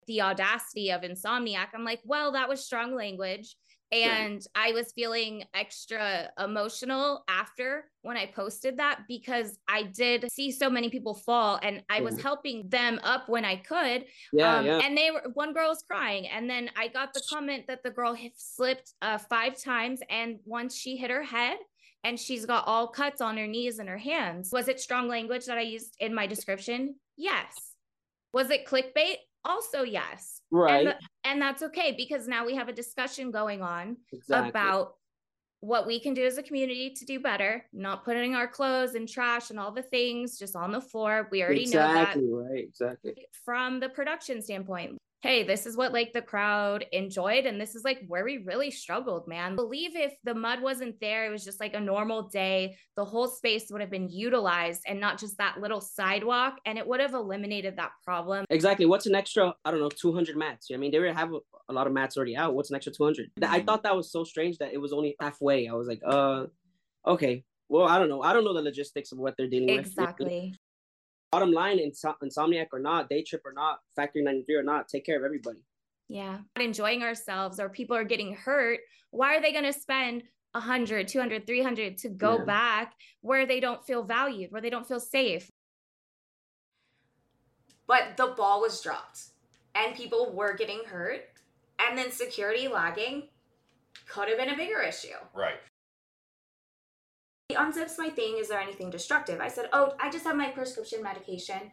the 0.07 0.21
audacity 0.21 0.91
of 0.91 1.01
insomniac 1.01 1.67
i'm 1.75 1.83
like 1.83 1.99
well 2.05 2.31
that 2.31 2.47
was 2.47 2.63
strong 2.65 2.95
language 2.95 3.55
and 3.91 4.45
i 4.53 4.71
was 4.73 4.91
feeling 4.91 5.43
extra 5.53 6.29
emotional 6.43 7.23
after 7.29 7.85
when 8.01 8.17
i 8.17 8.25
posted 8.25 8.77
that 8.77 8.99
because 9.07 9.57
i 9.69 9.83
did 9.83 10.29
see 10.31 10.51
so 10.51 10.69
many 10.69 10.89
people 10.89 11.13
fall 11.13 11.57
and 11.63 11.81
i 11.89 12.01
was 12.01 12.21
helping 12.21 12.67
them 12.67 12.99
up 13.03 13.29
when 13.29 13.45
i 13.45 13.55
could 13.55 14.05
Yeah, 14.33 14.57
um, 14.57 14.65
yeah. 14.65 14.79
and 14.83 14.97
they 14.97 15.09
were 15.11 15.23
one 15.33 15.53
girl 15.53 15.69
was 15.69 15.83
crying. 15.89 16.27
And 16.27 16.49
then 16.49 16.69
i 16.75 16.87
got 16.89 17.13
the 17.13 17.21
comment 17.29 17.65
that 17.67 17.81
the 17.83 17.89
girl 17.91 18.17
slipped 18.35 18.93
uh, 19.01 19.17
five 19.17 19.57
times 19.61 20.01
and 20.09 20.39
once 20.45 20.75
she 20.75 20.97
hit 20.97 21.09
her 21.09 21.23
head 21.23 21.57
and 22.03 22.19
she's 22.19 22.45
got 22.45 22.65
all 22.67 22.87
cuts 22.87 23.21
on 23.21 23.37
her 23.37 23.47
knees 23.47 23.79
and 23.79 23.89
her 23.89 23.97
hands. 23.97 24.49
Was 24.51 24.67
it 24.67 24.79
strong 24.79 25.07
language 25.07 25.45
that 25.45 25.57
i 25.57 25.61
used 25.61 25.95
in 25.99 26.13
my 26.13 26.27
description? 26.27 26.95
Yes. 27.15 27.53
Was 28.33 28.49
it 28.49 28.65
clickbait? 28.65 29.15
Also 29.45 29.83
yes 29.83 30.36
right. 30.51 30.87
and, 30.87 30.95
and 31.23 31.41
that's 31.41 31.61
okay 31.63 31.93
because 31.97 32.27
now 32.27 32.45
we 32.45 32.55
have 32.55 32.69
a 32.69 32.73
discussion 32.73 33.31
going 33.31 33.61
on 33.61 33.97
exactly. 34.11 34.49
about 34.49 34.95
what 35.67 35.85
we 35.85 35.99
can 35.99 36.13
do 36.13 36.25
as 36.25 36.37
a 36.37 36.43
community 36.43 36.89
to 36.91 37.03
do 37.03 37.19
better, 37.19 37.65
not 37.73 38.05
putting 38.05 38.35
our 38.35 38.47
clothes 38.47 38.95
and 38.95 39.07
trash 39.07 39.49
and 39.49 39.59
all 39.59 39.71
the 39.71 39.81
things 39.81 40.39
just 40.39 40.55
on 40.55 40.71
the 40.71 40.79
floor. 40.79 41.27
We 41.29 41.43
already 41.43 41.63
exactly 41.63 42.23
know 42.23 42.37
right. 42.37 42.63
Exactly. 42.63 43.27
from 43.43 43.81
the 43.81 43.89
production 43.89 44.41
standpoint. 44.41 44.97
Hey, 45.23 45.43
this 45.43 45.65
is 45.65 45.75
what 45.75 45.91
like 45.91 46.13
the 46.13 46.21
crowd 46.21 46.85
enjoyed, 46.93 47.45
and 47.45 47.59
this 47.59 47.75
is 47.75 47.83
like 47.83 47.99
where 48.07 48.23
we 48.23 48.37
really 48.37 48.71
struggled, 48.71 49.27
man. 49.27 49.55
believe 49.55 49.95
if 49.95 50.13
the 50.23 50.33
mud 50.33 50.61
wasn't 50.61 50.97
there, 51.01 51.25
it 51.25 51.31
was 51.31 51.43
just 51.43 51.59
like 51.59 51.73
a 51.73 51.79
normal 51.81 52.29
day, 52.29 52.77
the 52.95 53.03
whole 53.03 53.27
space 53.27 53.65
would 53.69 53.81
have 53.81 53.89
been 53.89 54.07
utilized 54.09 54.83
and 54.87 55.01
not 55.01 55.19
just 55.19 55.37
that 55.39 55.59
little 55.59 55.81
sidewalk, 55.81 56.59
and 56.65 56.77
it 56.77 56.87
would 56.87 57.01
have 57.01 57.13
eliminated 57.13 57.75
that 57.75 57.91
problem. 58.05 58.45
Exactly. 58.51 58.85
What's 58.85 59.07
an 59.07 59.15
extra? 59.15 59.53
I 59.65 59.71
don't 59.71 59.81
know, 59.81 59.89
two 59.89 60.13
hundred 60.13 60.37
mats. 60.37 60.67
I 60.73 60.77
mean, 60.77 60.91
they 60.91 60.99
would 60.99 61.13
have 61.13 61.33
a, 61.67 61.71
a 61.71 61.73
lot 61.73 61.87
of 61.87 61.93
mats 61.93 62.17
already 62.17 62.35
out. 62.35 62.53
What's 62.53 62.69
an 62.69 62.75
extra 62.75 62.93
two 62.93 63.03
hundred? 63.03 63.31
I 63.41 63.61
thought 63.61 63.83
that 63.83 63.95
was 63.95 64.11
so 64.11 64.23
strange 64.23 64.57
that 64.59 64.73
it 64.73 64.77
was 64.77 64.93
only 64.93 65.15
halfway. 65.19 65.67
I 65.67 65.73
was 65.73 65.87
like, 65.87 66.01
uh, 66.05 66.45
okay. 67.05 67.43
Well, 67.69 67.87
I 67.87 67.99
don't 67.99 68.09
know. 68.09 68.21
I 68.21 68.33
don't 68.33 68.45
know 68.45 68.53
the 68.53 68.61
logistics 68.61 69.11
of 69.11 69.17
what 69.17 69.35
they're 69.37 69.49
dealing 69.49 69.75
with. 69.75 69.85
Exactly. 69.85 70.55
Bottom 71.31 71.51
line, 71.51 71.79
insom- 71.79 72.15
insomniac 72.23 72.67
or 72.71 72.79
not, 72.79 73.09
day 73.09 73.21
trip 73.21 73.41
or 73.45 73.51
not, 73.51 73.79
factory 73.95 74.23
ninety 74.23 74.43
three 74.43 74.55
or 74.55 74.63
not, 74.63 74.87
take 74.87 75.05
care 75.05 75.17
of 75.17 75.23
everybody. 75.25 75.59
Yeah. 76.07 76.39
Not 76.55 76.63
enjoying 76.65 77.03
ourselves 77.03 77.59
or 77.59 77.67
people 77.67 77.97
are 77.97 78.05
getting 78.05 78.33
hurt. 78.33 78.79
Why 79.11 79.35
are 79.35 79.41
they 79.41 79.51
going 79.51 79.65
to 79.65 79.73
spend 79.73 80.23
100, 80.53 81.07
200, 81.09 81.45
300 81.45 81.97
to 81.97 82.09
go 82.09 82.37
Yeah. 82.37 82.45
back 82.45 82.93
where 83.21 83.45
they 83.45 83.59
don't 83.59 83.83
feel 83.85 84.03
valued, 84.03 84.51
where 84.51 84.61
they 84.61 84.69
don't 84.69 84.87
feel 84.87 84.99
safe? 85.01 85.51
but 87.87 88.17
the 88.17 88.33
ball 88.35 88.59
was 88.59 88.81
dropped 88.81 89.27
and 89.75 89.95
people 89.95 90.33
were 90.33 90.53
getting 90.53 90.81
hurt 90.85 91.21
and 91.79 91.97
then 91.97 92.11
security 92.11 92.67
lagging 92.67 93.23
could 94.07 94.29
have 94.29 94.37
been 94.37 94.49
a 94.49 94.57
bigger 94.57 94.81
issue. 94.81 95.07
Right. 95.33 95.55
he 97.49 97.55
unzips 97.55 97.97
my 97.97 98.09
thing 98.09 98.37
is 98.39 98.49
there 98.49 98.59
anything 98.59 98.89
destructive? 98.89 99.39
I 99.39 99.47
said 99.47 99.69
oh 99.73 99.93
i 99.99 100.09
just 100.09 100.25
have 100.25 100.35
my 100.35 100.49
prescription 100.49 101.01
medication. 101.03 101.71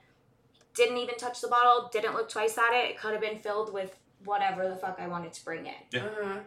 Didn't 0.74 0.98
even 0.98 1.16
touch 1.16 1.40
the 1.40 1.48
bottle 1.48 1.88
didn't 1.92 2.14
look 2.14 2.28
twice 2.28 2.58
at 2.58 2.72
it. 2.74 2.90
It 2.90 2.98
could 2.98 3.12
have 3.12 3.20
been 3.20 3.38
filled 3.38 3.72
with 3.72 3.96
whatever 4.24 4.68
the 4.68 4.76
fuck 4.76 4.96
i 4.98 5.06
wanted 5.08 5.32
to 5.34 5.44
bring 5.44 5.66
in. 5.66 5.74
Yeah. 5.90 6.00
Mhm. 6.08 6.44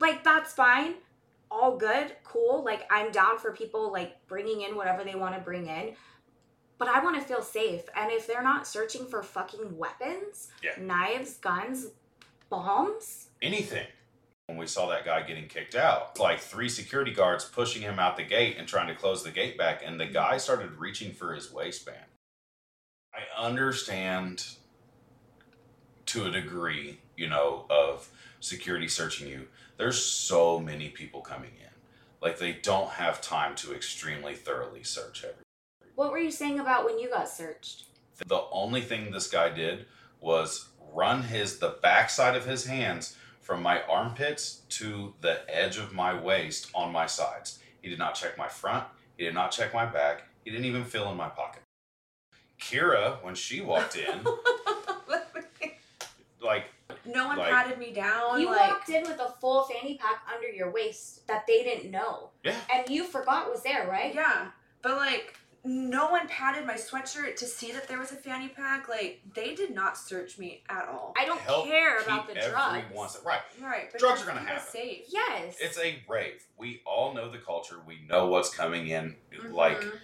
like 0.00 0.24
that's 0.24 0.52
fine. 0.52 0.94
All 1.50 1.76
good. 1.76 2.16
Cool. 2.24 2.64
Like 2.64 2.86
i'm 2.90 3.10
down 3.12 3.38
for 3.38 3.52
people 3.52 3.92
like 3.92 4.26
bringing 4.26 4.62
in 4.62 4.76
whatever 4.76 5.04
they 5.04 5.14
want 5.14 5.34
to 5.34 5.40
bring 5.40 5.66
in. 5.68 5.94
But 6.78 6.88
i 6.88 7.02
want 7.02 7.20
to 7.20 7.26
feel 7.26 7.42
safe. 7.42 7.82
And 7.96 8.10
if 8.10 8.26
they're 8.26 8.42
not 8.42 8.66
searching 8.66 9.06
for 9.06 9.22
fucking 9.22 9.76
weapons 9.76 10.48
Yeah. 10.62 10.72
knives 10.80 11.38
guns 11.38 11.88
bombs 12.48 13.28
Anything. 13.42 13.86
When 14.46 14.58
we 14.58 14.66
saw 14.66 14.88
that 14.88 15.04
guy 15.04 15.22
getting 15.22 15.48
kicked 15.48 15.74
out, 15.74 16.18
like 16.18 16.38
three 16.40 16.68
security 16.68 17.12
guards 17.12 17.44
pushing 17.44 17.82
him 17.82 17.98
out 17.98 18.16
the 18.16 18.24
gate 18.24 18.56
and 18.58 18.66
trying 18.68 18.88
to 18.88 18.94
close 18.94 19.22
the 19.22 19.30
gate 19.30 19.56
back, 19.58 19.82
and 19.84 19.98
the 19.98 20.06
guy 20.06 20.36
started 20.36 20.78
reaching 20.78 21.12
for 21.12 21.34
his 21.34 21.52
waistband. 21.52 22.06
I 23.14 23.42
understand 23.42 24.46
to 26.06 26.26
a 26.26 26.30
degree, 26.30 27.00
you 27.16 27.28
know, 27.28 27.66
of 27.70 28.08
security 28.40 28.88
searching 28.88 29.28
you. 29.28 29.46
There's 29.76 30.02
so 30.02 30.58
many 30.58 30.88
people 30.88 31.20
coming 31.20 31.52
in. 31.58 31.70
Like 32.20 32.38
they 32.38 32.52
don't 32.52 32.90
have 32.90 33.20
time 33.20 33.54
to 33.56 33.74
extremely 33.74 34.34
thoroughly 34.34 34.82
search 34.82 35.24
everything. 35.24 35.44
what 35.94 36.10
were 36.10 36.18
you 36.18 36.30
saying 36.30 36.60
about 36.60 36.84
when 36.84 36.98
you 36.98 37.10
got 37.10 37.28
searched 37.28 37.84
The 38.26 38.44
only 38.50 38.80
thing 38.80 39.10
this 39.10 39.28
guy 39.28 39.50
did 39.50 39.86
was 40.20 40.68
run 40.94 41.22
his 41.24 41.58
the 41.58 41.76
backside 41.82 42.36
of 42.36 42.46
his 42.46 42.66
hands 42.66 43.16
from 43.40 43.62
my 43.62 43.82
armpits 43.82 44.62
to 44.70 45.12
the 45.20 45.42
edge 45.54 45.76
of 45.76 45.92
my 45.92 46.18
waist 46.18 46.70
on 46.74 46.92
my 46.92 47.06
sides. 47.06 47.58
He 47.82 47.90
did 47.90 47.98
not 47.98 48.14
check 48.14 48.38
my 48.38 48.48
front. 48.48 48.84
He 49.18 49.24
did 49.24 49.34
not 49.34 49.50
check 49.50 49.74
my 49.74 49.84
back. 49.84 50.22
He 50.44 50.50
didn't 50.50 50.66
even 50.66 50.84
feel 50.84 51.10
in 51.10 51.16
my 51.16 51.28
pocket. 51.28 51.62
Kira, 52.60 53.22
when 53.22 53.34
she 53.34 53.60
walked 53.60 53.96
in, 53.96 54.24
like 56.40 56.66
no 57.06 57.26
one 57.28 57.38
Like- 57.38 57.50
patted 57.50 57.78
me 57.78 57.92
down. 57.92 58.40
you 58.40 58.46
like, 58.46 58.70
walked 58.70 58.88
in 58.88 59.02
with 59.02 59.18
a 59.20 59.32
full 59.40 59.64
fanny 59.64 59.96
pack 59.98 60.22
under 60.34 60.48
your 60.48 60.70
waist 60.70 61.26
that 61.26 61.46
they 61.46 61.62
didn't 61.62 61.90
know 61.90 62.30
Yeah. 62.42 62.56
and 62.72 62.88
you 62.88 63.04
forgot 63.04 63.50
was 63.50 63.62
there 63.62 63.88
right 63.88 64.14
Yeah, 64.14 64.48
but 64.82 64.96
like 64.96 65.36
no 65.64 66.10
one 66.10 66.28
patted 66.28 66.66
my 66.66 66.74
sweatshirt 66.74 67.36
to 67.36 67.46
see 67.46 67.72
that 67.72 67.88
there 67.88 67.98
was 67.98 68.12
a 68.12 68.16
fanny 68.16 68.48
pack. 68.48 68.88
Like 68.88 69.22
they 69.34 69.54
did 69.54 69.74
not 69.74 69.96
search 69.96 70.38
me 70.38 70.62
at 70.68 70.86
all. 70.88 71.14
i 71.18 71.24
don't 71.24 71.40
help 71.40 71.66
care 71.66 71.98
about 71.98 72.26
keep 72.28 72.36
the 72.36 72.48
drugs 72.50 72.78
everyone's 72.84 73.18
right. 73.24 73.40
right, 73.62 73.88
but 73.90 74.00
Drugs 74.00 74.22
are 74.22 74.26
gonna 74.26 74.40
keep 74.40 74.50
us 74.50 74.54
happen. 74.66 74.72
Safe. 74.72 75.04
yes 75.08 75.56
It's 75.60 75.78
a 75.78 76.02
rave. 76.08 76.44
We 76.58 76.82
all 76.86 77.14
know 77.14 77.30
the 77.30 77.38
culture. 77.38 77.76
We 77.86 78.00
know 78.08 78.26
what's 78.26 78.50
coming 78.54 78.88
in. 78.88 79.16
Like 79.50 79.80
Mhm. 79.80 79.98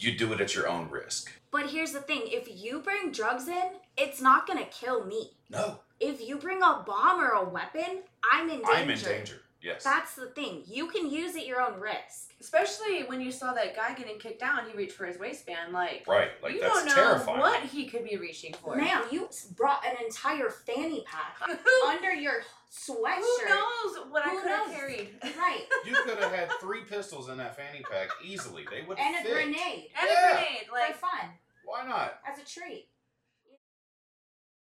you 0.00 0.16
do 0.18 0.32
it 0.32 0.40
at 0.40 0.54
your 0.54 0.68
own 0.68 0.90
risk. 0.90 1.32
But 1.50 1.70
here's 1.70 1.92
the 1.92 2.00
thing 2.00 2.22
if 2.26 2.46
you 2.50 2.80
bring 2.80 3.10
drugs 3.12 3.48
in, 3.48 3.70
it's 3.96 4.20
not 4.20 4.46
gonna 4.46 4.66
kill 4.66 5.04
me. 5.04 5.36
No, 5.48 5.80
If 6.00 6.20
you 6.20 6.36
bring 6.38 6.58
a 6.62 6.84
bomb 6.86 7.20
or 7.20 7.30
a 7.30 7.44
weapon, 7.48 8.02
I'm 8.30 8.48
in 8.50 8.58
danger. 8.58 8.70
I'm 8.72 8.90
in 8.90 8.98
danger. 8.98 9.42
Yes. 9.60 9.82
That's 9.82 10.14
the 10.14 10.26
thing. 10.26 10.62
You 10.66 10.86
can 10.86 11.10
use 11.10 11.34
at 11.34 11.44
your 11.46 11.60
own 11.60 11.80
risk. 11.80 12.32
especially 12.40 13.02
when 13.08 13.20
you 13.20 13.32
saw 13.32 13.52
that 13.54 13.74
guy 13.74 13.92
getting 13.94 14.18
kicked 14.20 14.38
down, 14.38 14.60
he 14.70 14.76
reached 14.76 14.92
for 14.92 15.04
his 15.04 15.18
waistband. 15.18 15.72
Like 15.72 16.04
right. 16.06 16.30
Like 16.42 16.54
you 16.54 16.60
that's 16.60 16.74
don't 16.74 16.86
know 16.86 16.94
terrifying. 16.94 17.40
what 17.40 17.62
he 17.64 17.86
could 17.86 18.04
be 18.04 18.16
reaching 18.16 18.52
for. 18.54 18.76
Ma'am, 18.76 19.02
you 19.10 19.28
brought 19.56 19.84
an 19.84 19.96
entire 20.04 20.48
fanny 20.50 21.04
pack 21.06 21.36
under 21.88 22.14
your 22.14 22.42
sweatshirt. 22.70 23.18
who 23.18 23.48
knows 23.48 24.06
what 24.10 24.24
I 24.24 24.30
could 24.30 24.48
have 24.50 24.68
knows? 24.68 24.76
carried? 24.76 25.08
Right. 25.36 25.62
You 25.84 25.94
could 26.04 26.18
have 26.18 26.32
had 26.32 26.50
three 26.60 26.82
pistols 26.88 27.28
in 27.28 27.38
that 27.38 27.56
fanny 27.56 27.82
pack 27.90 28.10
easily. 28.24 28.64
They 28.70 28.82
would 28.86 28.98
And 28.98 29.16
a 29.16 29.22
fit. 29.22 29.32
grenade. 29.32 29.88
And 30.00 30.08
Yeah. 30.08 30.30
a 30.30 30.34
grenade. 30.34 30.92
For 30.92 30.98
fun. 30.98 31.30
Why 31.64 31.84
not? 31.86 32.20
As 32.30 32.38
a 32.40 32.44
treat. 32.44 32.86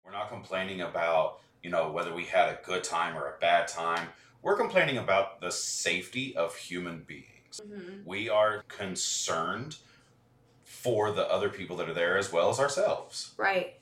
We're 0.04 0.12
not 0.12 0.28
complaining 0.30 0.80
about, 0.82 1.40
you 1.62 1.70
know, 1.70 1.90
whether 1.90 2.14
we 2.14 2.24
had 2.24 2.48
a 2.48 2.58
good 2.64 2.84
time 2.84 3.16
or 3.16 3.26
a 3.26 3.38
bad 3.40 3.66
time. 3.68 4.08
We're 4.42 4.56
complaining 4.56 4.98
about 4.98 5.40
the 5.40 5.50
safety 5.50 6.36
of 6.36 6.54
human 6.56 7.02
beings. 7.06 7.60
Mm-hmm. 7.60 8.04
We 8.04 8.28
are 8.28 8.62
concerned 8.68 9.76
for 10.64 11.10
the 11.10 11.30
other 11.30 11.48
people 11.48 11.76
that 11.76 11.88
are 11.88 11.94
there 11.94 12.16
as 12.16 12.32
well 12.32 12.50
as 12.50 12.60
ourselves. 12.60 13.32
Right. 13.36 13.74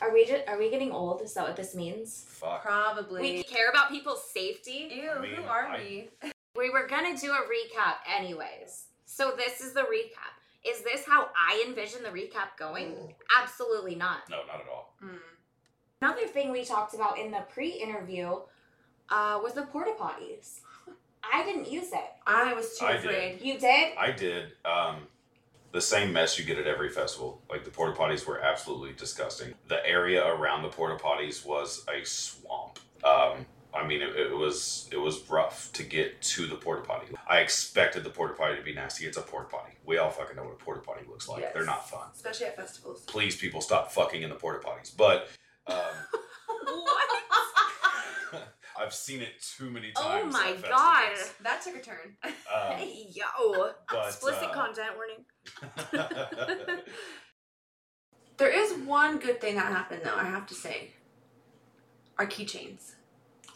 Are 0.00 0.12
we 0.12 0.24
just, 0.26 0.46
are 0.48 0.58
we 0.58 0.70
getting 0.70 0.92
old? 0.92 1.22
Is 1.22 1.34
that 1.34 1.44
what 1.46 1.56
this 1.56 1.74
means? 1.74 2.24
Fuck. 2.28 2.62
Probably. 2.62 3.20
We 3.20 3.42
care 3.42 3.70
about 3.70 3.90
people's 3.90 4.22
safety. 4.30 4.90
Ew, 4.92 5.10
I 5.10 5.20
mean, 5.20 5.34
who 5.34 5.42
are 5.44 5.66
I- 5.66 5.78
we? 5.78 6.08
We 6.56 6.70
were 6.70 6.86
gonna 6.86 7.16
do 7.18 7.32
a 7.32 7.38
recap 7.38 7.94
anyways. 8.16 8.84
So 9.06 9.34
this 9.36 9.60
is 9.60 9.72
the 9.72 9.80
recap. 9.80 10.38
Is 10.64 10.82
this 10.82 11.04
how 11.04 11.30
I 11.36 11.64
envision 11.66 12.04
the 12.04 12.10
recap 12.10 12.56
going? 12.56 13.12
Absolutely 13.42 13.96
not. 13.96 14.30
No, 14.30 14.42
not 14.46 14.60
at 14.60 14.66
all. 14.72 14.94
Mm. 15.04 15.18
Another 16.00 16.28
thing 16.28 16.52
we 16.52 16.64
talked 16.64 16.94
about 16.94 17.18
in 17.18 17.32
the 17.32 17.40
pre-interview 17.52 18.36
uh, 19.10 19.38
was 19.42 19.54
the 19.54 19.62
porta 19.62 19.92
potties. 19.98 20.60
I 21.32 21.42
didn't 21.44 21.70
use 21.70 21.92
it. 21.92 22.10
I 22.26 22.52
was 22.54 22.78
too 22.78 22.84
I 22.86 22.92
did. 22.92 23.04
afraid. 23.04 23.40
You 23.40 23.58
did? 23.58 23.96
I 23.98 24.10
did. 24.10 24.52
Um, 24.64 24.96
the 25.72 25.80
same 25.80 26.12
mess 26.12 26.38
you 26.38 26.44
get 26.44 26.58
at 26.58 26.66
every 26.66 26.90
festival. 26.90 27.40
Like 27.50 27.64
the 27.64 27.70
porta 27.70 27.98
potties 27.98 28.26
were 28.26 28.40
absolutely 28.40 28.92
disgusting. 28.92 29.54
The 29.68 29.84
area 29.86 30.24
around 30.24 30.62
the 30.62 30.68
porta 30.68 31.02
potties 31.02 31.44
was 31.44 31.84
a 31.92 32.04
swamp. 32.04 32.78
Um, 33.02 33.46
I 33.74 33.84
mean, 33.84 34.00
it, 34.02 34.14
it 34.16 34.36
was 34.36 34.88
it 34.92 34.98
was 34.98 35.28
rough 35.28 35.72
to 35.72 35.82
get 35.82 36.22
to 36.22 36.46
the 36.46 36.54
porta 36.54 36.82
potty. 36.82 37.06
I 37.28 37.38
expected 37.38 38.04
the 38.04 38.10
porta 38.10 38.34
potty 38.34 38.56
to 38.56 38.62
be 38.62 38.72
nasty. 38.72 39.04
It's 39.04 39.16
a 39.16 39.22
porta 39.22 39.48
potty. 39.48 39.72
We 39.84 39.98
all 39.98 40.10
fucking 40.10 40.36
know 40.36 40.44
what 40.44 40.52
a 40.52 40.64
porta 40.64 40.80
potty 40.80 41.04
looks 41.08 41.28
like. 41.28 41.52
They're 41.52 41.64
not 41.64 41.88
fun. 41.90 42.06
Especially 42.14 42.46
at 42.46 42.56
festivals. 42.56 43.02
Please, 43.06 43.34
people, 43.36 43.60
stop 43.60 43.90
fucking 43.90 44.22
in 44.22 44.30
the 44.30 44.36
porta 44.36 44.64
potties. 44.64 44.96
But 44.96 45.28
um, 45.66 45.74
what? 46.46 47.08
I've 48.84 48.94
seen 48.94 49.20
it 49.22 49.40
too 49.40 49.70
many 49.70 49.92
times. 49.92 50.34
Oh 50.34 50.38
my 50.38 50.50
at 50.50 50.62
god. 50.62 51.16
That 51.42 51.62
took 51.62 51.76
a 51.76 51.80
turn. 51.80 52.16
Um, 52.24 52.32
Hey, 52.76 53.06
yo. 53.10 53.24
but, 53.88 54.06
Explicit 54.06 54.50
uh, 54.50 54.52
content 54.52 54.90
warning. 54.96 56.80
There 58.36 58.50
is 58.50 58.72
one 58.84 59.18
good 59.18 59.40
thing 59.40 59.54
that 59.54 59.70
happened 59.70 60.02
though, 60.04 60.16
I 60.16 60.24
have 60.24 60.46
to 60.48 60.54
say. 60.54 60.90
Our 62.18 62.26
keychains. 62.26 62.94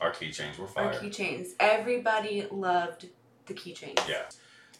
Our 0.01 0.13
keychains 0.13 0.57
were 0.57 0.69
fine. 0.69 0.87
Our 0.87 0.93
keychains. 0.93 1.49
Everybody 1.59 2.47
loved 2.51 3.07
the 3.47 3.55
keychains. 3.55 4.09
Yeah. 4.09 4.23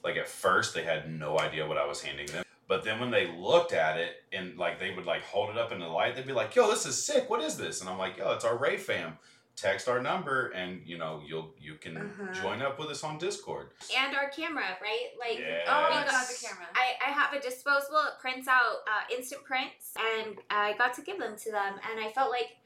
Like 0.05 0.17
at 0.17 0.29
first 0.29 0.75
they 0.75 0.85
had 0.85 1.11
no 1.11 1.39
idea 1.39 1.67
what 1.67 1.79
I 1.79 1.87
was 1.87 2.01
handing 2.01 2.27
them. 2.27 2.45
But 2.69 2.85
then 2.85 3.01
when 3.01 3.11
they 3.11 3.27
looked 3.27 3.73
at 3.73 3.99
it 3.99 4.23
and 4.33 4.57
like 4.57 4.79
they 4.79 4.95
would 4.95 5.07
like 5.07 5.23
hold 5.25 5.51
it 5.51 5.59
up 5.59 5.73
in 5.73 5.81
the 5.81 5.89
light, 5.89 6.15
they'd 6.15 6.27
be 6.27 6.33
like, 6.33 6.55
yo, 6.55 6.71
this 6.71 6.87
is 6.87 7.03
sick. 7.03 7.29
What 7.29 7.43
is 7.43 7.57
this? 7.57 7.81
And 7.81 7.91
I'm 7.91 7.99
like, 7.99 8.19
yo, 8.19 8.33
it's 8.33 8.45
our 8.45 8.57
Ray 8.57 8.77
fam. 8.77 9.19
Text 9.61 9.89
our 9.89 10.01
number 10.01 10.51
and 10.51 10.81
you 10.87 10.99
know, 10.99 11.21
you'll 11.27 11.51
you 11.61 11.75
can 11.75 11.97
Uh-huh. 11.97 12.33
join 12.33 12.63
up 12.63 12.79
with 12.79 12.91
us 12.91 13.03
on 13.03 13.19
Discord. 13.19 13.71
And 13.97 14.15
our 14.17 14.29
camera, 14.31 14.63
right? 14.81 15.09
Like, 15.19 15.39
Yes. 15.41 15.67
Oh 15.69 15.89
we 15.89 15.95
my 15.97 16.03
got- 16.03 16.11
god, 16.13 16.27
the 16.29 16.47
camera. 16.47 16.67
I, 16.75 16.95
I 17.09 17.11
have 17.11 17.33
a 17.33 17.41
disposable, 17.41 17.99
it 18.07 18.21
prints 18.21 18.47
out 18.47 18.77
uh, 18.87 19.15
instant 19.17 19.43
prints, 19.45 19.95
and 19.99 20.39
I 20.49 20.75
got 20.79 20.95
to 20.95 21.03
give 21.03 21.19
them 21.19 21.35
to 21.37 21.51
them, 21.51 21.75
and 21.91 21.99
I 22.05 22.13
felt 22.13 22.31
like, 22.31 22.57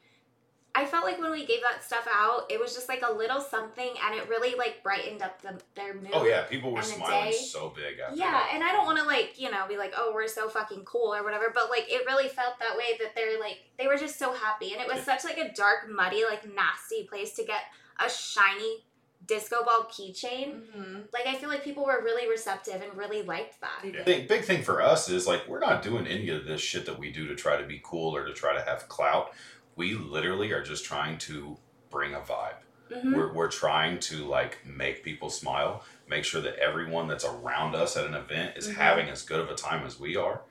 I 0.75 0.85
felt 0.85 1.03
like 1.05 1.19
when 1.21 1.31
we 1.31 1.45
gave 1.45 1.61
that 1.61 1.83
stuff 1.83 2.07
out, 2.11 2.45
it 2.49 2.59
was 2.59 2.73
just 2.73 2.89
like 2.89 3.03
a 3.07 3.13
little 3.13 3.39
something, 3.39 3.93
and 4.03 4.15
it 4.15 4.27
really 4.27 4.55
like 4.57 4.81
brightened 4.81 5.21
up 5.21 5.39
the, 5.43 5.59
their 5.75 5.93
mood. 5.93 6.09
Oh 6.13 6.25
yeah, 6.25 6.43
people 6.43 6.71
were 6.71 6.81
smiling 6.81 7.29
day- 7.29 7.37
so 7.37 7.69
big 7.75 7.99
after 7.99 8.15
Yeah, 8.15 8.31
that. 8.31 8.51
and 8.55 8.63
I 8.63 8.71
don't 8.71 8.85
want 8.85 8.97
to 8.97 9.05
like 9.05 9.39
you 9.39 9.51
know 9.51 9.67
be 9.67 9.77
like 9.77 9.93
oh 9.95 10.11
we're 10.15 10.27
so 10.27 10.49
fucking 10.49 10.83
cool 10.85 11.13
or 11.13 11.23
whatever, 11.23 11.51
but 11.53 11.69
like 11.69 11.85
it 11.91 12.05
really 12.07 12.27
felt 12.27 12.57
that 12.59 12.75
way 12.75 12.97
that 12.99 13.13
they're 13.15 13.39
like 13.39 13.59
they 13.77 13.85
were 13.85 13.97
just 13.97 14.17
so 14.17 14.33
happy, 14.33 14.73
and 14.73 14.81
it 14.81 14.87
was 14.87 14.97
Yeah. 14.97 15.17
such 15.17 15.23
like 15.23 15.37
a 15.37 15.53
dark, 15.53 15.89
muddy, 15.91 16.23
like 16.25 16.43
nasty 16.55 17.03
place 17.03 17.33
to 17.35 17.43
get 17.45 17.61
a 18.03 18.09
shiny 18.09 18.83
disco 19.25 19.63
ball 19.63 19.87
keychain. 19.89 20.63
hmm 20.73 20.99
Like 21.13 21.27
I 21.27 21.35
feel 21.35 21.47
like 21.49 21.63
people 21.63 21.85
were 21.85 22.01
really 22.03 22.27
receptive 22.29 22.81
and 22.81 22.97
really 22.97 23.21
liked 23.21 23.61
that. 23.61 23.79
They 23.83 23.89
Yeah. 23.93 24.03
Big, 24.03 24.27
big 24.27 24.43
thing 24.43 24.63
for 24.63 24.81
us 24.81 25.07
is 25.07 25.25
like 25.27 25.47
we're 25.47 25.59
not 25.59 25.81
doing 25.81 26.07
any 26.07 26.27
of 26.29 26.45
this 26.45 26.59
shit 26.61 26.85
that 26.87 26.99
we 26.99 27.09
do 27.11 27.27
to 27.27 27.35
try 27.35 27.55
to 27.55 27.65
be 27.65 27.79
cool 27.83 28.13
or 28.15 28.25
to 28.25 28.33
try 28.33 28.53
to 28.53 28.61
have 28.61 28.89
clout. 28.89 29.31
We 29.75 29.93
literally 29.95 30.51
are 30.51 30.63
just 30.63 30.85
trying 30.85 31.17
to 31.19 31.57
bring 31.89 32.13
a 32.13 32.19
vibe. 32.19 32.57
Mhm. 32.91 33.15
We're, 33.15 33.33
we're 33.33 33.51
trying 33.51 33.99
to 34.01 34.25
like 34.25 34.57
make 34.65 35.03
people 35.03 35.29
smile, 35.29 35.83
make 36.07 36.25
sure 36.25 36.41
that 36.41 36.55
everyone 36.57 37.07
that's 37.07 37.25
around 37.25 37.75
us 37.75 37.97
at 37.97 38.05
an 38.05 38.13
event 38.13 38.57
is 38.57 38.67
Mhm. 38.69 38.75
having 38.75 39.09
as 39.09 39.23
good 39.23 39.39
of 39.39 39.49
a 39.49 39.55
time 39.55 39.85
as 39.85 39.99
we 39.99 40.15
are. 40.15 40.41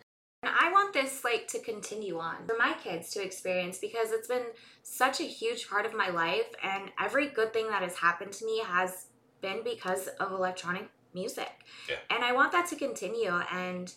And 0.42 0.52
I 0.58 0.72
want 0.72 0.92
this 0.92 1.22
like 1.24 1.46
to 1.48 1.60
continue 1.60 2.18
on 2.18 2.46
for 2.48 2.56
my 2.58 2.74
kids 2.82 3.10
to 3.12 3.22
experience 3.22 3.78
because 3.78 4.10
it's 4.10 4.26
been 4.26 4.46
such 4.82 5.20
a 5.20 5.24
huge 5.24 5.68
part 5.68 5.86
of 5.86 5.94
my 5.94 6.08
life 6.08 6.52
and 6.62 6.90
every 6.98 7.28
good 7.28 7.52
thing 7.52 7.68
that 7.68 7.82
has 7.82 7.96
happened 7.96 8.32
to 8.34 8.44
me 8.44 8.58
has 8.58 9.06
been 9.40 9.62
because 9.62 10.08
of 10.08 10.32
electronic 10.32 10.88
music. 11.14 11.52
Yeah. 11.88 11.98
And 12.10 12.24
I 12.24 12.32
want 12.32 12.50
that 12.52 12.66
to 12.68 12.76
continue 12.76 13.30
and 13.52 13.92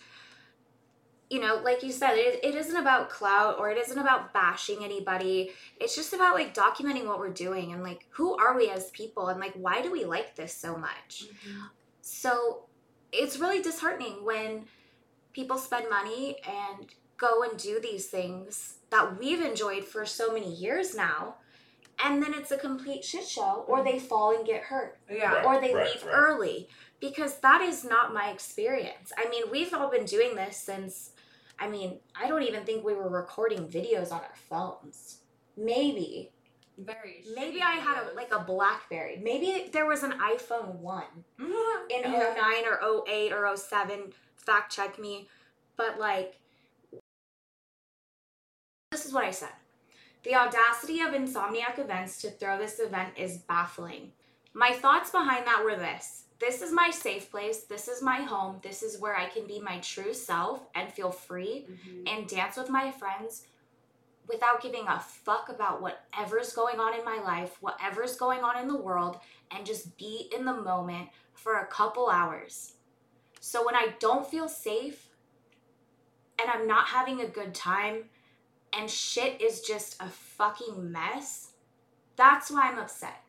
you 1.29 1.39
know, 1.39 1.59
like 1.63 1.81
you 1.81 1.91
said, 1.91 2.15
it, 2.15 2.39
it 2.43 2.55
isn't 2.55 2.75
about 2.75 3.09
clout 3.09 3.57
or 3.57 3.71
it 3.71 3.77
isn't 3.77 3.97
about 3.97 4.33
bashing 4.33 4.83
anybody. 4.83 5.51
It's 5.79 5.95
just 5.95 6.13
about 6.13 6.35
like 6.35 6.53
documenting 6.53 7.07
what 7.07 7.19
we're 7.19 7.33
doing 7.33 7.73
and 7.73 7.81
like 7.81 8.05
who 8.11 8.37
are 8.37 8.55
we 8.55 8.69
as 8.69 8.91
people 8.91 9.29
and 9.29 9.39
like 9.39 9.53
why 9.53 9.81
do 9.81 9.91
we 9.91 10.05
like 10.05 10.35
this 10.35 10.53
so 10.53 10.77
much? 10.77 11.25
Mm-hmm. 11.25 11.61
So 12.01 12.65
it's 13.11 13.39
really 13.39 13.61
disheartening 13.61 14.23
when 14.23 14.65
people 15.33 15.57
spend 15.57 15.89
money 15.89 16.37
and 16.47 16.93
go 17.17 17.43
and 17.43 17.57
do 17.57 17.79
these 17.81 18.07
things 18.07 18.75
that 18.89 19.19
we've 19.19 19.41
enjoyed 19.41 19.83
for 19.83 20.05
so 20.05 20.33
many 20.33 20.53
years 20.53 20.95
now. 20.95 21.35
And 22.03 22.21
then 22.21 22.33
it's 22.33 22.51
a 22.51 22.57
complete 22.57 23.05
shit 23.05 23.25
show, 23.25 23.63
or 23.67 23.81
they 23.81 23.93
mm-hmm. 23.93 24.07
fall 24.07 24.35
and 24.35 24.45
get 24.45 24.63
hurt, 24.63 24.97
Yeah. 25.09 25.35
Right, 25.35 25.45
or 25.45 25.61
they 25.61 25.73
right, 25.73 25.87
leave 25.87 26.03
right. 26.03 26.11
early. 26.13 26.67
Because 26.99 27.39
that 27.39 27.61
is 27.61 27.85
not 27.85 28.13
my 28.13 28.29
experience. 28.29 29.13
I 29.17 29.29
mean, 29.29 29.43
we've 29.49 29.73
all 29.73 29.89
been 29.89 30.05
doing 30.05 30.35
this 30.35 30.57
since, 30.57 31.11
I 31.59 31.69
mean, 31.69 31.99
I 32.19 32.27
don't 32.27 32.43
even 32.43 32.63
think 32.63 32.83
we 32.83 32.93
were 32.93 33.09
recording 33.09 33.67
videos 33.67 34.11
on 34.11 34.21
our 34.21 34.35
phones. 34.49 35.19
Maybe. 35.57 36.31
Very. 36.77 37.23
Maybe 37.33 37.61
I 37.61 37.73
had 37.73 38.03
a, 38.03 38.15
like 38.15 38.33
a 38.33 38.39
Blackberry. 38.39 39.19
Maybe 39.23 39.69
there 39.71 39.85
was 39.85 40.03
an 40.03 40.13
iPhone 40.19 40.75
1 40.75 41.03
in 41.39 42.11
Yeah. 42.11 42.33
09 42.37 42.63
or 42.69 43.03
08 43.07 43.31
or 43.31 43.55
07 43.55 44.11
fact 44.45 44.71
check 44.71 44.99
me 44.99 45.27
but 45.75 45.99
like 45.99 46.39
this 48.91 49.05
is 49.05 49.13
what 49.13 49.25
i 49.25 49.31
said 49.31 49.49
the 50.23 50.35
audacity 50.35 50.99
of 51.01 51.13
insomniac 51.13 51.79
events 51.79 52.21
to 52.21 52.29
throw 52.29 52.57
this 52.57 52.79
event 52.79 53.13
is 53.17 53.37
baffling 53.39 54.11
my 54.53 54.71
thoughts 54.71 55.09
behind 55.09 55.45
that 55.47 55.63
were 55.63 55.75
this 55.75 56.24
this 56.39 56.61
is 56.61 56.71
my 56.71 56.89
safe 56.89 57.31
place 57.31 57.63
this 57.63 57.87
is 57.87 58.01
my 58.01 58.21
home 58.21 58.59
this 58.61 58.83
is 58.83 58.99
where 58.99 59.15
i 59.15 59.25
can 59.25 59.47
be 59.47 59.59
my 59.59 59.79
true 59.79 60.13
self 60.13 60.67
and 60.75 60.91
feel 60.91 61.11
free 61.11 61.65
Mhm. 61.69 62.09
and 62.11 62.27
dance 62.27 62.57
with 62.57 62.69
my 62.69 62.91
friends 62.91 63.47
without 64.27 64.59
giving 64.61 64.87
a 64.87 64.99
fuck 64.99 65.49
about 65.49 65.81
whatever's 65.81 66.51
going 66.53 66.79
on 66.79 66.95
in 66.97 67.05
my 67.05 67.19
life, 67.21 67.61
whatever's 67.61 68.15
going 68.17 68.43
on 68.43 68.57
in 68.57 68.67
the 68.67 68.75
world, 68.75 69.19
and 69.51 69.67
just 69.67 69.95
be 69.97 70.31
in 70.35 70.45
the 70.45 70.53
moment 70.53 71.09
for 71.35 71.59
a 71.59 71.67
couple 71.67 72.09
hours. 72.09 72.73
So 73.39 73.63
when 73.63 73.75
I 73.75 73.93
don't 73.99 74.25
feel 74.27 74.47
safe 74.47 75.09
and 76.39 76.49
I'm 76.49 76.65
not 76.65 76.87
having 76.87 77.21
a 77.21 77.27
good 77.27 77.53
time 77.53 78.09
and 78.73 78.89
shit 78.89 79.39
is 79.39 79.61
just 79.61 80.01
a 80.01 80.09
fucking 80.09 80.91
mess, 80.91 81.51
that's 82.15 82.49
why 82.49 82.63
I'm 82.71 82.79
upset. 82.79 83.24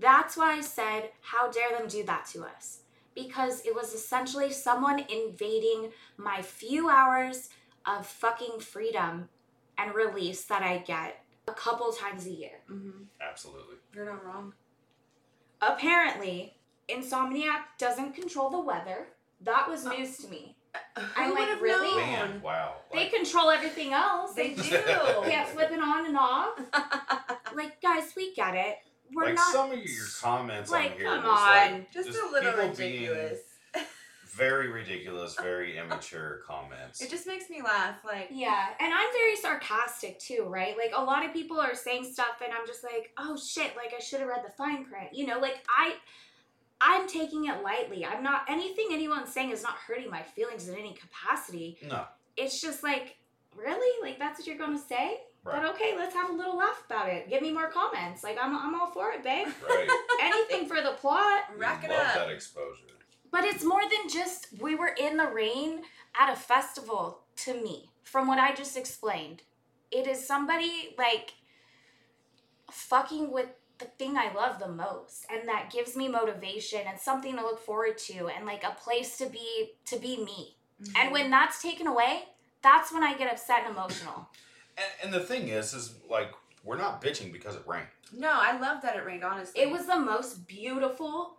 That's 0.00 0.36
why 0.36 0.54
I 0.56 0.60
said, 0.62 1.10
how 1.20 1.50
dare 1.50 1.76
them 1.78 1.86
do 1.86 2.02
that 2.04 2.26
to 2.32 2.44
us? 2.44 2.80
Because 3.14 3.60
it 3.66 3.74
was 3.74 3.92
essentially 3.94 4.50
someone 4.50 5.00
invading 5.08 5.92
my 6.16 6.40
few 6.42 6.88
hours 6.88 7.50
of 7.86 8.06
fucking 8.06 8.60
freedom 8.60 9.28
and 9.76 9.94
release 9.94 10.44
that 10.46 10.62
I 10.62 10.78
get 10.78 11.22
a 11.48 11.52
couple 11.52 11.92
times 11.92 12.26
a 12.26 12.30
year. 12.30 12.60
Mhm. 12.70 13.06
Absolutely. 13.20 13.76
You're 13.94 14.06
not 14.06 14.24
wrong. 14.24 14.54
Apparently, 15.60 16.56
Insomniac 16.88 17.62
doesn't 17.78 18.14
control 18.14 18.50
the 18.50 18.60
weather. 18.60 19.08
That 19.42 19.68
was 19.68 19.84
news 19.84 20.16
to 20.18 20.28
me. 20.28 20.56
I'm 21.16 21.34
like, 21.34 21.60
really? 21.60 21.88
known? 21.90 21.96
Man, 22.30 22.42
wow. 22.42 22.76
They 22.92 23.00
Like, 23.04 23.12
control 23.12 23.50
everything 23.50 23.92
else. 23.92 24.34
They 24.34 24.54
They 24.54 24.62
do. 24.70 24.78
can't 25.24 25.48
flip 25.48 25.70
it 25.72 25.80
on 25.80 26.06
and 26.06 26.16
off. 26.16 26.58
Like, 27.52 27.82
guys, 27.82 28.12
we 28.16 28.32
get 28.32 28.54
it. 28.54 28.76
We're 29.14 29.24
like 29.26 29.34
not. 29.34 29.52
some 29.52 29.72
of 29.72 29.78
your 29.78 30.06
comments 30.20 30.70
like, 30.70 30.92
on 30.92 30.96
here 30.98 31.06
come 31.06 31.24
was 31.24 31.32
like 31.40 31.72
on. 31.72 31.86
Just, 31.92 32.08
Just 32.08 32.20
a 32.20 32.30
little 32.30 32.52
people 32.52 32.68
being- 32.76 33.00
ridiculous. 33.10 33.40
very 34.26 34.68
ridiculous, 34.68 35.34
very 35.36 35.76
immature 35.76 36.42
comments. 36.46 37.00
It 37.02 37.10
just 37.10 37.26
makes 37.26 37.50
me 37.50 37.62
laugh. 37.62 37.96
Like, 38.04 38.28
Yeah, 38.30 38.68
and 38.78 38.92
I'm 38.94 39.12
very 39.12 39.36
sarcastic 39.36 40.18
too, 40.18 40.44
right? 40.48 40.76
Like 40.78 40.92
a 40.96 41.02
lot 41.02 41.24
of 41.26 41.32
people 41.32 41.58
are 41.60 41.74
saying 41.74 42.04
stuff 42.12 42.40
and 42.42 42.52
I'm 42.52 42.66
just 42.66 42.82
like, 42.84 43.12
"Oh 43.18 43.36
shit, 43.36 43.76
like 43.76 43.92
I 43.96 44.00
should 44.00 44.20
have 44.20 44.28
read 44.28 44.44
the 44.44 44.50
fine 44.52 44.84
print." 44.84 45.08
You 45.12 45.26
know, 45.26 45.38
like 45.40 45.64
I 45.76 45.94
I'm 46.80 47.06
taking 47.08 47.46
it 47.46 47.62
lightly. 47.62 48.06
I'm 48.06 48.22
not 48.22 48.44
anything 48.48 48.88
anyone's 48.92 49.32
saying 49.32 49.50
is 49.50 49.62
not 49.62 49.74
hurting 49.74 50.08
my 50.10 50.22
feelings 50.22 50.68
in 50.68 50.76
any 50.78 50.94
capacity. 50.94 51.78
no. 51.88 52.04
It's 52.36 52.60
just 52.60 52.82
like, 52.82 53.16
really? 53.54 53.92
Like 54.08 54.18
that's 54.18 54.38
what 54.38 54.46
you're 54.46 54.56
going 54.56 54.78
to 54.78 54.82
say? 54.82 55.18
Right. 55.42 55.62
But 55.62 55.70
okay, 55.74 55.94
let's 55.96 56.14
have 56.14 56.30
a 56.30 56.32
little 56.32 56.56
laugh 56.56 56.82
about 56.86 57.08
it. 57.08 57.30
Give 57.30 57.40
me 57.40 57.50
more 57.52 57.68
comments. 57.70 58.22
Like 58.22 58.38
I'm 58.40 58.54
I'm 58.56 58.74
all 58.74 58.90
for 58.90 59.10
it, 59.12 59.22
babe. 59.24 59.48
Right. 59.68 59.88
Anything 60.22 60.68
for 60.68 60.82
the 60.82 60.92
plot. 60.92 61.44
We 61.54 61.60
rack 61.60 61.82
it 61.84 61.90
love 61.90 62.08
up. 62.08 62.14
that 62.14 62.30
exposure. 62.30 62.84
But 63.30 63.44
it's 63.44 63.64
more 63.64 63.80
than 63.82 64.08
just 64.08 64.48
we 64.60 64.74
were 64.74 64.94
in 65.00 65.16
the 65.16 65.26
rain 65.28 65.82
at 66.20 66.32
a 66.32 66.36
festival 66.36 67.20
to 67.36 67.54
me, 67.54 67.90
from 68.02 68.26
what 68.26 68.38
I 68.38 68.54
just 68.54 68.76
explained. 68.76 69.42
it 69.90 70.06
is 70.06 70.26
somebody 70.26 70.94
like 70.98 71.34
fucking 72.70 73.32
with 73.32 73.48
the 73.78 73.86
thing 73.86 74.16
I 74.16 74.32
love 74.34 74.58
the 74.58 74.68
most 74.68 75.24
and 75.32 75.48
that 75.48 75.70
gives 75.72 75.96
me 75.96 76.06
motivation 76.06 76.82
and 76.86 76.98
something 76.98 77.34
to 77.36 77.42
look 77.42 77.58
forward 77.58 77.96
to 78.08 78.28
and 78.28 78.44
like 78.44 78.62
a 78.62 78.76
place 78.78 79.16
to 79.18 79.26
be 79.26 79.72
to 79.86 79.98
be 79.98 80.22
me. 80.22 80.56
Mm-hmm. 80.82 80.92
And 80.96 81.12
when 81.12 81.30
that's 81.30 81.62
taken 81.62 81.86
away, 81.86 82.24
that's 82.62 82.92
when 82.92 83.02
I 83.02 83.16
get 83.16 83.32
upset 83.32 83.62
and 83.66 83.74
emotional. 83.74 84.28
And, 84.76 84.86
and 85.04 85.12
the 85.12 85.20
thing 85.24 85.48
is, 85.48 85.74
is 85.74 85.94
like 86.08 86.30
we're 86.64 86.78
not 86.78 87.02
bitching 87.02 87.32
because 87.32 87.54
it 87.56 87.62
rained. 87.66 87.86
No, 88.16 88.32
I 88.34 88.58
love 88.58 88.82
that 88.82 88.96
it 88.96 89.04
rained. 89.04 89.24
Honestly, 89.24 89.60
It 89.62 89.70
was 89.70 89.86
the 89.86 89.98
most 89.98 90.46
beautiful 90.46 91.36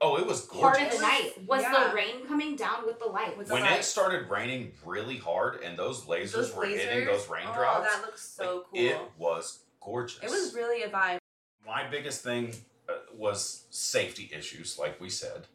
Oh, 0.00 0.16
it 0.16 0.26
was 0.26 0.42
gorgeous. 0.42 0.60
part 0.60 0.76
gorgeous. 0.78 0.94
of 0.94 1.00
the 1.00 1.06
night 1.06 1.30
was 1.46 1.62
yeah. 1.62 1.88
the 1.88 1.94
rain 1.94 2.26
coming 2.26 2.56
down 2.56 2.84
with 2.84 2.98
the 2.98 3.06
light. 3.06 3.38
With 3.38 3.48
when 3.50 3.62
the 3.62 3.68
light. 3.70 3.78
it 3.78 3.84
started 3.84 4.28
raining 4.28 4.72
really 4.84 5.16
hard 5.16 5.62
and 5.62 5.78
those 5.78 6.02
lasers 6.04 6.32
Those 6.32 6.54
were 6.54 6.66
hitting 6.66 6.88
lasers? 6.88 7.06
those 7.06 7.26
Oh, 7.28 7.32
raindrops, 7.32 7.94
that 7.94 8.02
looks 8.04 8.28
so 8.28 8.64
like, 8.72 8.82
cool. 8.82 8.90
it 8.90 8.98
was 9.18 9.60
gorgeous. 9.80 10.18
It 10.22 10.30
was 10.30 10.52
really 10.54 10.82
a 10.82 10.88
vibe. 10.88 11.18
my 11.66 11.88
biggest 11.88 12.22
thing 12.22 12.54
uh, 12.88 12.92
was 13.16 13.64
safety 13.70 14.30
issues, 14.36 14.78
like 14.78 15.00
we 15.00 15.08
said. 15.08 15.46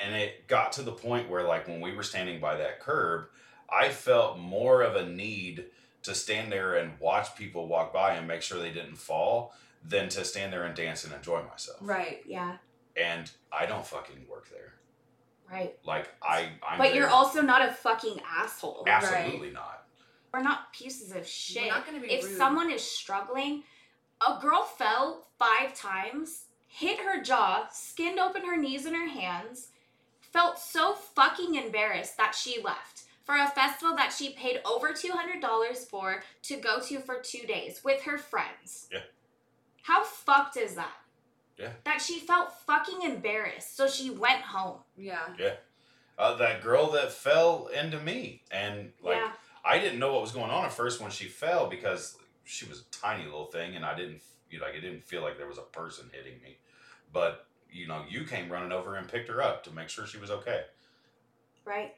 And 0.00 0.14
it 0.14 0.48
got 0.48 0.72
to 0.72 0.82
the 0.82 0.92
point 0.92 1.28
where, 1.28 1.44
like, 1.44 1.68
when 1.68 1.80
we 1.80 1.92
were 1.94 2.02
standing 2.04 2.40
by 2.40 2.56
that 2.56 2.80
curb, 2.80 3.26
I 3.70 3.90
felt 3.90 4.38
more 4.38 4.82
of 4.82 4.96
a 4.96 5.04
need 5.08 5.66
to 6.02 6.14
stand 6.14 6.52
there 6.52 6.74
and 6.76 6.98
watch 7.00 7.34
people 7.36 7.66
walk 7.68 7.92
by 7.92 8.14
and 8.14 8.26
make 8.28 8.42
sure 8.42 8.58
they 8.58 8.72
didn't 8.72 8.96
fall 8.96 9.54
than 9.84 10.08
to 10.10 10.24
stand 10.24 10.52
there 10.52 10.64
and 10.64 10.74
dance 10.74 11.04
and 11.04 11.12
enjoy 11.12 11.42
myself. 11.42 11.78
Right. 11.80 12.22
Yeah, 12.26 12.56
And 12.96 13.30
I 13.52 13.66
don't 13.66 13.86
fucking 13.86 14.26
work 14.28 14.48
there. 14.50 14.74
right. 15.50 15.76
Like, 15.84 16.08
I, 16.22 16.50
I'm 16.66 16.78
but 16.78 16.94
you're 16.94 17.08
also 17.08 17.42
not 17.42 17.66
a 17.68 17.72
fucking 17.72 18.20
asshole. 18.38 18.84
absolutely 18.86 19.50
not. 19.50 19.84
We're 20.32 20.42
not 20.42 20.72
pieces 20.72 21.14
of 21.16 21.26
shit. 21.26 21.62
We're 21.64 21.68
not 21.70 21.86
gonna 21.86 22.00
be 22.00 22.12
if 22.12 22.24
rude. 22.24 22.36
someone 22.36 22.70
is 22.70 22.82
struggling, 22.82 23.62
a 24.26 24.38
girl 24.40 24.62
fell 24.62 25.26
five 25.38 25.74
times, 25.74 26.46
hit 26.66 26.98
her 27.00 27.22
jaw, 27.22 27.66
skinned 27.72 28.18
open 28.18 28.44
her 28.44 28.56
knees 28.56 28.84
and 28.84 28.94
her 28.94 29.08
hands, 29.08 29.68
felt 30.20 30.58
so 30.58 30.92
fucking 30.94 31.54
embarrassed 31.54 32.16
that 32.18 32.34
she 32.34 32.60
left 32.62 33.04
for 33.28 33.36
a 33.36 33.46
festival 33.46 33.94
that 33.94 34.10
she 34.10 34.30
paid 34.30 34.58
over 34.64 34.94
$200 34.94 35.76
for 35.86 36.22
to 36.40 36.56
go 36.56 36.80
to 36.80 36.98
for 36.98 37.16
two 37.16 37.46
days 37.46 37.84
with 37.84 38.00
her 38.04 38.16
friends. 38.16 38.88
Yeah. 38.90 39.00
How 39.82 40.02
fucked 40.02 40.56
is 40.56 40.76
that? 40.76 40.96
Yeah. 41.58 41.72
That 41.84 42.00
she 42.00 42.20
felt 42.20 42.58
fucking 42.66 43.02
embarrassed, 43.02 43.76
so 43.76 43.86
she 43.86 44.08
went 44.08 44.40
home. 44.40 44.78
Yeah. 44.96 45.18
Uh, 46.18 46.36
that 46.36 46.62
girl 46.62 46.90
that 46.92 47.12
fell 47.12 47.66
into 47.78 47.98
me. 48.00 48.40
And, 48.50 48.92
like, 49.02 49.16
yeah. 49.16 49.32
I 49.62 49.78
didn't 49.78 49.98
know 49.98 50.14
what 50.14 50.22
was 50.22 50.32
going 50.32 50.50
on 50.50 50.64
at 50.64 50.72
first 50.72 50.98
when 50.98 51.10
she 51.10 51.26
fell 51.26 51.68
because 51.68 52.16
she 52.44 52.64
was 52.64 52.80
a 52.80 52.84
tiny 53.06 53.24
little 53.24 53.46
thing, 53.46 53.76
and 53.76 53.84
I 53.84 53.94
didn't, 53.94 54.22
you 54.50 54.58
know, 54.58 54.64
like 54.64 54.74
it 54.74 54.80
didn't 54.80 55.04
feel 55.04 55.20
like 55.20 55.36
there 55.36 55.46
was 55.46 55.58
a 55.58 55.62
person 55.62 56.06
hitting 56.14 56.40
me. 56.42 56.56
But 57.12 57.46
you 57.70 57.86
know, 57.86 58.04
you 58.08 58.24
came 58.24 58.50
running 58.50 58.72
over 58.72 58.96
and 58.96 59.06
picked 59.06 59.28
her 59.28 59.42
up 59.42 59.64
to 59.64 59.70
make 59.70 59.90
sure 59.90 60.06
she 60.06 60.16
was 60.16 60.30
okay 60.30 60.62
Right? 61.66 61.94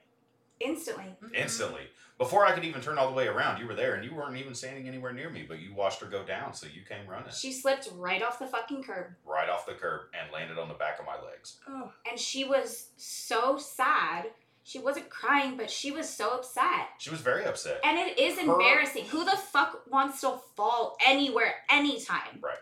Instantly. 0.60 1.14
Mhm. 1.22 1.34
instantly. 1.34 1.90
Before 2.18 2.44
I 2.44 2.52
could 2.52 2.64
even 2.66 2.82
turn 2.82 2.98
all 2.98 3.08
the 3.08 3.14
way 3.14 3.28
around, 3.28 3.58
you 3.60 3.66
were 3.66 3.74
there, 3.74 3.94
and 3.94 4.04
you 4.04 4.14
weren't 4.14 4.36
even 4.36 4.54
standing 4.54 4.86
anywhere 4.86 5.12
near 5.12 5.30
me, 5.30 5.44
but 5.48 5.58
you 5.58 5.72
watched 5.74 6.00
her 6.00 6.06
go 6.06 6.22
down, 6.22 6.52
so 6.52 6.66
you 6.66 6.82
came 6.84 7.06
running 7.06 7.32
She 7.32 7.50
slipped 7.50 7.88
right 7.94 8.22
off 8.22 8.38
the 8.38 8.46
fucking 8.46 8.82
curb. 8.84 9.14
right 9.24 9.48
off 9.48 9.64
the 9.64 9.72
curb 9.72 10.08
and 10.12 10.30
landed 10.30 10.58
on 10.58 10.68
the 10.68 10.74
back 10.74 10.98
of 11.00 11.06
my 11.06 11.18
legs. 11.20 11.58
Oh. 11.66 11.90
and 12.08 12.20
she 12.20 12.44
was 12.44 12.90
so 12.98 13.56
sad. 13.56 14.32
She 14.62 14.78
wasn't 14.78 15.08
crying, 15.08 15.56
but 15.56 15.70
she 15.70 15.90
was 15.90 16.06
so 16.08 16.32
upset. 16.32 16.90
She 16.98 17.08
was 17.08 17.20
very 17.22 17.46
upset. 17.46 17.80
And 17.82 17.98
it 17.98 18.18
is 18.18 18.38
Her- 18.38 18.52
embarrassing. 18.52 19.06
Who 19.06 19.24
the 19.24 19.36
fuck 19.38 19.86
wants 19.90 20.20
to 20.20 20.38
fall 20.54 20.98
anywhere, 21.06 21.54
anytime? 21.70 22.38
Right. 22.42 22.58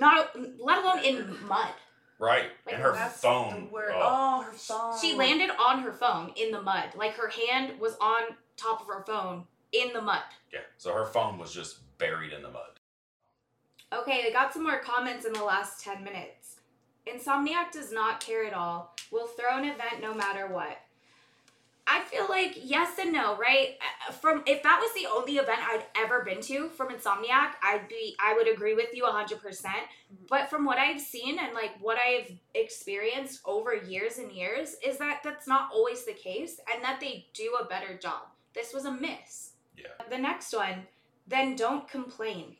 Not, 0.00 0.36
let 0.60 0.78
alone 0.82 1.04
in 1.04 1.46
mud. 1.46 1.72
Right, 2.18 2.50
Like, 2.66 2.74
and 2.74 2.82
her 2.82 2.94
phone. 2.94 3.68
Oh, 3.72 3.90
Oh, 3.94 4.42
her 4.42 4.52
phone. 4.52 4.98
She 5.00 5.14
landed 5.14 5.50
on 5.58 5.80
her 5.82 5.92
phone 5.92 6.32
in 6.36 6.50
the 6.52 6.62
mud. 6.62 6.90
Like 6.96 7.14
her 7.14 7.28
hand 7.28 7.78
was 7.80 7.96
on 8.00 8.36
top 8.56 8.80
of 8.80 8.86
her 8.88 9.04
phone 9.06 9.44
in 9.72 9.92
the 9.92 10.00
mud. 10.02 10.22
yeah, 10.52 10.60
so 10.78 10.92
her 10.94 11.06
phone 11.06 11.38
was 11.38 11.52
just 11.52 11.78
buried 11.98 12.32
in 12.32 12.42
the 12.42 12.50
mud. 12.50 12.70
Okay, 13.92 14.24
I 14.26 14.30
got 14.32 14.52
some 14.52 14.64
more 14.64 14.78
comments 14.78 15.24
in 15.24 15.32
the 15.32 15.44
last 15.44 15.82
10 15.82 16.04
minutes. 16.04 16.56
Insomniac 17.06 17.70
does 17.72 17.90
not 17.92 18.20
care 18.20 18.44
at 18.44 18.52
all. 18.52 18.94
Will 19.10 19.26
throw 19.26 19.56
an 19.56 19.64
event 19.64 20.02
no 20.02 20.12
matter 20.12 20.46
what. 20.46 20.78
I 21.90 22.00
feel 22.00 22.26
like 22.28 22.58
yes 22.62 22.98
and 22.98 23.12
no, 23.12 23.36
right? 23.36 23.78
Uh, 24.08 24.12
From 24.12 24.42
if 24.46 24.62
that 24.62 24.78
was 24.80 24.92
the 24.94 25.08
only 25.10 25.38
event 25.38 25.60
I'd 25.62 25.84
ever 25.96 26.22
been 26.22 26.42
to 26.42 26.68
from 26.68 26.88
Insomniac, 26.88 27.52
I'd 27.62 27.86
be 27.88 28.14
I 28.20 28.34
would 28.34 28.46
agree 28.46 28.74
with 28.74 28.90
you 28.92 29.04
100%. 29.04 29.40
But 30.28 30.50
from 30.50 30.66
what 30.66 30.78
I've 30.78 31.00
seen 31.00 31.38
and 31.38 31.54
like 31.54 31.72
what 31.80 31.98
I've 31.98 32.30
experienced 32.54 33.40
over 33.46 33.74
years 33.74 34.18
and 34.18 34.30
years 34.30 34.76
is 34.84 34.98
that 34.98 35.20
that's 35.24 35.48
not 35.48 35.70
always 35.72 36.04
the 36.04 36.12
case 36.12 36.60
and 36.72 36.84
that 36.84 37.00
they 37.00 37.26
do 37.32 37.56
a 37.60 37.64
better 37.64 37.96
job. 37.96 38.22
This 38.54 38.74
was 38.74 38.84
a 38.84 38.92
miss. 38.92 39.52
Yeah. 39.76 39.86
The 40.10 40.18
next 40.18 40.54
one, 40.54 40.86
then 41.26 41.56
don't 41.56 41.88
complain. 41.88 42.56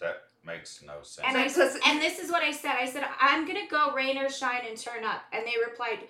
That 0.00 0.22
makes 0.44 0.82
no 0.82 1.02
sense. 1.02 1.26
And 1.28 1.36
I 1.36 1.46
said, 1.46 1.78
and 1.86 2.00
this 2.00 2.18
is 2.18 2.30
what 2.30 2.42
I 2.42 2.52
said. 2.52 2.74
I 2.78 2.86
said, 2.86 3.04
I'm 3.20 3.46
gonna 3.46 3.68
go 3.70 3.92
rain 3.92 4.18
or 4.18 4.30
shine 4.30 4.62
and 4.68 4.76
turn 4.76 5.04
up. 5.04 5.22
And 5.32 5.46
they 5.46 5.54
replied, 5.64 6.08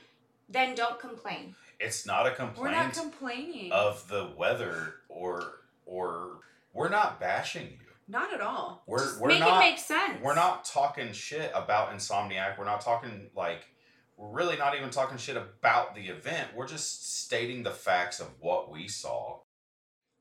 then 0.51 0.75
don't 0.75 0.99
complain. 0.99 1.55
it's 1.79 2.05
not 2.07 2.27
a 2.27 2.31
complaint. 2.33 2.59
We're 2.61 2.71
not 2.73 2.93
complaining. 2.93 3.73
of 3.73 4.07
the 4.09 4.31
weather 4.37 4.95
or 5.09 5.61
or 5.87 6.39
we're 6.73 6.89
not 6.89 7.19
bashing 7.21 7.67
you. 7.69 7.87
not 8.09 8.33
at 8.35 8.41
all. 8.41 8.83
We're 8.87 8.99
Just 8.99 9.21
we're 9.21 9.29
make 9.29 9.41
not 9.41 9.57
it 9.65 9.71
make 9.71 9.79
sense. 9.79 10.19
we're 10.23 10.35
not 10.35 10.65
talking 10.65 11.13
shit 11.13 11.51
about 11.55 11.93
Insomniac. 11.93 12.59
We're 12.59 12.65
not 12.65 12.81
talking 12.81 13.31
like 13.35 13.67
we're 14.17 14.29
really 14.29 14.57
not 14.57 14.77
even 14.77 14.91
talking 14.91 15.17
shit 15.19 15.37
about 15.37 15.95
the 15.95 16.09
event. 16.09 16.49
We're 16.55 16.69
just 16.69 17.21
stating 17.23 17.63
the 17.63 17.71
facts 17.71 18.21
of 18.21 18.29
what 18.41 18.71
we 18.71 18.87
saw. 18.89 19.39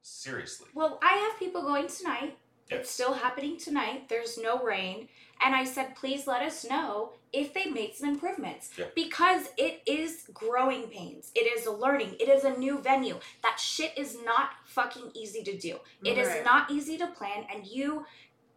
Seriously. 0.02 0.68
Well, 0.74 1.00
I 1.04 1.14
have 1.30 1.38
people 1.40 1.62
going 1.62 1.88
tonight. 1.88 2.38
Yeah. 2.70 2.78
It's 2.78 2.90
still 2.90 3.14
happening 3.14 3.58
tonight. 3.58 4.08
There's 4.10 4.38
no 4.38 4.64
rain. 4.64 5.08
And 5.42 5.56
I 5.56 5.64
said, 5.64 5.96
please 5.96 6.28
let 6.28 6.42
us 6.42 6.66
know 6.70 7.14
if 7.32 7.54
they 7.54 7.66
made 7.66 7.96
some 7.96 8.10
improvements. 8.10 8.72
Yeah. 8.78 8.86
Because 8.96 9.50
it 9.58 9.82
is 9.86 10.24
growing 10.34 10.88
pains. 10.88 11.32
It 11.36 11.42
is 11.42 11.66
learning. 11.68 12.16
It 12.20 12.28
is 12.28 12.44
a 12.44 12.58
new 12.58 12.80
venue. 12.80 13.20
That 13.44 13.60
shit 13.60 13.98
is 13.98 14.18
not 14.26 14.50
fucking 14.66 15.12
easy 15.14 15.44
to 15.44 15.58
do. 15.58 15.80
It 16.04 16.18
is 16.18 16.28
Right. 16.28 16.44
not 16.44 16.70
easy 16.72 16.98
to 16.98 17.08
plan. 17.08 17.46
And 17.54 17.66
you 17.66 18.06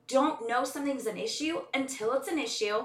don't 0.09 0.49
know 0.49 0.65
something's 0.65 1.07
an 1.07 1.17
issue 1.17 1.63
until 1.73 2.13
it's 2.15 2.29
an 2.29 2.39
issue 2.39 2.85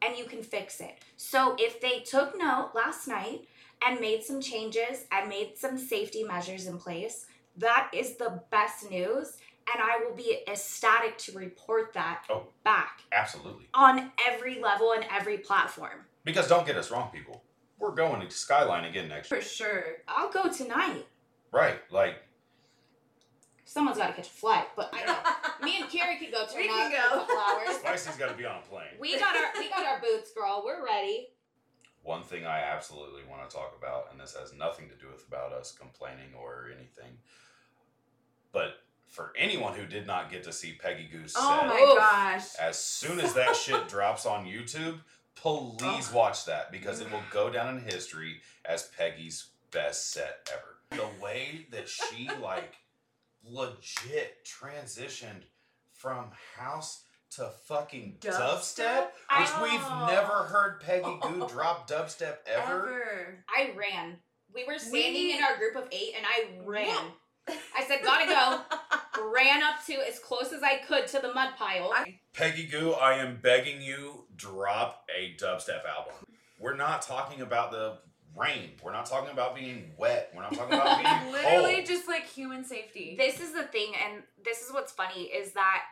and 0.00 0.16
you 0.16 0.24
can 0.24 0.42
fix 0.42 0.80
it. 0.80 0.98
So 1.16 1.54
if 1.58 1.80
they 1.80 2.00
took 2.00 2.38
note 2.38 2.70
last 2.74 3.06
night 3.06 3.46
and 3.86 4.00
made 4.00 4.22
some 4.24 4.40
changes 4.40 5.04
and 5.12 5.28
made 5.28 5.58
some 5.58 5.76
safety 5.76 6.24
measures 6.24 6.66
in 6.66 6.78
place, 6.78 7.26
that 7.56 7.90
is 7.92 8.16
the 8.16 8.42
best 8.50 8.90
news. 8.90 9.36
And 9.72 9.82
I 9.82 10.04
will 10.04 10.14
be 10.14 10.42
ecstatic 10.46 11.16
to 11.18 11.32
report 11.38 11.92
that 11.94 12.24
Oh. 12.28 12.48
back 12.64 13.00
Absolutely. 13.12 13.68
on 13.74 14.12
every 14.26 14.60
level 14.60 14.92
and 14.92 15.04
every 15.10 15.38
platform. 15.38 16.06
Because 16.24 16.48
don't 16.48 16.66
get 16.66 16.76
us 16.76 16.90
wrong, 16.90 17.10
people. 17.10 17.42
We're 17.78 17.94
going 17.94 18.20
to 18.20 18.30
Skyline 18.30 18.84
again 18.84 19.08
next 19.08 19.30
year. 19.30 19.40
For 19.40 19.46
sure. 19.46 19.84
I'll 20.06 20.30
go 20.30 20.50
tonight. 20.50 21.06
Right. 21.52 21.80
Like 21.90 22.16
Someone's 23.66 23.96
got 23.98 24.08
to 24.08 24.12
catch 24.12 24.26
a 24.28 24.30
flight, 24.30 24.66
but 24.76 24.90
I 24.92 25.04
know. 25.04 25.16
Me 25.66 25.78
and 25.80 25.90
Carrie 25.90 26.18
could 26.18 26.30
go 26.30 26.44
We 26.56 26.68
tonight 26.68 26.90
can 26.92 26.92
for 26.92 26.96
a 26.96 27.10
go. 27.10 27.18
couple 27.26 27.38
hours. 27.38 27.76
Spicy's 27.78 28.16
gotta 28.16 28.34
be 28.34 28.44
on 28.44 28.56
a 28.58 28.60
plane. 28.62 28.84
We 29.00 29.18
got 29.18 29.34
our 29.34 29.50
we 29.58 29.68
got 29.70 29.84
our 29.84 30.00
boots, 30.00 30.32
girl. 30.32 30.62
We're 30.64 30.84
ready. 30.84 31.28
One 32.02 32.22
thing 32.22 32.44
I 32.46 32.60
absolutely 32.60 33.22
want 33.28 33.48
to 33.48 33.56
talk 33.56 33.74
about, 33.78 34.08
and 34.12 34.20
this 34.20 34.36
has 34.38 34.52
nothing 34.52 34.90
to 34.90 34.94
do 34.96 35.08
with 35.10 35.26
about 35.26 35.52
us 35.54 35.72
complaining 35.72 36.34
or 36.38 36.68
anything, 36.76 37.16
but 38.52 38.83
for 39.14 39.32
anyone 39.38 39.74
who 39.74 39.86
did 39.86 40.06
not 40.08 40.28
get 40.30 40.42
to 40.42 40.52
see 40.52 40.72
Peggy 40.72 41.08
Gou's 41.10 41.34
Oh 41.36 41.58
set, 41.60 41.66
my 41.68 41.94
gosh. 41.96 42.54
as 42.56 42.76
soon 42.78 43.20
as 43.20 43.32
that 43.34 43.54
shit 43.54 43.86
drops 43.88 44.26
on 44.26 44.44
YouTube, 44.44 44.98
please 45.36 46.10
watch 46.12 46.44
that 46.46 46.72
because 46.72 47.00
it 47.00 47.10
will 47.12 47.22
go 47.30 47.48
down 47.48 47.76
in 47.76 47.84
history 47.84 48.40
as 48.64 48.90
Peggy's 48.98 49.50
best 49.70 50.10
set 50.10 50.50
ever. 50.52 51.00
The 51.00 51.22
way 51.24 51.66
that 51.70 51.88
she 51.88 52.28
like 52.42 52.74
legit 53.48 54.44
transitioned 54.44 55.42
from 55.92 56.26
house 56.56 57.04
to 57.30 57.48
fucking 57.66 58.16
dubstep, 58.20 58.38
Dubstep? 58.40 59.04
which 59.38 59.48
Oh. 59.54 59.62
we've 59.62 60.08
never 60.12 60.44
heard 60.44 60.80
Peggy 60.80 61.16
Gou 61.22 61.46
drop 61.48 61.88
dubstep 61.88 62.38
ever. 62.46 62.62
Ever. 62.88 63.44
I 63.48 63.70
ran. 63.76 64.16
We 64.52 64.64
were 64.64 64.78
standing 64.78 65.14
We- 65.14 65.36
in 65.36 65.42
our 65.42 65.56
group 65.56 65.76
of 65.76 65.88
eight, 65.92 66.14
and 66.16 66.24
I 66.26 66.46
ran. 66.64 67.12
I 67.76 67.84
said, 67.86 68.02
"Gotta 68.02 68.26
go." 68.26 68.76
Ran 69.22 69.62
up 69.62 69.84
to 69.86 69.94
as 69.94 70.18
close 70.18 70.52
as 70.52 70.62
I 70.62 70.78
could 70.78 71.06
to 71.08 71.20
the 71.20 71.32
mud 71.32 71.50
pile. 71.56 71.92
Peggy 72.32 72.66
Gou, 72.66 72.92
I 72.92 73.14
am 73.14 73.38
begging 73.40 73.80
you, 73.80 74.24
drop 74.36 75.08
a 75.16 75.34
dubstep 75.38 75.84
album. 75.84 76.14
We're 76.58 76.76
not 76.76 77.02
talking 77.02 77.42
about 77.42 77.70
the 77.70 77.98
rain. 78.36 78.70
We're 78.82 78.92
not 78.92 79.06
talking 79.06 79.32
about 79.32 79.54
being 79.54 79.92
wet. 79.96 80.32
We're 80.34 80.42
not 80.42 80.54
talking 80.54 80.74
about 80.74 81.02
being 81.22 81.32
Literally 81.32 81.74
cold. 81.74 81.86
just 81.86 82.08
like 82.08 82.26
human 82.26 82.64
safety. 82.64 83.14
This 83.18 83.40
is 83.40 83.52
the 83.52 83.64
thing, 83.64 83.92
and 84.04 84.22
this 84.44 84.62
is 84.62 84.72
what's 84.72 84.92
funny 84.92 85.24
is 85.24 85.52
that 85.52 85.82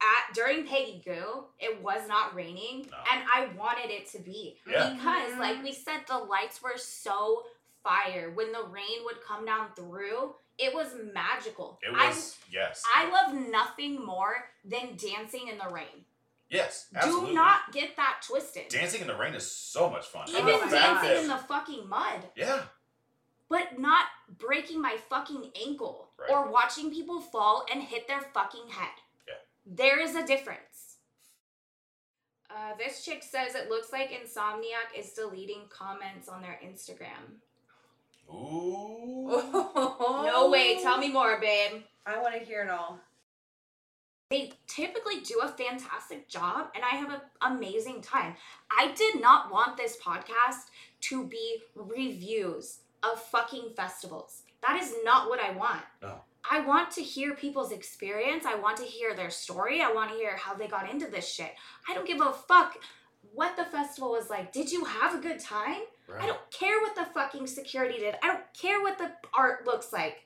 at 0.00 0.34
during 0.34 0.66
Peggy 0.66 1.02
Gou, 1.04 1.44
it 1.58 1.82
was 1.82 2.06
not 2.08 2.34
raining, 2.34 2.86
No. 2.90 2.98
and 3.12 3.22
I 3.32 3.48
wanted 3.56 3.90
it 3.90 4.08
to 4.12 4.18
be 4.18 4.56
Yeah. 4.68 4.90
because, 4.90 5.38
like 5.38 5.56
mm-hmm. 5.56 5.64
we 5.64 5.72
said, 5.72 6.00
the 6.06 6.18
lights 6.18 6.62
were 6.62 6.76
so 6.76 7.44
fire. 7.82 8.30
When 8.34 8.52
the 8.52 8.64
rain 8.70 9.04
would 9.04 9.20
come 9.26 9.44
down 9.44 9.68
through, 9.74 10.34
it 10.58 10.74
was 10.74 10.88
magical. 11.14 11.78
It 11.82 11.94
I- 11.94 12.08
was 12.08 12.36
yes. 12.50 12.82
I 12.94 13.08
love 13.10 13.34
nothing 13.50 14.04
more 14.04 14.34
than 14.64 14.96
dancing 14.96 15.48
in 15.48 15.58
the 15.58 15.72
rain. 15.72 16.04
yes, 16.50 16.86
absolutely. 16.94 17.28
Do 17.30 17.34
not 17.34 17.72
get 17.72 17.96
that 17.96 18.22
twisted. 18.26 18.68
Dancing 18.68 19.00
in 19.02 19.06
the 19.06 19.16
rain 19.16 19.34
is 19.34 19.50
so 19.50 19.88
much 19.90 20.06
fun. 20.06 20.28
Even 20.28 20.42
Oh 20.46 20.68
dancing 20.70 21.08
gosh. 21.10 21.22
in 21.22 21.28
the 21.28 21.36
fucking 21.38 21.88
mud, 21.88 22.24
Yeah. 22.34 22.62
but 23.48 23.78
not 23.78 24.06
breaking 24.38 24.80
my 24.80 24.96
fucking 25.08 25.52
ankle 25.66 26.10
Right. 26.16 26.30
or 26.30 26.48
watching 26.50 26.90
people 26.90 27.20
fall 27.20 27.64
and 27.70 27.82
hit 27.82 28.08
their 28.08 28.20
fucking 28.22 28.68
head. 28.70 28.94
Yeah. 29.26 29.34
There 29.66 30.00
is 30.00 30.14
a 30.16 30.26
difference. 30.26 30.96
Uh, 32.50 32.74
this 32.78 33.04
chick 33.04 33.22
says 33.22 33.54
it 33.54 33.68
looks 33.68 33.92
like 33.92 34.10
Insomniac 34.10 34.96
is 34.98 35.12
deleting 35.12 35.68
comments 35.68 36.28
on 36.28 36.40
their 36.40 36.58
Instagram. 36.64 37.40
Ooh. 38.30 39.42
No 40.24 40.48
way, 40.50 40.78
tell 40.82 40.98
me 40.98 41.10
more, 41.10 41.40
babe. 41.40 41.82
I 42.06 42.18
want 42.20 42.34
to 42.34 42.40
hear 42.40 42.62
it 42.62 42.70
all. 42.70 42.98
they 44.30 44.52
typically 44.66 45.20
do 45.20 45.40
a 45.42 45.48
fantastic 45.48 46.28
job 46.28 46.68
and 46.74 46.84
I 46.84 46.96
have 46.96 47.10
an 47.10 47.20
amazing 47.40 48.02
time. 48.02 48.34
I 48.76 48.92
did 48.92 49.20
not 49.20 49.50
want 49.52 49.76
this 49.76 49.96
podcast 49.96 50.66
to 51.02 51.24
be 51.26 51.58
reviews 51.74 52.78
of 53.02 53.20
fucking 53.22 53.70
festivals. 53.76 54.42
That 54.66 54.80
is 54.82 54.94
not 55.04 55.28
what 55.30 55.40
I 55.40 55.50
want. 55.52 55.80
No. 56.02 56.20
I 56.50 56.60
want 56.60 56.90
to 56.92 57.02
hear 57.02 57.34
people's 57.34 57.72
experience. 57.72 58.44
I 58.46 58.54
want 58.54 58.76
to 58.78 58.84
hear 58.84 59.14
their 59.14 59.30
story. 59.30 59.80
I 59.80 59.92
want 59.92 60.10
to 60.10 60.16
hear 60.16 60.36
how 60.36 60.54
they 60.54 60.66
got 60.68 60.90
into 60.90 61.06
this 61.06 61.28
shit. 61.28 61.52
I 61.88 61.94
don't 61.94 62.06
give 62.06 62.20
a 62.20 62.32
fuck 62.32 62.78
what 63.34 63.56
the 63.56 63.64
festival 63.64 64.10
was 64.12 64.30
like. 64.30 64.52
Did 64.52 64.72
you 64.72 64.84
have 64.84 65.14
a 65.14 65.22
good 65.22 65.38
time? 65.40 65.82
Right. 66.08 66.22
I 66.22 66.26
don't 66.26 66.50
care 66.50 66.80
what 66.80 66.94
the 66.94 67.04
fucking 67.04 67.46
security 67.46 67.98
did. 67.98 68.14
I 68.22 68.28
don't 68.28 68.54
care 68.54 68.80
what 68.80 68.98
the 68.98 69.12
art 69.34 69.66
looks 69.66 69.92
like. 69.92 70.24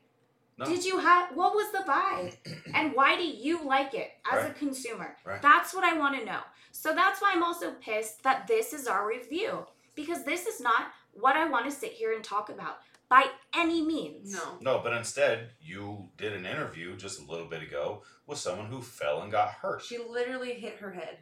No. 0.58 0.66
Did 0.66 0.84
you 0.84 0.98
have 0.98 1.34
what 1.34 1.54
was 1.54 1.72
the 1.72 1.78
vibe? 1.90 2.36
and 2.74 2.92
why 2.94 3.16
do 3.16 3.24
you 3.24 3.64
like 3.64 3.94
it 3.94 4.12
as 4.30 4.48
a 4.48 4.52
consumer? 4.52 5.16
Right. 5.24 5.42
That's 5.42 5.74
what 5.74 5.84
I 5.84 5.98
want 5.98 6.18
to 6.18 6.24
know. 6.24 6.40
So 6.70 6.94
that's 6.94 7.20
why 7.20 7.32
I'm 7.34 7.42
also 7.42 7.72
pissed 7.72 8.22
that 8.22 8.46
this 8.46 8.72
is 8.72 8.86
our 8.86 9.08
review 9.08 9.66
because 9.94 10.24
this 10.24 10.46
is 10.46 10.60
not 10.60 10.92
what 11.14 11.36
I 11.36 11.48
want 11.48 11.66
to 11.66 11.70
sit 11.70 11.92
here 11.92 12.14
and 12.14 12.22
talk 12.22 12.48
about 12.48 12.78
by 13.08 13.26
any 13.54 13.82
means. 13.82 14.32
No. 14.32 14.58
No, 14.60 14.80
but 14.82 14.94
instead, 14.94 15.50
you 15.60 16.08
did 16.16 16.32
an 16.32 16.46
interview 16.46 16.96
just 16.96 17.20
a 17.20 17.30
little 17.30 17.46
bit 17.46 17.62
ago 17.62 18.02
with 18.26 18.38
someone 18.38 18.66
who 18.66 18.80
fell 18.80 19.20
and 19.20 19.30
got 19.30 19.50
hurt. 19.50 19.82
She 19.82 19.98
literally 19.98 20.54
hit 20.54 20.78
her 20.78 20.92
head. 20.92 21.18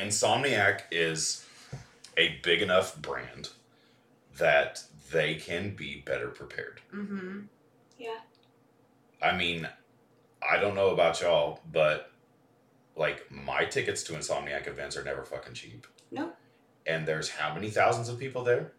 Insomniac 0.00 0.80
is 0.90 1.46
a 2.16 2.40
big 2.42 2.62
enough 2.62 3.00
brand 3.00 3.50
that 4.38 4.82
they 5.10 5.34
can 5.36 5.74
be 5.74 6.02
better 6.04 6.28
prepared. 6.28 6.80
Mm-hmm. 6.94 7.40
Yeah. 7.98 8.18
I 9.22 9.36
mean, 9.36 9.68
I 10.48 10.58
don't 10.58 10.74
know 10.74 10.90
about 10.90 11.20
y'all, 11.20 11.60
but 11.72 12.10
like 12.96 13.30
my 13.30 13.64
tickets 13.64 14.02
to 14.04 14.12
Insomniac 14.12 14.66
events 14.66 14.96
are 14.96 15.04
never 15.04 15.24
fucking 15.24 15.54
cheap. 15.54 15.86
No. 16.10 16.32
And 16.86 17.06
there's 17.06 17.30
how 17.30 17.54
many 17.54 17.70
thousands 17.70 18.08
of 18.08 18.18
people 18.18 18.44
there? 18.44 18.72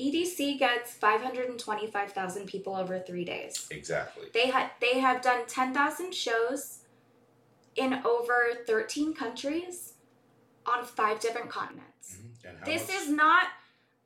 EDC 0.00 0.58
gets 0.58 0.92
525,000 0.94 2.46
people 2.46 2.74
over 2.74 2.98
3 2.98 3.24
days. 3.24 3.68
Exactly. 3.70 4.26
They 4.32 4.48
had 4.48 4.70
they 4.80 4.98
have 4.98 5.22
done 5.22 5.46
10,000 5.46 6.12
shows 6.14 6.80
in 7.76 8.00
over 8.04 8.48
13 8.66 9.14
countries 9.14 9.94
on 10.66 10.84
5 10.84 11.20
different 11.20 11.50
continents. 11.50 12.16
Mhm. 12.16 12.48
And 12.48 12.58
how 12.58 12.64
This 12.64 12.88
much- 12.88 12.96
is 12.96 13.08
not 13.10 13.46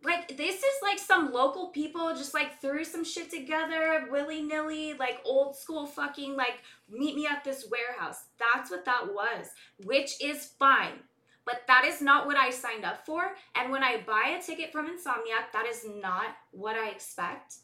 like 0.07 0.37
this 0.37 0.57
is 0.57 0.83
like 0.83 0.99
some 0.99 1.33
local 1.33 1.69
people 1.69 2.15
just 2.15 2.33
like 2.33 2.61
threw 2.61 2.85
some 2.85 3.05
shit 3.05 3.29
together 3.29 4.07
willy 4.11 4.41
nilly, 4.41 4.95
like 4.95 5.21
old 5.25 5.57
school 5.57 5.85
fucking 5.85 6.37
like 6.37 6.63
meet 6.89 7.17
me 7.17 7.27
at 7.27 7.43
this 7.43 7.67
warehouse. 7.71 8.25
That's 8.39 8.71
what 8.71 8.85
that 8.85 9.13
was, 9.13 9.49
which 9.85 10.23
is 10.23 10.53
fine. 10.59 11.01
But 11.45 11.63
that 11.67 11.85
is 11.85 12.01
not 12.01 12.27
what 12.27 12.37
I 12.37 12.51
signed 12.51 12.85
up 12.85 13.05
for. 13.05 13.35
And 13.55 13.71
when 13.71 13.83
I 13.83 14.01
buy 14.07 14.37
a 14.39 14.43
ticket 14.43 14.73
from 14.73 14.87
Insomniac, 14.87 15.53
that 15.53 15.67
is 15.69 15.85
not 16.01 16.37
what 16.51 16.77
I 16.77 16.89
expect. 16.89 17.57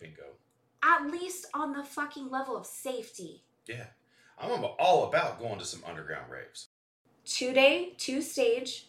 bingo. 0.00 0.22
At 0.84 1.06
least 1.10 1.46
on 1.54 1.72
the 1.72 1.84
fucking 1.84 2.30
level 2.30 2.56
of 2.56 2.66
safety. 2.66 3.44
Yeah. 3.66 3.86
I'm 4.38 4.64
all 4.78 5.08
about 5.08 5.38
going 5.38 5.60
to 5.60 5.64
some 5.64 5.82
underground 5.86 6.30
raves. 6.30 6.68
Two 7.24 7.52
day, 7.52 7.94
two 7.96 8.20
stage, 8.20 8.88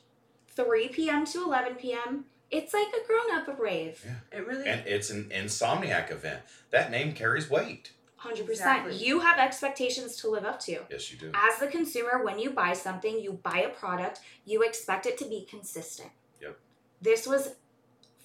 3 0.56 0.88
p.m. 0.88 1.26
to 1.28 1.44
11 1.44 1.76
p.m. 1.76 2.26
It's 2.54 2.74
like 2.74 2.88
a 2.90 3.08
grown 3.08 3.32
up 3.36 3.60
rave. 3.60 4.06
Yeah. 4.06 4.38
It 4.38 4.48
really. 4.48 4.68
And 4.68 4.86
it's 4.86 5.10
an 5.10 5.32
Insomniac 5.36 6.12
event. 6.12 6.42
That 6.70 6.92
name 6.92 7.14
carries 7.14 7.50
weight. 7.50 7.92
100%. 8.22 8.48
Exactly. 8.48 8.96
You 8.96 9.20
have 9.22 9.40
expectations 9.40 10.16
to 10.18 10.30
live 10.30 10.46
up 10.46 10.60
to. 10.62 10.80
Yes, 10.90 11.12
you 11.12 11.18
do. 11.18 11.32
As 11.34 11.60
the 11.60 11.68
consumer, 11.68 12.24
when 12.24 12.40
you 12.40 12.52
buy 12.52 12.74
something, 12.74 13.20
you 13.20 13.34
buy 13.44 13.66
a 13.66 13.70
product, 13.70 14.22
you 14.46 14.62
expect 14.62 15.06
it 15.06 15.18
to 15.18 15.26
be 15.26 15.46
consistent. 15.50 16.12
Yep. 16.42 16.58
This 17.02 17.28
was 17.28 17.56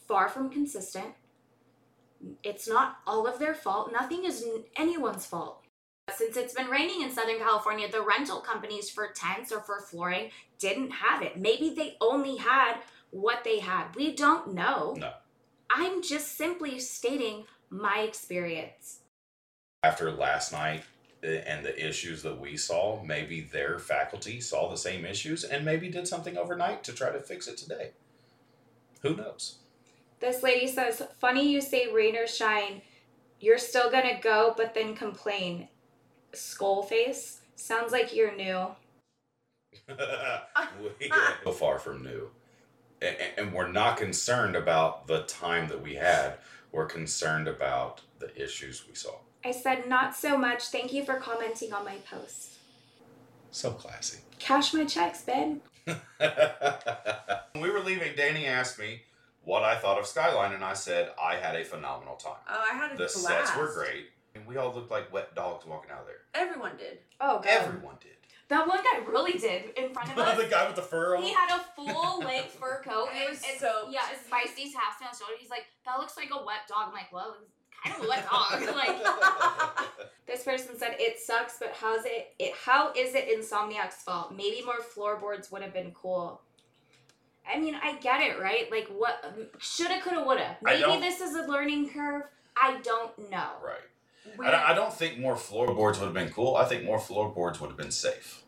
far 0.07 0.29
from 0.29 0.51
consistent. 0.51 1.14
It's 2.45 2.68
not 2.68 2.99
all 3.07 3.26
of 3.26 3.39
their 3.39 3.55
fault. 3.55 3.93
Nothing 3.93 4.24
is 4.24 4.45
anyone's 4.76 5.26
fault. 5.26 5.64
Since 6.14 6.37
it's 6.37 6.55
been 6.55 6.68
raining 6.68 7.03
in 7.03 7.11
Southern 7.11 7.39
California, 7.39 7.91
the 7.91 8.03
rental 8.03 8.41
companies 8.41 8.89
for 8.89 9.09
tents 9.09 9.53
or 9.53 9.61
for 9.61 9.81
flooring 9.81 10.31
didn't 10.59 10.91
have 10.91 11.22
it. 11.22 11.39
Maybe 11.39 11.70
they 11.70 11.97
only 12.01 12.37
had 12.37 12.79
what 13.11 13.44
they 13.44 13.61
had. 13.61 13.94
We 13.96 14.14
don't 14.14 14.54
know. 14.54 14.94
No. 14.98 15.12
I'm 15.70 16.02
just 16.02 16.36
simply 16.36 16.78
stating 16.78 17.44
my 17.70 18.00
experience. 18.00 19.00
After 19.82 20.11
last 20.11 20.52
night 20.52 20.84
uh, 21.22 21.26
and 21.26 21.64
the 21.64 21.86
issues 21.86 22.22
that 22.22 22.40
we 22.40 22.56
saw, 22.56 23.02
maybe 23.02 23.40
their 23.40 23.78
faculty 23.78 24.40
saw 24.40 24.68
the 24.68 24.76
same 24.76 25.04
issues 25.04 25.44
and 25.44 25.64
maybe 25.64 25.88
did 25.88 26.09
something 26.09 26.36
overnight 26.36 26.82
to 26.84 26.92
try 26.92 27.11
to 27.11 27.20
fix 27.20 27.46
it 27.48 27.56
today. 27.56 27.90
Who 29.02 29.14
knows? 29.14 29.59
This 30.20 30.42
lady 30.42 30.66
says, 30.66 31.02
Funny 31.18 31.50
you 31.50 31.61
say 31.61 31.92
rain 31.92 32.16
or 32.16 32.26
shine. 32.26 32.82
You're 33.40 33.59
still 33.59 33.90
gonna 33.90 34.18
go, 34.20 34.54
but 34.56 34.74
then 34.74 34.96
complain. 34.96 35.68
Skull 36.32 36.82
face. 36.82 37.40
Sounds 37.54 37.92
like 37.92 38.14
you're 38.14 38.34
new. 38.34 38.68
we 39.88 41.11
are 41.11 41.34
so 41.44 41.52
far 41.52 41.78
from 41.78 42.02
new. 42.02 42.30
And, 43.01 43.16
and 43.36 43.53
we're 43.53 43.70
not 43.70 43.96
concerned 43.96 44.57
about 44.57 45.07
the 45.07 45.22
time 45.22 45.68
that 45.68 45.82
we 45.82 45.94
had. 45.94 46.34
We're 46.72 46.86
concerned 46.86 47.49
about 47.49 48.01
the 48.18 48.30
issues 48.42 48.84
we 48.88 48.94
saw. 48.94 49.12
I 49.44 49.53
said, 49.53 49.88
Not 49.88 50.16
so 50.16 50.36
much. 50.36 50.64
Thank 50.68 50.92
you 50.92 51.05
for 51.05 51.14
commenting 51.14 51.72
on 51.72 51.84
my 51.84 51.96
post. 52.11 52.59
So 53.51 53.70
classy. 53.70 54.18
Cash 54.38 54.74
my 54.74 54.84
checks, 54.84 55.22
Ben. 55.22 55.61
when 55.84 57.62
we 57.62 57.70
were 57.70 57.80
leaving, 57.80 58.14
Danny 58.16 58.46
asked 58.46 58.78
me 58.78 59.03
what 59.44 59.62
I 59.62 59.76
thought 59.76 59.99
of 59.99 60.07
Skyline, 60.07 60.53
and 60.53 60.62
I 60.64 60.74
said 60.74 61.11
I 61.22 61.36
had 61.36 61.57
a 61.57 61.64
phenomenal 61.64 62.16
time. 62.16 62.34
oh, 62.51 62.64
I 62.70 62.74
had 62.76 62.88
a 62.92 62.94
The 62.94 62.99
blast. 63.05 63.14
sets 63.22 63.57
were 63.57 63.72
great, 63.72 64.09
and 64.34 64.46
we 64.46 64.57
all 64.59 64.74
looked 64.74 64.90
like 64.90 65.11
wet 65.12 65.34
dogs 65.34 65.64
walking 65.64 65.90
out 65.90 66.01
of 66.01 66.07
there. 66.07 66.20
Everyone 66.34 66.76
did. 66.76 66.99
Oh, 67.20 67.36
God. 67.36 67.46
Everyone 67.49 67.96
did. 68.01 68.11
That 68.49 68.66
one 68.66 68.78
guy 68.78 69.05
really 69.07 69.38
did 69.38 69.70
in 69.76 69.92
front 69.92 70.11
of 70.11 70.18
us. 70.18 70.38
the 70.42 70.49
guy 70.49 70.66
with 70.66 70.76
the 70.76 70.82
fur 70.82 71.16
on. 71.16 71.22
He 71.22 71.32
had 71.32 71.51
a 71.51 71.61
full 71.76 72.18
length 72.20 72.53
fur 72.55 72.80
coat. 72.84 73.09
It 73.14 73.28
was 73.30 73.42
and- 73.49 73.61
soaked. 73.61 73.92
Yeah, 73.92 74.01
Spicy's 74.26 74.74
half 74.74 75.01
on 75.03 75.09
his 75.09 75.18
shoulder. 75.18 75.34
He's 75.38 75.51
like, 75.51 75.66
that 75.84 75.99
looks 75.99 76.16
like 76.16 76.30
a 76.32 76.36
wet 76.44 76.66
dog. 76.68 76.86
I'm 76.88 76.92
like, 76.92 77.12
well, 77.12 77.36
it's 77.40 77.84
kind 77.84 77.96
of 77.96 78.05
a 78.05 78.09
wet 78.09 78.26
dog. 78.30 78.74
like, 78.74 79.86
this 80.26 80.44
person 80.44 80.78
said 80.78 80.96
it 80.99 81.18
sucks, 81.18 81.59
but 81.59 81.74
how's 81.78 82.05
it? 82.07 82.34
It 82.38 82.55
how 82.64 82.92
is 82.96 83.14
it 83.14 83.28
Insomniac's 83.28 84.03
fault? 84.03 84.32
Maybe 84.34 84.62
more 84.64 84.80
floorboards 84.80 85.51
would 85.53 85.62
have 85.62 85.72
been 85.74 85.90
cool. 85.92 86.40
I 87.51 87.59
mean, 87.59 87.74
I 87.82 87.96
get 87.99 88.20
it, 88.20 88.38
right? 88.40 88.70
Like, 88.70 88.88
what 88.88 89.24
shoulda, 89.59 90.01
coulda, 90.03 90.22
woulda. 90.24 90.57
Maybe 90.62 91.01
this 91.01 91.20
is 91.20 91.34
a 91.34 91.42
learning 91.46 91.90
curve. 91.90 92.24
I 92.61 92.78
don't 92.82 93.30
know. 93.30 93.51
right. 93.64 93.76
I 94.41 94.51
don't, 94.51 94.62
I 94.70 94.74
don't 94.74 94.93
think 94.93 95.18
more 95.18 95.37
floorboards 95.37 95.99
would 95.99 96.07
have 96.07 96.14
been 96.14 96.31
cool. 96.31 96.57
I 96.57 96.64
think 96.64 96.85
more 96.85 96.99
floorboards 96.99 97.61
would 97.61 97.68
have 97.68 97.76
been 97.76 97.91
safe. 97.91 98.45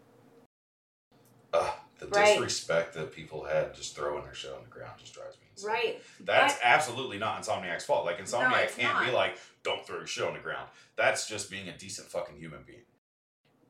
Ugh, 1.52 1.72
the 1.98 2.06
Right. 2.06 2.26
disrespect 2.26 2.94
that 2.94 3.12
people 3.12 3.44
had 3.44 3.74
just 3.74 3.96
throwing 3.96 4.24
their 4.24 4.34
shit 4.34 4.52
on 4.52 4.62
the 4.62 4.68
ground 4.68 4.98
just 4.98 5.14
drives 5.14 5.36
me 5.38 5.46
insane. 5.50 5.70
Right. 5.70 6.02
That's 6.20 6.54
absolutely 6.62 7.18
not 7.18 7.42
Insomniac's 7.42 7.84
fault. 7.84 8.04
Like 8.04 8.18
Insomniac 8.18 8.64
it's 8.64 8.76
can't 8.76 9.04
be 9.04 9.10
like, 9.10 9.36
don't 9.62 9.84
throw 9.86 9.98
your 9.98 10.06
shit 10.06 10.24
on 10.24 10.34
the 10.34 10.40
ground. 10.40 10.68
That's 10.96 11.28
just 11.28 11.50
being 11.50 11.68
a 11.68 11.76
decent 11.76 12.08
fucking 12.08 12.36
human 12.36 12.62
being. 12.66 12.82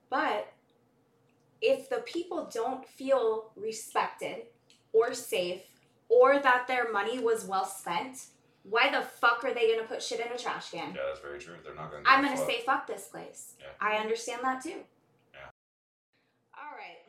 But 0.09 0.53
if 1.63 1.89
the 1.89 1.99
people 2.07 2.51
don't 2.53 2.87
feel 2.87 3.51
respected 3.57 4.47
or 4.93 5.15
safe 5.15 5.63
or 6.09 6.39
that 6.41 6.67
their 6.67 6.93
money 6.93 7.19
was 7.19 7.45
well 7.45 7.65
spent, 7.65 8.27
Why 8.63 8.91
the 8.91 9.03
fuck 9.03 9.45
are 9.45 9.55
they 9.55 9.75
gonna 9.75 9.89
put 9.89 10.03
shit 10.03 10.21
in 10.21 10.31
a 10.33 10.39
trash 10.39 10.71
can? 10.71 10.93
Yeah, 10.95 11.03
that's 11.09 11.21
very 11.21 11.39
true. 11.39 11.57
They're 11.65 11.75
not 11.75 11.91
going. 11.91 12.05
To. 12.05 12.11
I'm 12.11 12.23
gonna 12.23 12.37
say 12.37 12.63
fuck 12.65 12.87
this 12.87 13.09
place. 13.09 13.55
Yeah. 13.59 13.73
I 13.81 13.97
understand 13.97 14.45
that 14.45 14.63
too. 14.63 14.85
Yeah. 15.33 15.49
All 16.55 16.77
right. 16.77 17.01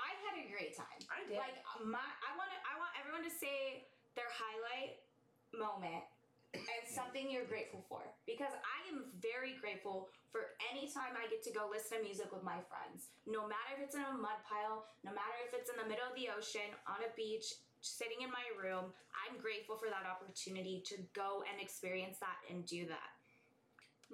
I 0.00 0.10
had 0.24 0.40
a 0.40 0.48
great 0.48 0.76
time. 0.76 1.00
I 1.12 1.28
did. 1.28 1.36
Like 1.36 1.60
my, 1.84 2.00
I 2.00 2.30
want 2.40 2.48
to, 2.50 2.58
I 2.64 2.80
want 2.80 2.92
everyone 2.96 3.22
to 3.28 3.32
say 3.32 3.84
their 4.16 4.30
highlight 4.32 5.04
moment 5.52 6.08
and 6.54 6.82
something 6.86 7.26
you're 7.26 7.46
grateful 7.46 7.82
for 7.90 8.06
because 8.26 8.54
I 8.62 8.78
am 8.88 9.10
very 9.18 9.58
grateful 9.58 10.08
for 10.30 10.54
any 10.70 10.86
time 10.86 11.18
I 11.18 11.26
get 11.26 11.42
to 11.46 11.52
go 11.54 11.66
listen 11.70 11.98
to 11.98 12.02
music 12.02 12.30
with 12.30 12.42
my 12.46 12.58
friends. 12.70 13.10
No 13.26 13.46
matter 13.46 13.78
if 13.78 13.90
it's 13.90 13.94
in 13.94 14.02
a 14.02 14.14
mud 14.14 14.42
pile, 14.46 14.86
no 15.02 15.10
matter 15.10 15.38
if 15.46 15.54
it's 15.54 15.70
in 15.70 15.78
the 15.78 15.86
middle 15.86 16.06
of 16.06 16.14
the 16.14 16.30
ocean, 16.30 16.74
on 16.86 17.02
a 17.02 17.10
beach, 17.14 17.58
sitting 17.84 18.24
in 18.24 18.30
my 18.30 18.46
room, 18.56 18.92
I'm 19.12 19.40
grateful 19.40 19.76
for 19.76 19.88
that 19.88 20.08
opportunity 20.08 20.82
to 20.86 20.96
go 21.14 21.44
and 21.50 21.60
experience 21.60 22.18
that 22.18 22.40
and 22.50 22.64
do 22.66 22.86
that. 22.86 23.13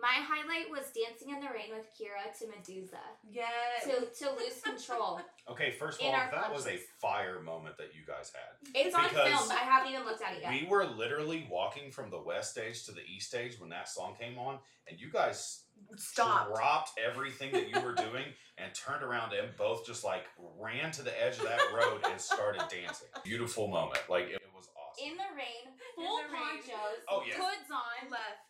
My 0.00 0.22
highlight 0.24 0.70
was 0.70 0.90
dancing 0.96 1.30
in 1.30 1.40
the 1.40 1.46
rain 1.52 1.70
with 1.76 1.86
Kira 1.94 2.32
to 2.38 2.46
Meduza 2.46 2.98
yes. 3.30 3.84
to 3.84 4.24
to 4.24 4.30
lose 4.32 4.60
control. 4.62 5.20
Okay, 5.48 5.70
first 5.70 6.00
of 6.00 6.06
all, 6.06 6.12
our 6.12 6.30
that 6.32 6.52
was 6.52 6.66
a 6.66 6.78
fire 7.00 7.40
moment 7.40 7.76
that 7.76 7.88
you 7.94 8.02
guys 8.06 8.32
had. 8.34 8.70
It's 8.74 8.94
on 8.94 9.04
Because 9.04 9.28
film. 9.28 9.50
I 9.50 9.64
haven't 9.64 9.92
even 9.92 10.04
looked 10.04 10.22
at 10.22 10.34
it 10.34 10.42
yet. 10.42 10.50
We 10.50 10.66
were 10.68 10.86
literally 10.86 11.46
walking 11.50 11.90
from 11.90 12.10
the 12.10 12.20
west 12.20 12.52
stage 12.52 12.84
to 12.86 12.92
the 12.92 13.02
east 13.02 13.28
stage 13.28 13.58
when 13.60 13.68
that 13.70 13.88
song 13.88 14.14
came 14.18 14.38
on, 14.38 14.58
and 14.88 14.98
you 15.00 15.10
guys 15.12 15.62
Stopped. 15.96 16.54
dropped 16.54 16.90
everything 16.98 17.52
that 17.52 17.68
you 17.68 17.80
were 17.80 17.94
doing 17.94 18.24
and 18.58 18.72
turned 18.74 19.02
around 19.02 19.32
and 19.32 19.56
both 19.56 19.86
just 19.86 20.04
like 20.04 20.24
ran 20.58 20.90
to 20.92 21.02
the 21.02 21.12
edge 21.24 21.38
of 21.38 21.44
that 21.44 21.60
road 21.74 22.00
and 22.10 22.20
started 22.20 22.62
dancing. 22.70 23.08
Beautiful 23.24 23.66
moment. 23.68 24.00
Like 24.08 24.24
it, 24.28 24.34
it 24.36 24.50
was 24.54 24.68
awesome. 24.76 25.10
in 25.10 25.16
the 25.16 25.30
rain, 25.36 25.72
full 25.96 26.18
the 26.18 26.32
rain. 26.32 26.42
ponchos, 26.60 27.00
Oh, 27.08 27.22
yeah. 27.26 27.34
hoods 27.34 27.70
on. 27.72 28.10
left. 28.10 28.49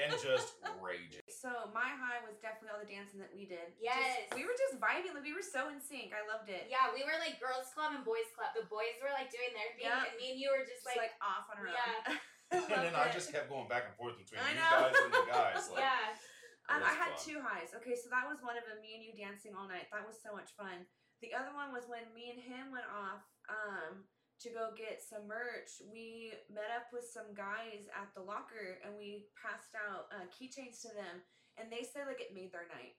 And 0.00 0.12
just 0.16 0.56
raging. 0.80 1.20
so 1.28 1.68
my 1.76 1.88
high 1.92 2.20
was 2.24 2.40
definitely 2.40 2.72
all 2.72 2.80
the 2.80 2.88
dancing 2.88 3.20
that 3.20 3.30
we 3.34 3.44
did. 3.44 3.76
Yes. 3.76 4.28
Just- 4.30 4.36
we 4.38 4.48
were 4.48 4.56
just 4.56 4.80
vibing. 4.80 5.12
Like 5.12 5.26
we 5.26 5.36
were 5.36 5.44
so 5.44 5.68
in 5.68 5.78
sync. 5.82 6.16
I 6.16 6.24
loved 6.24 6.48
it. 6.48 6.66
Yeah, 6.72 6.88
we 6.94 7.04
were 7.04 7.16
like 7.20 7.36
girls 7.42 7.68
club 7.76 7.92
and 7.92 8.02
boys 8.06 8.28
club. 8.32 8.52
The 8.56 8.64
boys 8.70 8.96
were 9.02 9.12
like 9.12 9.28
doing 9.28 9.52
their 9.52 9.70
thing, 9.76 9.88
Yeah. 9.92 10.08
and 10.08 10.14
me 10.16 10.32
and 10.34 10.38
you 10.40 10.48
were 10.52 10.64
just 10.64 10.82
Just 10.84 10.90
like, 10.96 11.12
like, 11.12 11.16
off 11.20 11.46
on 11.52 11.60
our 11.60 11.68
own. 11.68 11.76
Yeah. 11.76 12.16
own. 12.16 12.18
And 12.50 12.66
then 12.66 12.94
Loved 12.98 13.14
I 13.14 13.14
just 13.14 13.30
kept 13.30 13.46
going 13.46 13.70
back 13.70 13.86
and 13.86 13.94
forth 13.94 14.18
between 14.18 14.42
I 14.42 14.50
you 14.50 14.58
guys 14.58 14.90
and 14.90 15.12
the 15.14 15.22
guys. 15.30 15.70
Like, 15.70 15.86
yeah. 15.86 16.18
Um, 16.66 16.82
I 16.82 16.94
had 16.98 17.14
fun. 17.14 17.22
two 17.22 17.38
highs. 17.42 17.70
Okay, 17.78 17.94
so 17.94 18.10
that 18.10 18.26
was 18.26 18.42
one 18.42 18.58
of 18.58 18.66
them. 18.66 18.78
Me 18.82 18.94
and 18.98 19.02
you 19.06 19.14
dancing 19.14 19.54
all 19.54 19.66
night. 19.70 19.86
That 19.94 20.02
was 20.06 20.18
so 20.18 20.34
much 20.34 20.54
fun. 20.58 20.86
The 21.22 21.30
other 21.34 21.50
one 21.54 21.70
was 21.70 21.86
when 21.90 22.06
me 22.14 22.30
and 22.34 22.38
him 22.42 22.70
went 22.74 22.86
off 22.90 23.22
um, 23.50 24.02
to 24.42 24.48
go 24.50 24.70
get 24.76 25.02
some 25.02 25.28
merch. 25.28 25.82
We 25.92 26.32
met 26.52 26.72
up 26.74 26.88
with 26.92 27.04
some 27.04 27.34
guys 27.36 27.88
at 27.94 28.08
the 28.14 28.22
locker 28.22 28.80
and 28.84 28.96
we 28.96 29.26
passed 29.36 29.76
out 29.76 30.08
uh, 30.12 30.24
keychains 30.32 30.80
to 30.82 30.88
them, 30.88 31.20
and 31.58 31.70
they 31.70 31.84
said 31.84 32.04
like 32.08 32.20
it 32.20 32.34
made 32.34 32.52
their 32.52 32.66
night. 32.72 32.96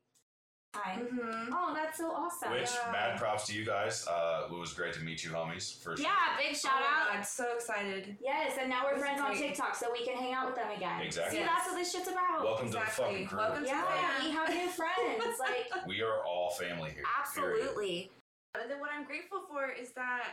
Time. 0.71 1.03
Mm-hmm. 1.03 1.51
Oh, 1.51 1.73
that's 1.75 1.97
so 1.97 2.11
awesome. 2.13 2.51
Which 2.51 2.71
Yeah. 2.71 2.93
mad 2.93 3.19
props 3.19 3.45
to 3.47 3.53
you 3.53 3.65
guys. 3.65 4.07
Uh, 4.07 4.47
it 4.49 4.55
was 4.57 4.71
great 4.71 4.93
to 4.93 5.01
meet 5.01 5.21
you, 5.21 5.29
homies. 5.31 5.75
For 5.83 5.97
sure. 5.97 6.05
Yeah, 6.05 6.37
big 6.39 6.55
shout 6.55 6.79
out. 6.79 7.11
I'm 7.11 7.25
so 7.25 7.43
excited. 7.55 8.15
Yes, 8.21 8.55
and 8.57 8.69
now 8.69 8.83
we're 8.85 8.91
It 8.91 8.93
was 8.93 9.01
friends 9.03 9.19
on. 9.21 9.35
TikTok, 9.35 9.75
so 9.75 9.91
we 9.91 10.05
can 10.05 10.15
hang 10.15 10.31
out 10.33 10.45
with 10.47 10.55
them 10.55 10.71
again. 10.71 11.01
Exactly. 11.01 11.39
See, 11.39 11.43
that's 11.43 11.67
what 11.67 11.75
this 11.75 11.91
shit's 11.91 12.07
about. 12.07 12.45
Welcome 12.45 12.67
to 12.67 12.71
the 12.71 12.79
Exactly. 12.83 13.03
fucking 13.03 13.27
crew. 13.27 13.37
Welcome 13.39 13.65
yeah, 13.65 13.83
Yeah. 13.83 14.23
we 14.23 14.31
have 14.31 14.47
new 14.49 14.69
friends. 14.79 15.39
Like, 15.39 15.85
We 15.87 16.01
are 16.03 16.23
all 16.23 16.51
family 16.51 16.91
here. 16.91 17.03
period. 17.03 17.19
absolutely. 17.19 18.11
And 18.55 18.71
then 18.71 18.79
what 18.79 18.91
I'm 18.93 19.03
grateful 19.03 19.41
for 19.49 19.67
is 19.69 19.91
that 19.99 20.23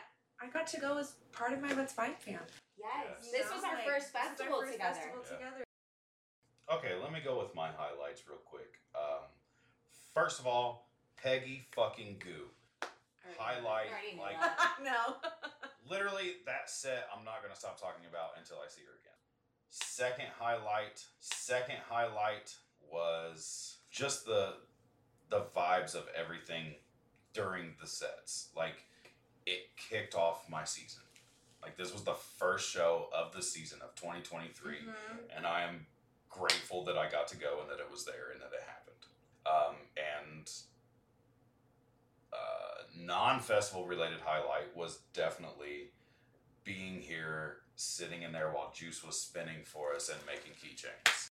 I 0.40 0.46
got 0.48 0.66
to 0.68 0.80
go 0.80 0.98
as 0.98 1.14
part 1.32 1.52
of 1.52 1.60
my 1.60 1.72
Let's 1.74 1.92
Vibe 1.94 2.18
fam. 2.18 2.40
Yes. 2.78 3.18
Yes. 3.22 3.32
This 3.32 3.54
was 3.54 3.64
our 3.64 3.74
like, 3.74 3.84
first 3.84 4.12
this 4.12 4.14
was 4.14 4.22
our 4.22 4.28
festival 4.36 4.60
first 4.60 4.72
together. 4.72 4.94
festival 4.94 5.22
Yeah. 5.30 5.36
together. 5.36 5.64
Okay, 6.70 6.94
let 7.02 7.12
me 7.12 7.20
go 7.24 7.38
with 7.38 7.54
my 7.54 7.68
highlights 7.74 8.22
real 8.28 8.38
quick. 8.44 8.78
Um, 8.94 9.24
first 10.14 10.38
of 10.38 10.46
all, 10.46 10.90
Peggy 11.22 11.66
fucking 11.74 12.16
Gou. 12.20 12.88
Highlight, 13.38 13.86
I 13.90 13.92
already 13.92 14.14
knew 14.16 14.22
like 14.22 14.36
no. 14.84 15.16
literally 15.88 16.36
that 16.46 16.70
set 16.70 17.08
I'm 17.14 17.24
not 17.24 17.42
gonna 17.42 17.56
stop 17.56 17.80
talking 17.80 18.04
about 18.08 18.30
until 18.38 18.56
I 18.64 18.68
see 18.68 18.82
her 18.82 18.92
again. 19.00 19.16
Second 19.70 20.26
highlight, 20.38 21.04
second 21.20 21.76
highlight 21.88 22.54
was 22.90 23.78
just 23.90 24.24
the 24.24 24.54
the 25.30 25.44
vibes 25.54 25.94
of 25.94 26.04
everything 26.16 26.74
during 27.34 27.74
the 27.80 27.86
sets. 27.86 28.48
Like 28.56 28.84
it 29.48 29.70
kicked 29.76 30.14
off 30.14 30.48
my 30.48 30.64
season. 30.64 31.02
Like 31.62 31.76
this 31.76 31.92
was 31.92 32.04
the 32.04 32.14
first 32.14 32.70
show 32.70 33.08
of 33.12 33.32
the 33.32 33.42
season 33.42 33.80
of 33.82 33.94
2023 33.96 34.76
Mhm. 34.80 35.36
and 35.36 35.46
I 35.46 35.62
am 35.62 35.86
grateful 36.28 36.84
that 36.84 36.96
I 36.98 37.08
got 37.08 37.26
to 37.28 37.36
go 37.36 37.60
and 37.60 37.70
that 37.70 37.80
it 37.80 37.90
was 37.90 38.04
there 38.04 38.30
and 38.30 38.40
that 38.40 38.52
it 38.52 38.62
happened. 38.62 39.06
Um, 39.46 39.76
and 39.96 40.50
uh, 42.32 42.82
non-festival 42.94 43.86
related 43.86 44.20
highlight 44.20 44.74
was 44.76 44.98
definitely 45.14 45.90
being 46.64 47.00
here, 47.00 47.62
sitting 47.76 48.22
in 48.22 48.32
there 48.32 48.50
while 48.52 48.70
Juice 48.72 49.02
was 49.02 49.20
spinning 49.20 49.64
for 49.64 49.94
us 49.94 50.10
and 50.10 50.18
making 50.26 50.52
keychains. 50.52 51.30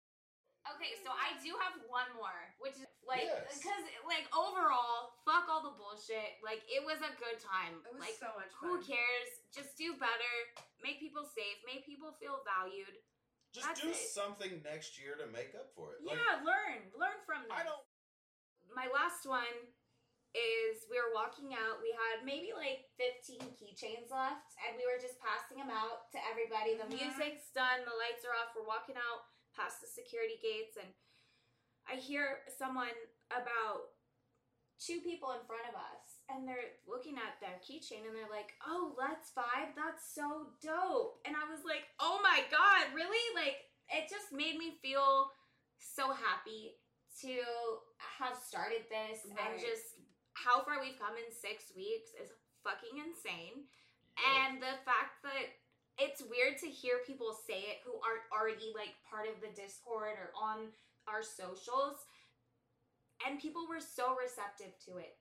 Okay, 0.74 0.94
so 1.02 1.10
I 1.10 1.34
do 1.42 1.56
have 1.60 1.74
one 1.88 2.06
more, 2.16 2.54
which 2.58 2.74
is 2.74 2.83
like, 3.06 3.24
Yes. 3.28 3.58
because 3.60 3.84
like 4.08 4.26
overall, 4.32 5.14
fuck 5.24 5.48
all 5.48 5.62
the 5.62 5.76
bullshit. 5.76 6.40
Like 6.42 6.64
it 6.68 6.80
was 6.84 6.98
a 7.04 7.12
good 7.20 7.38
time. 7.40 7.80
It 7.84 7.92
was 7.92 8.00
like 8.02 8.16
so 8.18 8.32
much 8.36 8.50
Fun. 8.58 8.68
who 8.68 8.72
cares? 8.82 9.28
Just 9.52 9.76
do 9.76 9.94
better. 10.00 10.34
Make 10.82 10.98
people 11.00 11.24
safe. 11.24 11.60
Make 11.68 11.84
people 11.84 12.12
feel 12.16 12.40
valued. 12.44 12.96
Just 13.52 13.68
That's 13.70 13.80
do 13.80 13.90
it. 13.94 13.96
something 14.10 14.62
next 14.66 14.98
year 14.98 15.14
to 15.14 15.30
make 15.30 15.54
up 15.54 15.70
for 15.78 15.94
it. 15.94 16.02
Like, 16.02 16.18
yeah, 16.18 16.42
learn, 16.42 16.90
learn 16.98 17.18
from 17.22 17.46
them. 17.46 17.54
I 17.54 17.62
don't. 17.62 17.84
My 18.74 18.90
last 18.90 19.22
one 19.30 19.70
is 20.34 20.82
we 20.90 20.98
were 20.98 21.14
walking 21.14 21.54
out. 21.54 21.78
We 21.78 21.94
had 21.94 22.26
maybe 22.26 22.50
like 22.50 22.90
15 22.98 23.38
keychains 23.54 24.10
left, 24.10 24.50
and 24.66 24.74
we 24.74 24.82
were 24.82 24.98
just 24.98 25.14
passing 25.22 25.62
them 25.62 25.70
out 25.70 26.10
to 26.10 26.18
everybody. 26.26 26.74
The 26.74 26.90
Mhm. 26.90 26.98
music's 27.14 27.50
done, 27.54 27.86
the 27.86 27.94
lights 27.94 28.26
are 28.26 28.34
off. 28.34 28.50
We're 28.58 28.66
walking 28.66 28.96
out 28.98 29.30
past 29.54 29.78
the 29.80 29.86
security 29.86 30.36
gates, 30.42 30.74
and 30.76 30.90
I 31.90 31.96
hear 31.96 32.44
someone 32.58 32.94
about 33.30 33.92
two 34.80 35.00
people 35.00 35.32
in 35.32 35.44
front 35.46 35.64
of 35.68 35.76
us, 35.76 36.24
and 36.28 36.48
they're 36.48 36.76
looking 36.88 37.16
at 37.16 37.38
their 37.40 37.60
keychain, 37.60 38.08
and 38.08 38.16
they're 38.16 38.30
like, 38.30 38.54
"Oh, 38.64 38.94
let's 38.98 39.32
vibe. 39.32 39.76
That's 39.76 40.14
so 40.14 40.54
dope." 40.60 41.20
And 41.24 41.36
I 41.36 41.44
was 41.48 41.64
like, 41.64 41.88
"Oh 42.00 42.20
my 42.22 42.44
god, 42.50 42.94
really?" 42.94 43.24
Like 43.34 43.68
it 43.92 44.08
just 44.08 44.32
made 44.32 44.56
me 44.56 44.78
feel 44.80 45.30
so 45.78 46.12
happy 46.12 46.76
to 47.20 47.42
have 48.18 48.36
started 48.36 48.88
this 48.90 49.24
and 49.28 49.36
just 49.60 50.00
how 50.34 50.64
far 50.64 50.80
we've 50.80 50.98
come 50.98 51.14
in 51.14 51.28
six 51.30 51.70
weeks 51.76 52.10
is 52.18 52.32
fucking 52.64 52.98
insane. 52.98 53.68
And 54.18 54.58
the 54.58 54.80
fact 54.82 55.22
that 55.22 55.54
it's 55.98 56.26
weird 56.26 56.58
to 56.58 56.66
hear 56.66 57.06
people 57.06 57.36
say 57.46 57.70
it 57.70 57.86
who 57.86 57.94
aren't 58.02 58.26
already 58.34 58.74
like 58.74 58.98
part 59.06 59.30
of 59.30 59.38
the 59.38 59.52
Discord 59.54 60.18
or 60.18 60.34
on 60.34 60.74
our 61.08 61.22
socials. 61.22 62.06
And 63.26 63.40
people 63.40 63.66
were 63.68 63.80
so 63.80 64.16
receptive 64.20 64.74
to 64.86 64.98
it. 64.98 65.16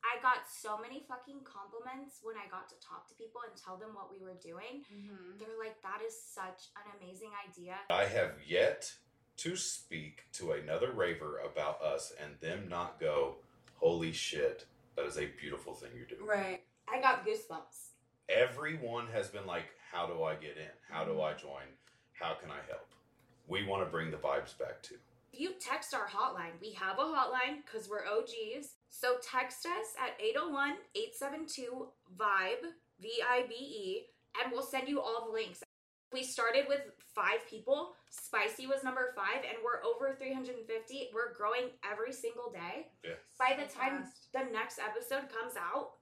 I 0.00 0.20
got 0.22 0.48
so 0.48 0.78
many 0.78 1.04
fucking 1.08 1.44
compliments 1.44 2.20
when 2.22 2.36
I 2.36 2.48
got 2.48 2.68
to 2.70 2.76
talk 2.80 3.08
to 3.08 3.14
people 3.14 3.42
and 3.44 3.52
tell 3.56 3.76
them 3.76 3.90
what 3.92 4.10
we 4.10 4.22
were 4.24 4.38
doing. 4.40 4.84
Mhm. 4.90 5.38
They're 5.38 5.58
like, 5.58 5.80
that 5.82 6.00
is 6.00 6.16
such 6.16 6.68
an 6.76 6.90
amazing 6.98 7.32
idea. 7.46 7.78
I 7.90 8.06
have 8.06 8.40
yet 8.46 8.96
to 9.38 9.56
speak 9.56 10.30
to 10.32 10.52
another 10.52 10.92
raver 10.92 11.38
about 11.38 11.82
us 11.82 12.12
and 12.12 12.38
them 12.40 12.68
not 12.68 12.98
go, 12.98 13.42
holy 13.76 14.12
shit, 14.12 14.66
that 14.96 15.04
is 15.04 15.18
a 15.18 15.26
beautiful 15.26 15.74
thing 15.74 15.90
you're 15.94 16.06
doing. 16.06 16.26
Right. 16.26 16.64
I 16.88 17.00
got 17.00 17.26
goosebumps. 17.26 17.90
Everyone 18.28 19.08
has 19.08 19.28
been 19.28 19.46
like, 19.46 19.66
how 19.90 20.06
do 20.06 20.22
I 20.22 20.34
get 20.34 20.56
in? 20.56 20.70
How 20.88 21.04
do 21.04 21.20
I 21.20 21.34
join? 21.34 21.66
How 22.12 22.34
can 22.34 22.50
I 22.50 22.60
help? 22.68 22.94
We 23.46 23.64
want 23.64 23.84
to 23.84 23.90
bring 23.90 24.10
the 24.10 24.16
vibes 24.18 24.56
back 24.56 24.82
too. 24.82 24.98
You 25.32 25.52
text 25.60 25.94
our 25.94 26.06
hotline. 26.06 26.60
We 26.60 26.72
have 26.72 26.98
a 26.98 27.02
hotline 27.02 27.62
because 27.64 27.88
we're 27.88 28.06
OGs. 28.06 28.74
So 28.90 29.16
text 29.22 29.66
us 29.66 29.94
at 29.98 30.20
801 30.20 30.74
872 30.94 31.88
VIBE, 32.18 32.72
V 33.00 33.22
I 33.28 33.44
B 33.48 33.54
E, 33.54 34.06
and 34.42 34.52
we'll 34.52 34.62
send 34.62 34.88
you 34.88 35.00
all 35.00 35.26
the 35.26 35.32
links. 35.32 35.62
We 36.12 36.24
started 36.24 36.64
with 36.68 36.80
five 37.14 37.46
people. 37.48 37.92
Spicy 38.10 38.66
was 38.66 38.82
number 38.82 39.14
five, 39.14 39.46
and 39.46 39.58
we're 39.62 39.78
over 39.86 40.16
350. 40.18 41.10
We're 41.14 41.34
growing 41.34 41.70
every 41.86 42.12
single 42.12 42.50
day. 42.50 42.88
Yeah. 43.04 43.14
By 43.38 43.54
the 43.54 43.72
time 43.72 44.04
the 44.32 44.50
next 44.52 44.80
episode 44.80 45.30
comes 45.30 45.54
out, 45.56 45.92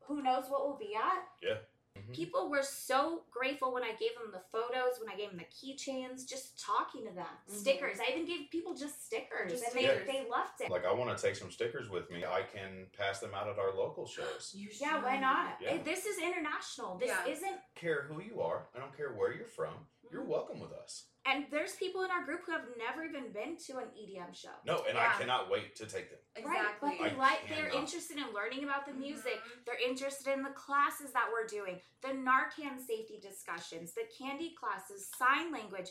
who 0.00 0.22
knows 0.22 0.44
what 0.48 0.66
we'll 0.66 0.78
be 0.78 0.96
at? 0.96 1.28
Yeah. 1.42 1.60
Mhm. 1.98 2.14
People 2.14 2.48
were 2.50 2.62
so 2.62 3.24
grateful 3.30 3.72
when 3.72 3.82
I 3.82 3.92
gave 3.92 4.14
them 4.14 4.30
the 4.32 4.40
photos, 4.52 4.98
when 5.00 5.08
I 5.08 5.16
gave 5.16 5.30
them 5.30 5.38
the 5.38 5.44
keychains, 5.44 6.26
just 6.28 6.58
talking 6.60 7.04
to 7.06 7.12
them. 7.12 7.26
Mhm. 7.48 7.54
Stickers. 7.54 7.98
I 8.00 8.10
even 8.12 8.24
gave 8.26 8.50
people 8.50 8.74
just 8.74 9.04
stickers, 9.06 9.50
Just 9.52 9.64
and 9.64 9.72
stickers. 9.72 10.06
they 10.06 10.12
they 10.24 10.28
loved 10.28 10.60
it. 10.60 10.70
Like 10.70 10.84
I 10.84 10.92
want 10.92 11.16
to 11.16 11.22
take 11.22 11.36
some 11.36 11.50
stickers 11.50 11.88
with 11.88 12.10
me. 12.10 12.24
I 12.24 12.42
can 12.42 12.86
pass 12.96 13.20
them 13.20 13.34
out 13.34 13.48
at 13.48 13.58
our 13.58 13.72
local 13.74 14.06
shows. 14.16 14.54
Yeah, 14.54 15.02
why 15.02 15.18
not? 15.18 15.60
Yeah. 15.60 15.78
This 15.82 16.06
is 16.06 16.18
international. 16.18 16.98
This 16.98 17.08
Yeah. 17.08 17.26
isn't. 17.26 17.60
Care 17.74 18.02
who 18.02 18.20
you 18.22 18.40
are. 18.40 18.68
I 18.74 18.78
don't 18.78 18.96
care 18.96 19.12
where 19.12 19.32
you're 19.32 19.46
from. 19.46 19.86
You're 20.10 20.22
Mhm. 20.24 20.28
welcome 20.28 20.60
with 20.60 20.72
us. 20.72 21.06
And 21.26 21.44
there's 21.50 21.74
people 21.74 22.02
in 22.04 22.10
our 22.10 22.24
group 22.24 22.40
who 22.46 22.52
have 22.52 22.64
never 22.78 23.04
even 23.04 23.32
been 23.32 23.56
to 23.66 23.78
an 23.78 23.88
EDM 23.94 24.32
show. 24.34 24.48
No, 24.64 24.84
and 24.88 24.96
Yeah. 24.96 25.12
I 25.14 25.18
cannot 25.20 25.50
wait 25.50 25.76
to 25.76 25.86
take 25.86 26.08
them. 26.10 26.18
Right, 26.42 26.58
Exactly. 26.60 26.96
but 26.98 27.10
they 27.10 27.16
like 27.16 27.48
they're 27.48 27.68
interested 27.68 28.16
in 28.16 28.32
learning 28.32 28.64
about 28.64 28.86
the 28.86 28.94
music. 28.94 29.34
Mhm. 29.42 29.64
They're 29.66 29.78
interested 29.78 30.32
in 30.32 30.42
the 30.42 30.50
classes 30.50 31.12
that 31.12 31.28
we're 31.30 31.46
doing, 31.46 31.82
the 32.00 32.08
Narcan 32.08 32.80
safety 32.80 33.18
discussions, 33.20 33.92
the 33.92 34.04
candy 34.18 34.54
classes, 34.54 35.10
sign 35.18 35.52
language, 35.52 35.90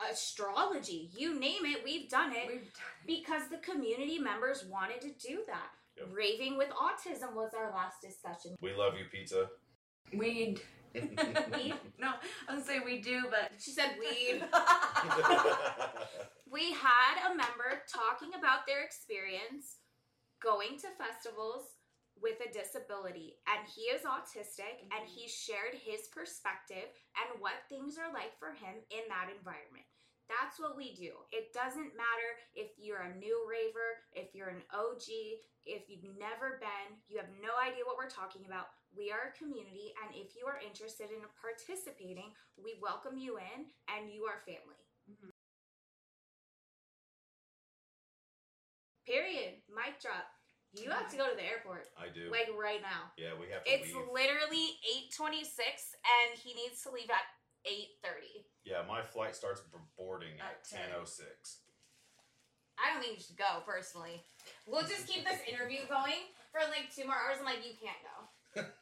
astrology, 0.00 1.10
you 1.14 1.34
name 1.38 1.64
it, 1.66 1.82
we've 1.84 2.08
done 2.08 2.32
it 2.32 2.46
We've 2.48 2.72
done 2.72 2.82
it. 3.02 3.06
because 3.06 3.48
the 3.48 3.58
community 3.58 4.18
members 4.18 4.64
wanted 4.64 5.00
to 5.02 5.10
do 5.12 5.44
that. 5.46 5.70
Yep. 5.96 6.08
Raving 6.12 6.56
with 6.56 6.70
autism 6.70 7.34
was 7.34 7.52
our 7.54 7.70
last 7.72 8.00
discussion. 8.00 8.56
We 8.60 8.72
love 8.74 8.96
you, 8.96 9.04
pizza. 9.06 9.50
Weed. 10.12 10.62
no, 11.98 12.12
I 12.48 12.54
was 12.54 12.64
say 12.64 12.80
we 12.84 13.00
do, 13.00 13.22
but 13.30 13.52
She 13.58 13.70
said 13.70 13.96
weed. 13.98 14.42
we 16.50 16.72
had 16.72 17.14
a 17.26 17.36
member 17.36 17.82
talking 17.88 18.30
about 18.38 18.66
their 18.66 18.84
experience 18.84 19.76
going 20.42 20.78
to 20.78 20.88
festivals 20.96 21.76
with 22.20 22.38
a 22.42 22.50
disability 22.50 23.38
and 23.46 23.62
he 23.70 23.86
is 23.94 24.02
autistic 24.02 24.82
and 24.90 25.06
mm-hmm. 25.06 25.14
he 25.14 25.30
shared 25.30 25.74
his 25.74 26.10
perspective 26.10 26.90
and 27.14 27.38
what 27.38 27.62
things 27.68 27.98
are 27.98 28.10
like 28.10 28.34
for 28.38 28.50
him 28.50 28.82
in 28.90 29.06
that 29.06 29.30
environment. 29.30 29.86
That's 30.28 30.60
what 30.60 30.76
we 30.76 30.92
do. 30.92 31.16
It 31.32 31.56
doesn't 31.56 31.96
matter 31.96 32.30
if 32.52 32.76
you're 32.76 33.06
a 33.06 33.16
new 33.16 33.46
raver 33.48 34.04
if 34.12 34.34
you're 34.34 34.52
an 34.52 34.66
og 34.74 35.00
if 35.64 35.88
you've 35.88 36.18
never 36.18 36.60
been 36.60 37.00
you 37.08 37.16
have 37.16 37.16
no 37.18 37.18
idea 37.18 37.24
what 37.24 37.27
we're 38.08 38.16
talking 38.24 38.48
about 38.48 38.72
we 38.96 39.12
are 39.12 39.28
a 39.28 39.36
community 39.36 39.92
and 40.00 40.16
if 40.16 40.32
you 40.32 40.48
are 40.48 40.56
interested 40.64 41.12
in 41.12 41.20
participating 41.36 42.32
we 42.56 42.72
welcome 42.80 43.20
you 43.20 43.36
in 43.36 43.68
and 43.92 44.08
you 44.08 44.24
are 44.24 44.40
family 44.48 44.80
Mhm. 45.12 45.28
Period. 49.06 49.62
Mic 49.68 50.00
drop. 50.02 50.28
You 50.74 50.90
have 50.90 51.08
to 51.10 51.16
go 51.16 51.30
to 51.30 51.34
the 51.36 51.42
airport, 51.42 51.88
I 51.96 52.08
do. 52.12 52.28
like 52.30 52.50
right 52.54 52.82
now. 52.82 53.10
Yeah, 53.16 53.32
we 53.40 53.48
have 53.48 53.64
to 53.64 53.70
It's 53.72 53.88
leave. 53.94 54.08
literally 54.12 54.78
eight 54.84 55.08
twenty 55.16 55.42
six, 55.44 55.94
and 56.04 56.38
he 56.38 56.52
needs 56.52 56.82
to 56.82 56.90
leave 56.90 57.08
at 57.08 57.24
eight 57.64 57.96
thirty. 58.04 58.44
yeah, 58.64 58.82
my 58.82 59.00
flight 59.02 59.34
starts 59.34 59.62
boarding 59.96 60.38
at 60.40 60.60
At 60.60 60.64
10. 60.64 60.90
Ten 62.78 62.80
six. 62.80 62.84
I 62.84 62.94
don't 62.94 63.02
think 63.02 63.18
you 63.18 63.24
should 63.26 63.36
go 63.38 63.60
personally. 63.66 64.22
We'll 64.66 64.86
just 64.86 65.10
keep 65.10 65.26
this 65.26 65.42
interview 65.50 65.82
going 65.90 66.30
for 66.54 66.62
like 66.70 66.94
two 66.94 67.04
more 67.10 67.18
hours. 67.18 67.42
I'm 67.42 67.46
like, 67.50 67.66
you 67.66 67.74
can't 67.76 67.98
go. 68.06 68.16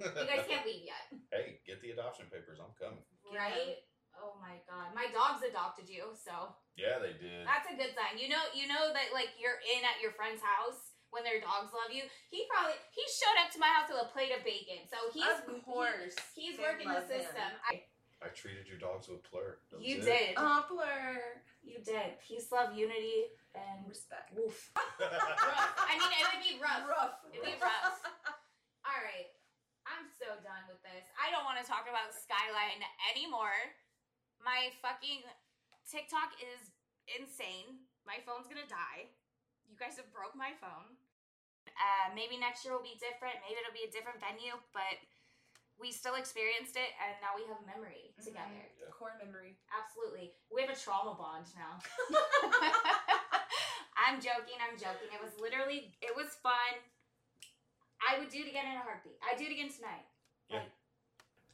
You 0.01 0.25
guys 0.29 0.45
can't 0.49 0.65
leave 0.65 0.85
yet, 0.89 1.05
Hey, 1.35 1.61
get 1.67 1.83
the 1.83 1.91
adoption 1.93 2.31
papers. 2.33 2.57
I'm 2.63 2.73
coming. 2.81 3.03
Right? 3.29 3.83
Oh 4.17 4.33
my 4.41 4.57
god, 4.65 4.97
my 4.97 5.13
dogs 5.13 5.45
adopted 5.45 5.91
you, 5.93 6.09
so 6.17 6.57
Yeah, 6.81 6.97
they 7.03 7.13
did. 7.21 7.45
that's 7.45 7.69
a 7.69 7.77
good 7.77 7.93
sign. 7.93 8.17
You 8.17 8.33
know, 8.33 8.41
you 8.57 8.65
know 8.71 8.89
that 8.97 9.13
like 9.13 9.37
you're 9.37 9.61
in 9.77 9.85
at 9.85 10.01
your 10.01 10.17
friend's 10.17 10.41
house 10.41 10.97
when 11.13 11.21
their 11.21 11.37
dogs 11.45 11.69
love 11.77 11.93
you. 11.93 12.09
He 12.33 12.49
probably 12.49 12.79
he 12.97 13.05
showed 13.13 13.37
up 13.45 13.53
to 13.53 13.61
my 13.61 13.69
house 13.69 13.93
with 13.93 14.01
a 14.01 14.09
plate 14.17 14.33
of 14.33 14.41
bacon, 14.41 14.89
so 14.89 14.97
he's 15.13 15.29
of 15.29 15.61
course. 15.69 16.17
he- 16.33 16.49
he's 16.49 16.57
they 16.57 16.65
working 16.65 16.89
the 16.89 16.97
love 17.05 17.11
him. 17.13 17.21
system. 17.21 17.51
I, 17.69 17.85
I 18.25 18.33
treated 18.33 18.65
your 18.65 18.81
dogs 18.81 19.09
with 19.09 19.21
plur. 19.23 19.61
That 19.71 19.79
was 19.79 19.87
you 19.87 20.01
it. 20.01 20.09
did. 20.09 20.29
Oh, 20.41 20.65
blur. 20.73 21.21
You 21.61 21.79
did. 21.85 22.17
Peace, 22.25 22.49
love, 22.49 22.73
unity, 22.73 23.35
and 23.53 23.85
Respect. 23.85 24.33
woof. 24.33 24.73
rough. 24.77 25.77
I 25.77 26.01
mean, 26.01 26.13
it 26.17 26.25
would 26.33 26.43
be 26.43 26.57
rough. 26.57 26.89
Rough. 26.89 27.21
It'd 27.29 27.45
be 27.45 27.59
rough. 27.61 28.01
All 28.89 29.01
right. 29.05 29.29
I'm 29.85 30.09
so 30.19 30.35
done 30.43 30.67
with 30.67 30.81
this. 30.83 31.07
I 31.15 31.31
don't 31.31 31.47
want 31.47 31.61
to 31.63 31.67
talk 31.67 31.87
about 31.87 32.11
Skyline 32.11 32.83
anymore. 33.13 33.55
My 34.43 34.75
fucking 34.83 35.23
TikTok 35.87 36.35
is 36.43 36.75
insane. 37.07 37.87
My 38.03 38.19
phone's 38.27 38.51
gonna 38.51 38.67
die. 38.67 39.07
You 39.71 39.79
guys 39.79 39.99
have 39.99 40.11
broke 40.11 40.35
my 40.35 40.55
phone. 40.59 40.99
Uh, 41.71 42.11
maybe 42.15 42.39
next 42.39 42.67
year 42.67 42.75
will 42.75 42.83
be 42.87 42.99
different. 42.99 43.39
Maybe 43.47 43.59
it'll 43.63 43.75
be 43.75 43.87
a 43.87 43.93
different 43.93 44.19
venue, 44.19 44.59
but 44.75 44.97
we 45.81 45.93
still 45.93 46.17
experienced 46.17 46.77
it, 46.77 46.91
and 47.05 47.13
now 47.21 47.37
we 47.37 47.45
have 47.49 47.61
a 47.61 47.67
memory 47.69 48.13
together. 48.17 48.49
Yeah. 48.81 48.89
Core 48.91 49.13
memory. 49.21 49.57
Absolutely. 49.69 50.33
We 50.49 50.65
have 50.65 50.73
a 50.73 50.79
trauma 50.79 51.13
bond 51.15 51.47
now. 51.53 51.77
I'm 53.97 54.21
joking, 54.21 54.57
I'm 54.61 54.77
joking. 54.77 55.09
It 55.13 55.21
was 55.21 55.33
literally 55.41 55.93
it 56.01 56.15
was 56.17 56.37
fun. 56.41 56.81
I 58.01 58.19
would 58.21 58.29
do 58.29 58.41
it 58.45 58.49
again 58.49 58.69
in 58.69 58.77
a 58.77 58.85
heartbeat. 58.85 59.17
I'd 59.25 59.37
do 59.41 59.45
it 59.49 59.53
again 59.53 59.73
tonight. 59.73 60.05
Yeah. 60.49 60.61
Like, 60.61 60.71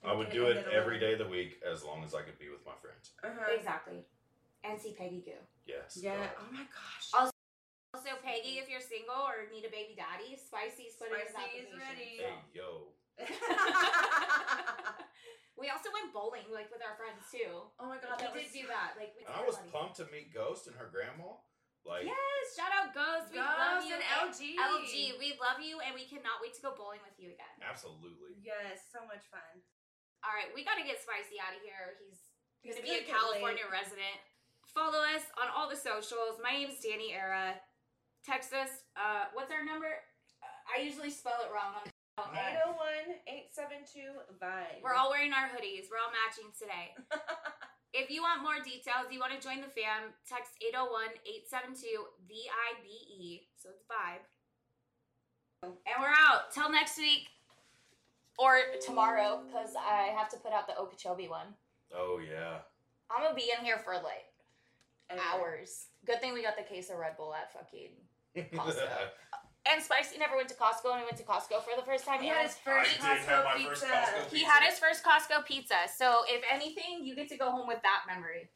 I 0.05 0.13
would 0.15 0.31
do 0.35 0.47
it 0.51 0.67
every 0.75 0.99
day 0.99 1.15
of 1.15 1.23
the 1.23 1.31
week 1.31 1.63
as 1.63 1.87
long 1.87 2.03
as 2.03 2.15
I 2.15 2.23
could 2.27 2.39
be 2.39 2.51
with 2.51 2.67
my 2.67 2.75
friends. 2.83 3.15
Uh-huh. 3.23 3.55
exactly. 3.55 4.03
And 4.67 4.75
see 4.79 4.95
Peggy 4.99 5.23
Gou. 5.23 5.39
Yes. 5.67 5.95
Yeah. 5.99 6.19
Oh. 6.19 6.43
Oh 6.43 6.53
my 6.53 6.67
gosh. 6.67 7.07
Also- 7.15 7.33
Also, 7.95 8.11
Peggy, 8.25 8.59
if 8.59 8.67
you're 8.73 8.83
single 8.83 9.23
or 9.23 9.47
need 9.55 9.63
a 9.69 9.71
baby 9.71 9.95
daddy, 9.95 10.35
Spicy's 10.35 10.97
put 10.99 11.13
in 11.15 11.23
his 11.23 11.31
application. 11.35 11.79
ready. 11.79 12.19
Hey, 12.25 12.35
yo. 12.55 12.91
we 15.61 15.71
also 15.71 15.89
went 15.95 16.11
bowling 16.11 16.49
like 16.51 16.73
with 16.73 16.83
our 16.83 16.97
friends 16.99 17.23
too. 17.31 17.71
oh 17.79 17.87
my 17.89 17.99
god. 18.01 18.19
that 18.19 18.33
we 18.35 18.43
was 18.45 18.51
did 18.51 18.67
do 18.67 18.73
that. 18.73 18.99
Like 18.99 19.15
we 19.15 19.23
I 19.29 19.45
was 19.45 19.59
pumped 19.71 20.01
to 20.03 20.09
meet 20.11 20.35
Ghost 20.35 20.67
and 20.67 20.75
her 20.77 20.89
grandma. 20.91 21.39
Like, 21.83 22.07
Yes, 22.07 22.45
shout 22.55 22.71
out 22.71 22.95
Ghost. 22.95 23.35
We 23.35 23.43
love 23.43 23.83
Ghost 23.83 23.91
you. 23.91 23.95
and 23.99 24.07
LG. 24.23 24.41
LG, 24.55 24.95
we 25.19 25.35
love 25.43 25.59
you, 25.59 25.83
and 25.83 25.99
we 25.99 26.07
cannot 26.07 26.39
wait 26.39 26.55
to 26.55 26.63
go 26.63 26.71
bowling 26.79 27.03
with 27.03 27.19
you 27.19 27.35
again. 27.35 27.59
absolutely. 27.59 28.39
Yes, 28.39 28.87
so 28.95 29.03
much 29.11 29.27
fun. 29.35 29.43
All 30.23 30.31
right, 30.31 30.47
we 30.55 30.63
got 30.63 30.79
to 30.79 30.87
get 30.87 31.03
Spicy 31.03 31.43
out 31.43 31.59
of 31.59 31.63
here. 31.67 31.99
He's 31.99 32.23
He's 32.63 32.79
going 32.79 32.87
to 32.87 32.87
be 32.87 32.95
a 32.95 33.03
gonna 33.03 33.11
get 33.11 33.19
California 33.19 33.67
late. 33.67 33.75
resident. 33.83 34.15
Follow 34.71 35.03
us 35.11 35.27
on 35.35 35.51
all 35.51 35.67
the 35.67 35.75
socials. 35.75 36.39
My 36.39 36.55
name 36.55 36.71
is 36.71 36.79
Danny 36.79 37.11
Era. 37.11 37.59
Text 38.23 38.55
us. 38.55 38.71
Uh, 38.95 39.35
what's 39.35 39.51
our 39.51 39.67
number? 39.67 39.91
Uh, 40.39 40.55
I 40.71 40.87
usually 40.87 41.11
spell 41.11 41.43
it 41.43 41.51
wrong. 41.51 41.83
I'm- 42.19 42.35
uh, 42.35 42.39
801-872-VIBE. 43.27 44.83
We're 44.83 44.95
all 44.95 45.11
wearing 45.11 45.33
our 45.33 45.49
hoodies. 45.49 45.89
We're 45.91 45.99
all 45.99 46.13
matching 46.13 46.53
today. 46.59 46.95
If 47.95 48.09
you 48.09 48.23
want 48.23 48.41
more 48.43 48.59
details, 48.65 49.09
you 49.11 49.21
want 49.21 49.39
to 49.39 49.47
join 49.47 49.61
the 49.61 49.67
fam, 49.69 50.15
text 50.27 50.53
801-872-VIBE. 50.75 52.89
E. 52.89 53.43
So 53.59 53.69
it's 53.69 53.85
vibe. 53.85 54.25
And 55.63 55.75
we're 56.01 56.09
out. 56.09 56.51
Till 56.55 56.71
next 56.73 56.97
week. 56.97 57.29
Or 58.39 58.57
tomorrow, 58.81 59.43
because 59.47 59.75
I 59.79 60.05
have 60.17 60.31
to 60.31 60.39
put 60.39 60.55
out 60.55 60.67
the 60.67 60.75
Okeechobee 60.79 61.29
one. 61.29 61.49
Oh, 61.95 62.19
yeah. 62.27 62.61
I'm 63.11 63.23
gonna 63.25 63.35
be 63.35 63.53
in 63.59 63.63
here 63.63 63.77
for 63.77 63.93
like 63.97 64.33
Okay. 65.13 65.21
hours. 65.31 65.89
Good 66.07 66.23
thing 66.23 66.33
we 66.33 66.41
got 66.43 66.57
the 66.57 66.63
case 66.63 66.89
of 66.89 66.97
Red 66.97 67.19
Bull 67.19 67.35
at 67.35 67.53
fucking 67.53 67.91
Costco. 68.59 69.11
and 69.71 69.83
Spicy 69.83 70.19
never 70.19 70.37
went 70.37 70.49
to 70.49 70.55
Costco 70.55 70.91
and 70.91 71.01
he 71.01 71.05
went 71.05 71.17
to 71.17 71.23
Costco 71.25 71.63
for 71.63 71.77
the 71.77 71.85
first 71.87 72.05
time. 72.05 72.21
He 72.21 72.29
had 72.29 72.47
his 72.47 72.57
first 72.57 72.99
I 73.03 73.15
did 73.15 73.25
have 73.27 73.45
Costco 73.45 73.59
my 73.59 73.65
first 73.65 73.83
pizza. 73.83 74.37
He 74.37 74.45
had 74.45 74.63
his 74.69 74.79
first 74.79 75.05
Costco 75.05 75.45
pizza. 75.47 75.77
So 75.97 76.23
if 76.29 76.43
anything, 76.53 77.03
you 77.05 77.15
get 77.15 77.29
to 77.31 77.37
go 77.37 77.51
home 77.51 77.69
with 77.69 77.83
that 77.83 78.03
memory. 78.07 78.51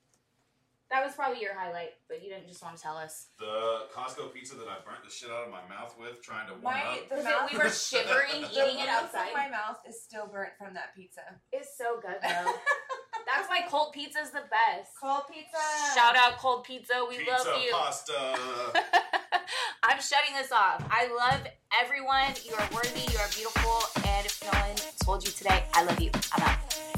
That 0.91 1.05
was 1.05 1.15
probably 1.15 1.43
your 1.43 1.59
highlight, 1.59 1.99
but 2.09 2.23
you 2.23 2.31
didn't 2.31 2.47
just 2.47 2.63
want 2.63 2.77
to 2.77 2.83
tell 2.83 2.97
us. 2.97 3.27
The 3.41 3.91
Costco 3.93 4.33
pizza 4.33 4.55
that 4.55 4.69
I 4.69 4.79
burnt 4.87 5.03
the 5.05 5.11
shit 5.11 5.31
out 5.31 5.43
of 5.45 5.51
my 5.51 5.67
mouth 5.69 5.97
with 5.99 6.23
trying 6.23 6.47
to 6.47 6.53
warm 6.55 6.63
My 6.63 6.83
up. 6.83 7.09
the 7.11 7.23
mouth, 7.25 7.51
we 7.51 7.59
were 7.59 7.71
shivering 7.71 8.47
eating 8.53 8.79
it 8.79 8.89
outside. 8.89 9.35
my 9.35 9.49
mouth 9.49 9.79
is 9.89 10.01
still 10.01 10.29
burnt 10.29 10.53
from 10.57 10.75
that 10.75 10.95
pizza. 10.95 11.23
It's 11.51 11.77
so 11.77 11.99
good 12.01 12.19
though. 12.23 12.53
That's 13.27 13.49
why 13.49 13.63
cold 13.69 13.93
pizza 13.93 14.21
is 14.21 14.31
the 14.31 14.45
best. 14.49 14.93
Cold 15.03 15.23
pizza. 15.29 15.59
Shout 15.95 16.17
out 16.17 16.39
cold 16.39 16.63
pizza. 16.63 17.05
We 17.09 17.19
pizza 17.19 17.33
love 17.33 17.63
you. 17.63 17.73
pasta. 17.73 18.13
I'm 19.83 20.01
shutting 20.01 20.35
this 20.37 20.53
off. 20.53 20.85
I 20.91 21.09
love 21.09 21.41
everyone. 21.83 22.35
You 22.45 22.55
are 22.55 22.69
worthy. 22.73 23.01
You 23.13 23.19
are 23.19 23.29
beautiful. 23.35 23.81
And 24.09 24.27
if 24.27 24.43
no 24.45 24.59
one 24.59 24.77
told 25.05 25.27
you 25.27 25.33
today, 25.33 25.65
I 25.75 25.83
love 25.85 26.01
you. 26.01 26.11
I'm 26.35 26.43
out. 26.49 26.96